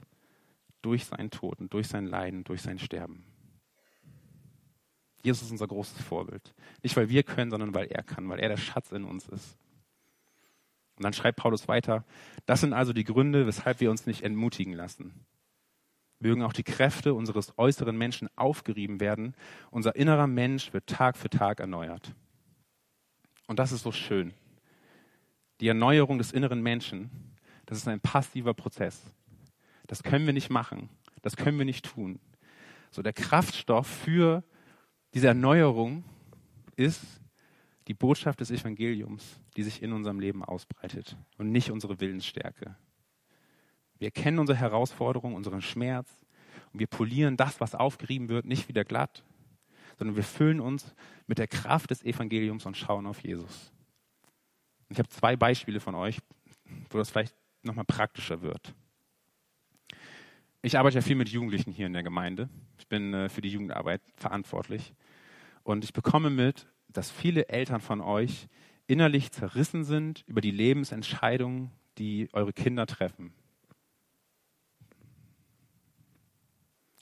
durch 0.82 1.06
seinen 1.06 1.30
Tod 1.30 1.60
und 1.60 1.72
durch 1.72 1.88
sein 1.88 2.08
Leiden, 2.08 2.44
durch 2.44 2.64
sein 2.64 2.80
Sterben. 2.80 3.24
Jesus 5.24 5.44
ist 5.44 5.52
unser 5.52 5.68
großes 5.68 6.02
Vorbild. 6.02 6.54
Nicht, 6.82 6.98
weil 6.98 7.10
wir 7.10 7.24
können, 7.24 7.52
sondern 7.52 7.74
weil 7.74 7.88
er 7.88 8.04
kann, 8.04 8.28
weil 8.28 8.40
er 8.40 8.50
der 8.50 8.58
Schatz 8.58 8.92
in 8.92 9.06
uns 9.06 9.28
ist. 9.28 9.58
Und 11.04 11.08
dann 11.08 11.14
schreibt 11.22 11.38
Paulus 11.38 11.68
weiter, 11.68 12.06
das 12.46 12.62
sind 12.62 12.72
also 12.72 12.94
die 12.94 13.04
Gründe, 13.04 13.46
weshalb 13.46 13.82
wir 13.82 13.92
uns 13.92 14.06
nicht 14.06 14.24
entmutigen 14.24 14.72
lassen. 14.72 15.26
Mögen 16.20 16.44
auch 16.44 16.54
die 16.54 16.64
Kräfte 16.64 17.14
unseres 17.14 17.58
äußeren 17.58 17.98
Menschen 17.98 18.30
aufgerieben 18.38 19.02
werden. 19.02 19.36
Unser 19.70 19.98
innerer 19.98 20.28
Mensch 20.28 20.72
wird 20.72 20.88
Tag 20.88 21.18
für 21.18 21.30
Tag 21.30 21.60
erneuert. 21.60 22.16
Und 23.48 23.60
das 23.60 23.74
ist 23.74 23.84
so 23.84 23.92
schön. 23.92 24.34
Die 25.60 25.68
Erneuerung 25.68 26.20
des 26.20 26.32
inneren 26.32 26.62
Menschen, 26.62 27.10
das 27.66 27.80
ist 27.80 27.88
ein 27.90 28.00
passiver 28.00 28.54
Prozess. 28.54 29.02
Das 29.88 30.04
können 30.04 30.26
wir 30.26 30.32
nicht 30.32 30.50
machen. 30.50 30.90
Das 31.22 31.36
können 31.36 31.58
wir 31.58 31.66
nicht 31.66 31.84
tun. 31.84 32.22
So 32.92 33.02
der 33.02 33.12
Kraftstoff 33.12 33.88
für 33.88 34.42
diese 35.14 35.28
Erneuerung 35.28 36.06
ist 36.78 37.04
die 37.88 37.94
Botschaft 37.94 38.40
des 38.40 38.52
Evangeliums, 38.52 39.40
die 39.56 39.64
sich 39.64 39.82
in 39.82 39.94
unserem 39.94 40.20
Leben 40.20 40.44
ausbreitet 40.44 41.18
und 41.38 41.52
nicht 41.52 41.72
unsere 41.72 42.00
Willensstärke. 42.00 42.76
Wir 43.98 44.08
erkennen 44.08 44.40
unsere 44.40 44.58
Herausforderung, 44.58 45.36
unseren 45.36 45.62
Schmerz 45.62 46.10
und 46.72 46.80
wir 46.80 46.88
polieren 46.88 47.38
das, 47.38 47.60
was 47.60 47.76
aufgerieben 47.76 48.30
wird, 48.30 48.46
nicht 48.46 48.68
wieder 48.68 48.84
glatt, 48.84 49.24
sondern 49.98 50.16
wir 50.16 50.24
füllen 50.24 50.60
uns 50.60 50.96
mit 51.28 51.38
der 51.38 51.48
Kraft 51.48 51.92
des 51.92 52.04
Evangeliums 52.04 52.66
und 52.66 52.78
schauen 52.78 53.06
auf 53.06 53.24
Jesus. 53.24 53.72
Ich 54.90 55.00
habe 55.00 55.10
zwei 55.10 55.36
Beispiele 55.36 55.80
von 55.80 55.96
euch, 55.96 56.20
wo 56.90 56.98
das 56.98 57.10
vielleicht 57.10 57.36
nochmal 57.64 57.86
praktischer 57.86 58.42
wird. 58.42 58.74
Ich 60.62 60.78
arbeite 60.78 60.96
ja 60.96 61.02
viel 61.02 61.16
mit 61.16 61.30
Jugendlichen 61.30 61.72
hier 61.72 61.88
in 61.88 61.94
der 61.94 62.04
Gemeinde. 62.04 62.50
Ich 62.78 62.88
bin 62.88 63.14
äh, 63.14 63.28
für 63.28 63.42
die 63.42 63.50
Jugendarbeit 63.50 64.02
verantwortlich. 64.16 64.94
Und 65.64 65.84
ich 65.84 65.94
bekomme 65.94 66.30
mit, 66.30 66.68
dass 66.94 67.12
viele 67.12 67.50
Eltern 67.50 67.82
von 67.82 68.02
euch 68.02 68.48
innerlich 68.88 69.32
zerrissen 69.32 69.84
sind 69.84 70.24
über 70.28 70.42
die 70.42 70.52
Lebensentscheidungen, 70.52 71.72
die 71.98 72.30
eure 72.34 72.54
Kinder 72.54 72.86
treffen. 72.86 73.34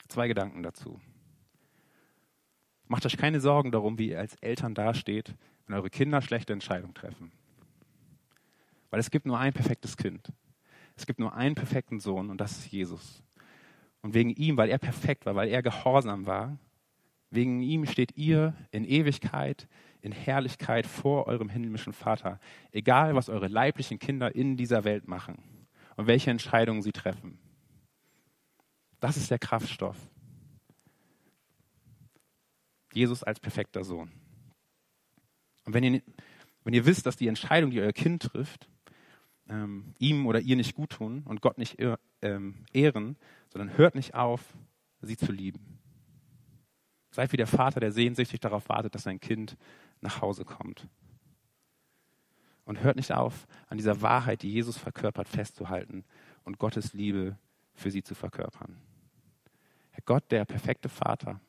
Zwei 0.08 0.28
Gedanken 0.28 0.62
dazu. 0.62 1.00
Macht 2.86 3.06
euch 3.06 3.16
keine 3.16 3.40
Sorgen 3.40 3.72
darum, 3.72 3.98
wie 3.98 4.10
ihr 4.10 4.18
als 4.18 4.34
Eltern 4.36 4.74
dasteht, 4.74 5.34
wenn 5.66 5.76
eure 5.76 5.88
Kinder 5.88 6.20
schlechte 6.20 6.52
Entscheidungen 6.52 6.94
treffen. 6.94 7.32
Weil 8.90 9.00
es 9.00 9.10
gibt 9.10 9.24
nur 9.24 9.38
ein 9.38 9.54
perfektes 9.54 9.96
Kind. 9.96 10.32
Es 10.96 11.06
gibt 11.06 11.18
nur 11.18 11.32
einen 11.32 11.54
perfekten 11.54 12.00
Sohn 12.00 12.28
und 12.28 12.38
das 12.38 12.52
ist 12.58 12.70
Jesus. 12.70 13.22
Und 14.02 14.12
wegen 14.12 14.30
ihm, 14.30 14.58
weil 14.58 14.68
er 14.68 14.78
perfekt 14.78 15.24
war, 15.24 15.34
weil 15.34 15.48
er 15.48 15.62
gehorsam 15.62 16.26
war, 16.26 16.58
Wegen 17.32 17.62
ihm 17.62 17.86
steht 17.86 18.18
ihr 18.18 18.54
in 18.72 18.84
Ewigkeit, 18.84 19.66
in 20.02 20.12
Herrlichkeit 20.12 20.86
vor 20.86 21.26
eurem 21.28 21.48
himmlischen 21.48 21.92
Vater, 21.92 22.40
egal 22.72 23.14
was 23.14 23.28
eure 23.28 23.48
leiblichen 23.48 23.98
Kinder 23.98 24.34
in 24.34 24.56
dieser 24.56 24.84
Welt 24.84 25.08
machen 25.08 25.38
und 25.96 26.06
welche 26.06 26.30
Entscheidungen 26.30 26.82
sie 26.82 26.92
treffen. 26.92 27.38
Das 29.00 29.16
ist 29.16 29.30
der 29.30 29.38
Kraftstoff. 29.38 29.96
Jesus 32.92 33.22
als 33.22 33.40
perfekter 33.40 33.84
Sohn. 33.84 34.12
Und 35.64 35.74
wenn 35.74 35.84
ihr, 35.84 36.02
wenn 36.64 36.74
ihr 36.74 36.84
wisst, 36.84 37.06
dass 37.06 37.16
die 37.16 37.28
Entscheidung, 37.28 37.70
die 37.70 37.80
euer 37.80 37.92
Kind 37.92 38.22
trifft, 38.22 38.68
ähm, 39.48 39.94
ihm 39.98 40.26
oder 40.26 40.40
ihr 40.40 40.56
nicht 40.56 40.74
gut 40.74 40.90
tun 40.90 41.22
und 41.24 41.40
Gott 41.40 41.58
nicht 41.58 41.78
ähm, 42.22 42.64
ehren, 42.72 43.16
sondern 43.48 43.76
hört 43.76 43.94
nicht 43.94 44.14
auf, 44.14 44.42
sie 45.00 45.16
zu 45.16 45.32
lieben. 45.32 45.78
Seid 47.10 47.32
wie 47.32 47.36
der 47.36 47.46
Vater, 47.46 47.80
der 47.80 47.92
sehnsüchtig 47.92 48.40
darauf 48.40 48.68
wartet, 48.68 48.94
dass 48.94 49.02
sein 49.02 49.20
Kind 49.20 49.56
nach 50.02 50.20
Hause 50.20 50.44
kommt. 50.44 50.88
Und 52.64 52.82
hört 52.82 52.96
nicht 52.96 53.12
auf, 53.12 53.46
an 53.68 53.78
dieser 53.78 54.02
Wahrheit, 54.02 54.42
die 54.42 54.52
Jesus 54.52 54.78
verkörpert, 54.78 55.28
festzuhalten 55.28 56.04
und 56.44 56.58
Gottes 56.58 56.92
Liebe 56.92 57.36
für 57.74 57.90
sie 57.90 58.02
zu 58.02 58.14
verkörpern. 58.14 58.78
Herr 59.90 60.02
Gott, 60.04 60.30
der 60.30 60.44
perfekte 60.44 60.88
Vater, 60.88 61.40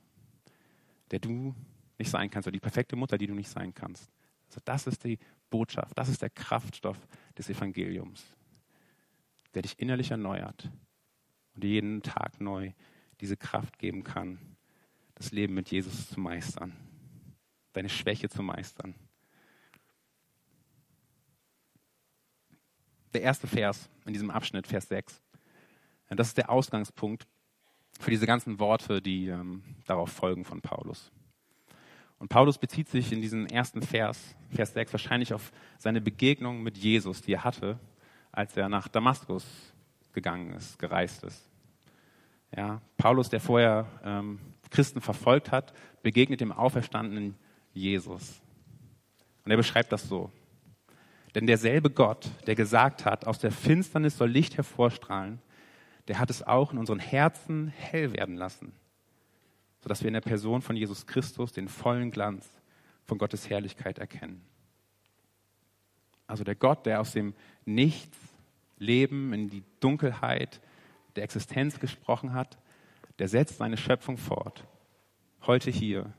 der 1.12 1.20
du 1.20 1.54
nicht 2.00 2.10
sein 2.10 2.30
kannst, 2.30 2.48
oder 2.48 2.54
die 2.54 2.60
perfekte 2.60 2.96
Mutter, 2.96 3.18
die 3.18 3.28
du 3.28 3.36
nicht 3.36 3.50
sein 3.50 3.74
kannst. 3.74 4.12
Also 4.48 4.60
das 4.66 4.88
ist 4.88 5.04
die 5.04 5.20
Botschaft, 5.50 5.98
das 5.98 6.10
ist 6.10 6.22
der 6.22 6.30
Kraftstoff 6.30 6.98
des 7.38 7.50
Evangeliums, 7.50 8.34
der 9.54 9.62
dich 9.62 9.80
innerlich 9.80 10.12
erneuert 10.12 10.72
und 11.54 11.64
dir 11.64 11.70
jeden 11.70 12.02
Tag 12.02 12.42
neu 12.42 12.74
diese 13.22 13.38
Kraft 13.38 13.78
geben 13.78 14.04
kann, 14.04 14.40
das 15.16 15.32
Leben 15.32 15.54
mit 15.54 15.70
Jesus 15.70 16.10
zu 16.10 16.20
meistern, 16.20 16.74
deine 17.74 17.90
Schwäche 17.90 18.30
zu 18.30 18.42
meistern. 18.42 18.96
Der 23.14 23.22
erste 23.22 23.48
Vers 23.48 23.90
in 24.06 24.14
diesem 24.14 24.32
Abschnitt, 24.32 24.68
Vers 24.68 24.88
6, 24.88 25.22
das 26.10 26.28
ist 26.30 26.38
der 26.38 26.50
Ausgangspunkt 26.50 27.28
für 28.00 28.12
diese 28.12 28.26
ganzen 28.26 28.60
Worte, 28.60 29.02
die 29.02 29.28
ähm, 29.28 29.64
darauf 29.86 30.12
folgen 30.12 30.46
von 30.46 30.62
Paulus. 30.62 31.12
Und 32.20 32.30
Paulus 32.30 32.58
bezieht 32.58 32.88
sich 32.88 33.12
in 33.12 33.22
diesem 33.22 33.48
ersten 33.48 33.82
Vers, 33.82 34.36
Vers 34.50 34.74
6, 34.74 34.94
wahrscheinlich 34.94 35.34
auf 35.34 35.52
seine 35.78 36.02
Begegnung 36.02 36.64
mit 36.64 36.78
Jesus, 36.78 37.22
die 37.22 37.34
er 37.34 37.44
hatte, 37.44 37.80
als 38.32 38.56
er 38.56 38.70
nach 38.70 38.88
Damaskus 38.88 39.46
gegangen 40.14 40.54
ist, 40.54 40.80
gereist 40.80 41.24
ist. 41.24 41.50
Ja, 42.56 42.82
Paulus, 42.98 43.30
der 43.30 43.40
vorher 43.40 43.88
ähm, 44.04 44.40
Christen 44.70 45.02
verfolgt 45.02 45.52
hat, 45.52 45.74
begegnet 46.02 46.40
dem 46.40 46.52
auferstandenen 46.52 47.36
Jesus. 47.74 48.42
Und 49.44 49.52
er 49.52 49.58
beschreibt 49.58 49.92
das 49.92 50.08
so. 50.08 50.32
Denn 51.36 51.48
derselbe 51.48 51.90
Gott, 51.90 52.30
der 52.46 52.56
gesagt 52.56 53.06
hat, 53.06 53.26
aus 53.26 53.40
der 53.40 53.52
Finsternis 53.52 54.18
soll 54.18 54.30
Licht 54.30 54.56
hervorstrahlen, 54.56 55.42
der 56.08 56.20
hat 56.20 56.30
es 56.30 56.44
auch 56.44 56.72
in 56.72 56.78
unseren 56.78 57.00
Herzen 57.00 57.68
hell 57.70 58.14
werden 58.14 58.36
lassen, 58.36 58.74
sodass 59.82 60.02
wir 60.02 60.10
in 60.10 60.14
der 60.14 60.22
Person 60.22 60.62
von 60.62 60.76
Jesus 60.76 61.08
Christus 61.08 61.52
den 61.52 61.68
vollen 61.68 62.12
Glanz 62.12 62.48
von 63.06 63.18
Gottes 63.18 63.50
Herrlichkeit 63.50 64.00
erkennen. 64.00 64.46
Also 66.28 66.44
der 66.44 66.56
Gott, 66.56 66.86
der 66.86 67.02
aus 67.02 67.12
dem 67.14 67.34
Nichts 67.66 68.18
Leben 68.78 69.34
in 69.34 69.50
die 69.50 69.64
Dunkelheit 69.80 70.62
der 71.16 71.24
Existenz 71.24 71.80
gesprochen 71.80 72.34
hat, 72.34 72.58
der 73.20 73.28
setzt 73.28 73.58
seine 73.58 73.78
Schöpfung 73.78 74.18
fort. 74.18 74.66
Heute 75.46 75.70
hier, 75.70 76.14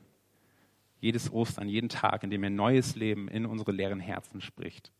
jedes 1.05 1.31
Ostern, 1.31 1.69
jeden 1.69 1.87
Tag, 1.87 2.23
in 2.23 2.31
dem 2.31 2.43
er 2.43 2.49
neues 2.49 2.95
Leben 2.95 3.27
in 3.27 3.45
unsere 3.45 3.71
leeren 3.71 3.99
Herzen 3.99 4.41
spricht. 4.41 4.91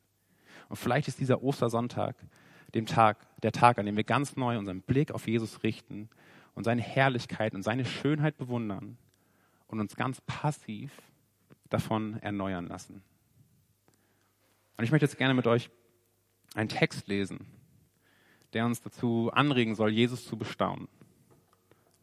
Und 0.70 0.76
vielleicht 0.76 1.08
ist 1.08 1.20
dieser 1.20 1.44
Ostersonntag 1.44 2.16
dem 2.76 2.86
Tag, 2.86 3.18
der 3.42 3.52
Tag, 3.52 3.80
an 3.80 3.88
dem 3.88 3.98
wir 3.98 4.04
ganz 4.04 4.36
neu 4.36 4.60
unseren 4.60 4.82
Blick 4.82 5.12
auf 5.12 5.28
Jesus 5.28 5.64
richten 5.64 6.10
und 6.54 6.64
seine 6.64 6.84
Herrlichkeit 6.84 7.56
und 7.56 7.64
seine 7.64 7.86
Schönheit 7.86 8.38
bewundern 8.38 8.98
und 9.66 9.80
uns 9.80 9.96
ganz 9.96 10.22
passiv 10.22 10.92
davon 11.70 12.22
erneuern 12.22 12.68
lassen. 12.68 13.02
Und 14.78 14.84
ich 14.84 14.92
möchte 14.92 15.08
jetzt 15.08 15.18
gerne 15.18 15.34
mit 15.34 15.48
euch 15.48 15.72
einen 16.54 16.70
Text 16.70 17.08
lesen, 17.08 17.48
der 18.54 18.68
uns 18.68 18.80
dazu 18.80 19.32
anregen 19.34 19.74
soll, 19.74 19.90
Jesus 19.90 20.24
zu 20.28 20.38
bestaunen. 20.38 20.88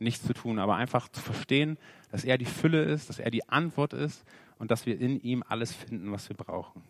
Nichts 0.01 0.27
zu 0.27 0.35
tun, 0.35 0.59
aber 0.59 0.75
einfach 0.75 1.09
zu 1.09 1.21
verstehen, 1.21 1.79
dass 2.13 2.25
er 2.25 2.37
die 2.37 2.45
Fülle 2.45 2.83
ist, 2.85 3.09
dass 3.09 3.19
er 3.19 3.31
die 3.31 3.49
Antwort 3.49 3.95
ist 3.95 4.25
und 4.59 4.71
dass 4.71 4.85
wir 4.85 5.01
in 5.01 5.19
ihm 5.23 5.43
alles 5.49 5.73
finden, 5.73 6.13
was 6.13 6.29
wir 6.29 6.37
brauchen. 6.37 6.85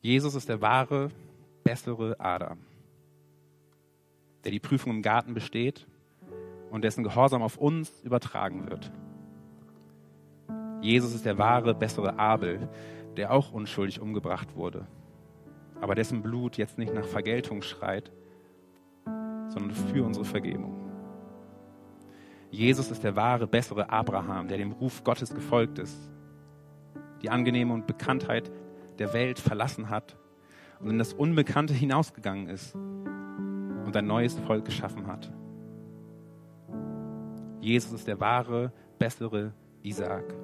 Jesus 0.00 0.34
ist 0.34 0.48
der 0.48 0.62
wahre, 0.62 1.10
bessere 1.62 2.18
Adam, 2.18 2.58
der 4.44 4.50
die 4.50 4.60
Prüfung 4.60 4.96
im 4.96 5.02
Garten 5.02 5.34
besteht 5.34 5.86
und 6.70 6.82
dessen 6.82 7.04
Gehorsam 7.04 7.42
auf 7.42 7.58
uns 7.58 8.00
übertragen 8.02 8.70
wird. 8.70 8.90
Jesus 10.80 11.14
ist 11.14 11.26
der 11.26 11.36
wahre, 11.36 11.74
bessere 11.74 12.18
Abel, 12.18 12.66
der 13.18 13.32
auch 13.32 13.52
unschuldig 13.52 14.00
umgebracht 14.00 14.56
wurde, 14.56 14.86
aber 15.82 15.94
dessen 15.94 16.22
Blut 16.22 16.56
jetzt 16.56 16.78
nicht 16.78 16.94
nach 16.94 17.04
Vergeltung 17.04 17.60
schreit, 17.60 18.10
sondern 19.58 19.76
für 19.76 20.04
unsere 20.04 20.24
Vergebung. 20.24 20.74
Jesus 22.50 22.90
ist 22.90 23.04
der 23.04 23.16
wahre, 23.16 23.46
bessere 23.46 23.90
Abraham, 23.90 24.48
der 24.48 24.58
dem 24.58 24.72
Ruf 24.72 25.04
Gottes 25.04 25.34
gefolgt 25.34 25.78
ist, 25.78 25.98
die 27.22 27.30
angenehme 27.30 27.74
und 27.74 27.86
Bekanntheit 27.86 28.50
der 28.98 29.12
Welt 29.12 29.38
verlassen 29.38 29.90
hat 29.90 30.16
und 30.80 30.90
in 30.90 30.98
das 30.98 31.12
Unbekannte 31.12 31.74
hinausgegangen 31.74 32.48
ist 32.48 32.74
und 32.74 33.96
ein 33.96 34.06
neues 34.06 34.38
Volk 34.38 34.64
geschaffen 34.64 35.06
hat. 35.06 35.32
Jesus 37.60 37.92
ist 37.92 38.06
der 38.06 38.20
wahre, 38.20 38.72
bessere 38.98 39.52
Isaak, 39.82 40.34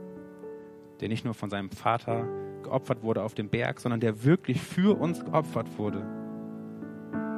der 1.01 1.09
nicht 1.09 1.25
nur 1.25 1.35
von 1.35 1.51
seinem 1.51 1.71
Vater 1.71 2.27
geopfert 2.63 3.03
wurde 3.03 3.23
auf 3.23 3.35
dem 3.35 3.49
Berg, 3.49 3.81
sondern 3.81 4.01
der 4.01 4.25
wirklich 4.25 4.61
für 4.61 4.99
uns 4.99 5.25
geopfert 5.25 5.79
wurde. 5.79 6.24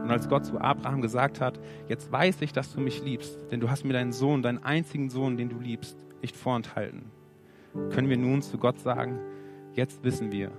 Und 0.06 0.12
als 0.12 0.28
Gott 0.28 0.46
zu 0.46 0.60
Abraham 0.60 1.02
gesagt 1.02 1.40
hat, 1.40 1.58
jetzt 1.88 2.12
weiß 2.12 2.40
ich, 2.42 2.52
dass 2.52 2.72
du 2.72 2.80
mich 2.80 3.02
liebst, 3.02 3.36
denn 3.50 3.58
du 3.58 3.70
hast 3.70 3.84
mir 3.84 3.92
deinen 3.92 4.12
Sohn, 4.12 4.40
deinen 4.40 4.62
einzigen 4.62 5.10
Sohn, 5.10 5.36
den 5.36 5.48
du 5.48 5.58
liebst, 5.58 5.98
nicht 6.22 6.36
vorenthalten, 6.36 7.06
können 7.90 8.08
wir 8.08 8.16
nun 8.16 8.40
zu 8.40 8.56
Gott 8.56 8.78
sagen, 8.78 9.18
jetzt 9.72 10.04
wissen 10.04 10.30
wir, 10.30 10.52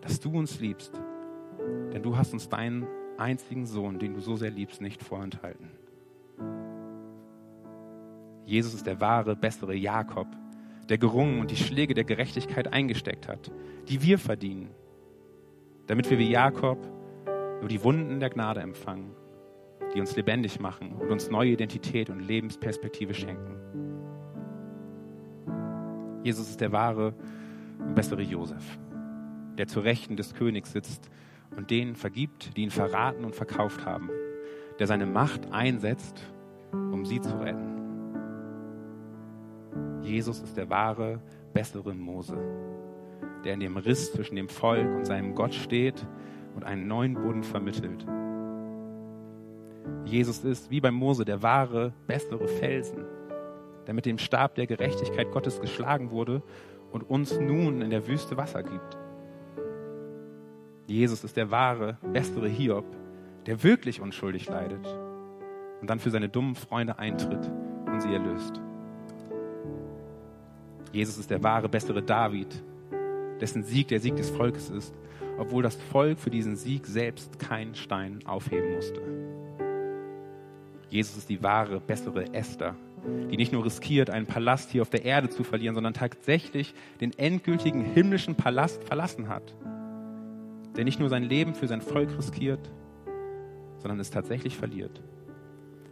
dass 0.00 0.18
du 0.18 0.36
uns 0.36 0.58
liebst, 0.58 1.00
denn 1.92 2.02
du 2.02 2.16
hast 2.16 2.32
uns 2.32 2.48
deinen 2.48 2.88
einzigen 3.16 3.64
Sohn, 3.64 4.00
den 4.00 4.12
du 4.12 4.20
so 4.20 4.34
sehr 4.34 4.50
liebst, 4.50 4.80
nicht 4.80 5.04
vorenthalten. 5.04 5.70
Jesus 8.44 8.74
ist 8.74 8.88
der 8.88 9.00
wahre, 9.00 9.36
bessere 9.36 9.76
Jakob, 9.76 10.26
der 10.88 10.98
gerungen 10.98 11.38
und 11.38 11.52
die 11.52 11.56
Schläge 11.56 11.94
der 11.94 12.02
Gerechtigkeit 12.02 12.72
eingesteckt 12.72 13.28
hat, 13.28 13.52
die 13.88 14.02
wir 14.02 14.18
verdienen, 14.18 14.70
damit 15.86 16.10
wir 16.10 16.18
wie 16.18 16.28
Jakob 16.28 16.93
nur 17.60 17.68
die 17.68 17.82
Wunden 17.82 18.20
der 18.20 18.30
Gnade 18.30 18.60
empfangen, 18.60 19.12
die 19.94 20.00
uns 20.00 20.16
lebendig 20.16 20.60
machen 20.60 20.92
und 20.92 21.10
uns 21.10 21.30
neue 21.30 21.50
Identität 21.50 22.10
und 22.10 22.20
Lebensperspektive 22.20 23.14
schenken. 23.14 23.56
Jesus 26.22 26.48
ist 26.48 26.60
der 26.60 26.72
wahre 26.72 27.14
und 27.78 27.94
bessere 27.94 28.22
Josef 28.22 28.78
der 29.58 29.66
zu 29.66 29.80
Rechten 29.80 30.16
des 30.16 30.34
Königs 30.34 30.72
sitzt 30.72 31.10
und 31.56 31.70
denen 31.70 31.94
vergibt, 31.94 32.56
die 32.56 32.62
ihn 32.62 32.70
verraten 32.70 33.24
und 33.24 33.34
verkauft 33.34 33.84
haben, 33.84 34.10
der 34.78 34.86
seine 34.86 35.06
Macht 35.06 35.52
einsetzt, 35.52 36.22
um 36.72 37.04
sie 37.04 37.20
zu 37.20 37.38
retten. 37.40 37.72
Jesus 40.02 40.40
ist 40.40 40.56
der 40.56 40.68
wahre, 40.68 41.20
bessere 41.52 41.94
Mose, 41.94 42.36
der 43.44 43.54
in 43.54 43.60
dem 43.60 43.76
Riss 43.76 44.12
zwischen 44.12 44.36
dem 44.36 44.48
Volk 44.48 44.88
und 44.94 45.06
seinem 45.06 45.34
Gott 45.34 45.54
steht 45.54 46.06
und 46.54 46.64
einen 46.64 46.86
neuen 46.86 47.14
Boden 47.14 47.42
vermittelt. 47.42 48.06
Jesus 50.04 50.44
ist 50.44 50.70
wie 50.70 50.80
beim 50.80 50.94
Mose 50.94 51.24
der 51.24 51.42
wahre, 51.42 51.92
bessere 52.06 52.46
Felsen, 52.46 53.04
der 53.86 53.94
mit 53.94 54.06
dem 54.06 54.18
Stab 54.18 54.54
der 54.54 54.66
Gerechtigkeit 54.66 55.30
Gottes 55.30 55.60
geschlagen 55.60 56.10
wurde 56.10 56.42
und 56.90 57.02
uns 57.02 57.38
nun 57.38 57.82
in 57.82 57.90
der 57.90 58.06
Wüste 58.06 58.36
Wasser 58.36 58.62
gibt. 58.62 58.98
Jesus 60.86 61.24
ist 61.24 61.36
der 61.36 61.50
wahre, 61.50 61.98
bessere 62.12 62.48
Hiob, 62.48 62.84
der 63.46 63.62
wirklich 63.62 64.00
unschuldig 64.00 64.48
leidet 64.48 64.86
und 65.80 65.88
dann 65.88 65.98
für 65.98 66.10
seine 66.10 66.28
dummen 66.28 66.54
Freunde 66.54 66.98
eintritt 66.98 67.50
und 67.86 68.00
sie 68.00 68.12
erlöst. 68.12 68.60
Jesus 70.92 71.18
ist 71.18 71.30
der 71.30 71.42
wahre, 71.42 71.68
bessere 71.68 72.02
David, 72.02 72.62
dessen 73.40 73.64
Sieg 73.64 73.88
der 73.88 74.00
Sieg 74.00 74.16
des 74.16 74.30
Volkes 74.30 74.70
ist, 74.70 74.94
obwohl 75.38 75.62
das 75.62 75.76
Volk 75.76 76.18
für 76.18 76.30
diesen 76.30 76.56
Sieg 76.56 76.86
selbst 76.86 77.38
keinen 77.38 77.74
Stein 77.74 78.20
aufheben 78.24 78.74
musste. 78.74 79.00
Jesus 80.90 81.16
ist 81.16 81.28
die 81.28 81.42
wahre, 81.42 81.80
bessere 81.80 82.32
Esther, 82.34 82.76
die 83.30 83.36
nicht 83.36 83.52
nur 83.52 83.64
riskiert, 83.64 84.10
einen 84.10 84.26
Palast 84.26 84.70
hier 84.70 84.82
auf 84.82 84.90
der 84.90 85.04
Erde 85.04 85.28
zu 85.28 85.44
verlieren, 85.44 85.74
sondern 85.74 85.94
tatsächlich 85.94 86.74
den 87.00 87.16
endgültigen 87.18 87.84
himmlischen 87.84 88.36
Palast 88.36 88.84
verlassen 88.84 89.28
hat 89.28 89.54
der 90.76 90.84
nicht 90.84 90.98
nur 90.98 91.08
sein 91.08 91.22
Leben 91.22 91.54
für 91.54 91.68
sein 91.68 91.80
Volk 91.80 92.16
riskiert, 92.16 92.70
sondern 93.78 94.00
es 94.00 94.10
tatsächlich 94.10 94.56
verliert 94.56 95.02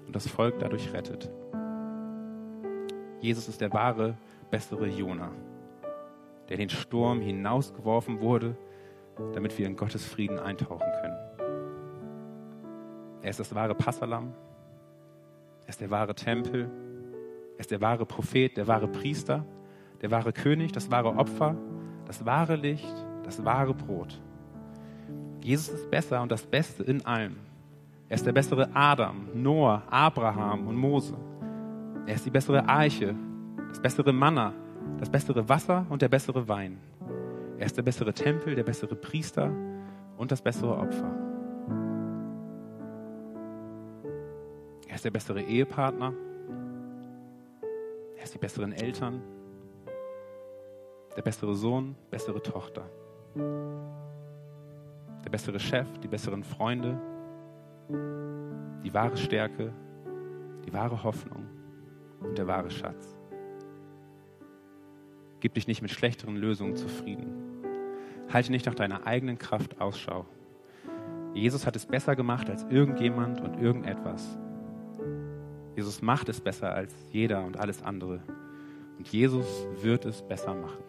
und 0.07 0.17
das 0.17 0.27
Volk 0.27 0.59
dadurch 0.59 0.93
rettet. 0.93 1.31
Jesus 3.21 3.49
ist 3.49 3.61
der 3.61 3.73
wahre, 3.73 4.17
bessere 4.51 4.89
Jona, 4.89 5.31
der 6.49 6.57
den 6.57 6.69
Sturm 6.69 7.21
hinausgeworfen 7.21 8.21
wurde, 8.21 8.57
damit 9.35 9.59
wir 9.59 9.67
in 9.67 9.77
Gottes 9.77 10.05
Frieden 10.05 10.39
eintauchen 10.39 10.91
können. 11.01 11.17
Er 13.23 13.31
ist 13.31 13.41
das 13.41 13.55
wahre 13.55 13.75
Passalam, 13.75 14.35
er 15.65 15.69
ist 15.69 15.81
der 15.81 15.91
wahre 15.91 16.15
Tempel, 16.15 16.71
er 17.57 17.61
ist 17.61 17.71
der 17.71 17.81
wahre 17.81 18.05
Prophet, 18.05 18.57
der 18.57 18.67
wahre 18.67 18.89
Priester, 18.89 19.45
der 20.01 20.11
wahre 20.11 20.33
König, 20.33 20.73
das 20.73 20.91
wahre 20.91 21.17
Opfer, 21.17 21.57
das 22.07 22.27
wahre 22.27 22.57
Licht, 22.57 22.95
das 23.23 23.45
wahre 23.45 23.75
Brot. 23.75 24.21
Jesus 25.41 25.75
ist 25.75 25.91
besser 25.91 26.23
und 26.23 26.33
das 26.33 26.45
Beste 26.45 26.83
in 26.83 27.05
allem. 27.07 27.37
Er 28.09 28.17
ist 28.17 28.27
der 28.27 28.33
bessere 28.33 28.69
Adam, 28.75 29.29
Noah, 29.35 29.83
Abraham 29.89 30.67
und 30.67 30.77
Mose. 30.77 31.17
Er 32.07 32.15
ist 32.15 32.27
die 32.27 32.31
bessere 32.31 32.69
Eiche, 32.69 33.15
das 33.69 33.81
bessere 33.81 34.13
Manna, 34.13 34.53
das 34.99 35.09
bessere 35.09 35.49
Wasser 35.49 35.87
und 35.89 36.03
der 36.03 36.09
bessere 36.09 36.47
Wein. 36.49 36.79
Er 37.59 37.67
ist 37.67 37.77
der 37.77 37.83
bessere 37.83 38.13
Tempel, 38.13 38.55
der 38.55 38.65
bessere 38.65 38.95
Priester 38.97 39.51
und 40.17 40.31
das 40.33 40.43
bessere 40.43 40.77
Opfer. 40.77 41.13
Er 44.89 44.95
ist 44.95 45.05
der 45.05 45.11
bessere 45.11 45.43
Ehepartner. 45.43 46.13
Er 48.17 48.23
ist 48.23 48.35
die 48.35 48.39
besseren 48.39 48.73
Eltern. 48.73 49.23
Der 51.17 51.23
bessere 51.23 51.55
Sohn, 51.55 51.97
bessere 52.11 52.43
Tochter. 52.43 52.89
Der 55.25 55.31
bessere 55.31 55.59
Chef, 55.59 55.87
die 55.99 56.09
besseren 56.09 56.45
Freunde. 56.45 57.01
Die 58.85 58.93
wahre 58.93 59.17
Stärke, 59.17 59.73
die 60.65 60.73
wahre 60.73 61.03
Hoffnung 61.03 61.47
und 62.21 62.39
der 62.39 62.47
wahre 62.47 62.71
Schatz. 62.71 63.17
Gib 65.41 65.55
dich 65.55 65.67
nicht 65.67 65.83
mit 65.83 65.91
schlechteren 65.91 66.37
Lösungen 66.37 66.77
zufrieden. 66.77 67.42
Halte 68.31 68.51
nicht 68.51 68.67
nach 68.67 68.75
deiner 68.75 69.07
eigenen 69.07 69.39
Kraft 69.39 69.81
Ausschau. 69.81 70.27
Jesus 71.35 71.67
hat 71.67 71.77
es 71.77 71.87
besser 71.87 72.15
gemacht 72.17 72.51
als 72.51 72.65
irgendjemand 72.69 73.41
und 73.41 73.61
irgendetwas. 73.61 74.39
Jesus 75.77 76.03
macht 76.03 76.29
es 76.29 76.41
besser 76.41 76.75
als 76.75 76.95
jeder 77.11 77.45
und 77.45 77.59
alles 77.59 77.83
andere. 77.83 78.21
Und 78.99 79.09
Jesus 79.09 79.67
wird 79.81 80.05
es 80.05 80.23
besser 80.23 80.55
machen. 80.55 80.83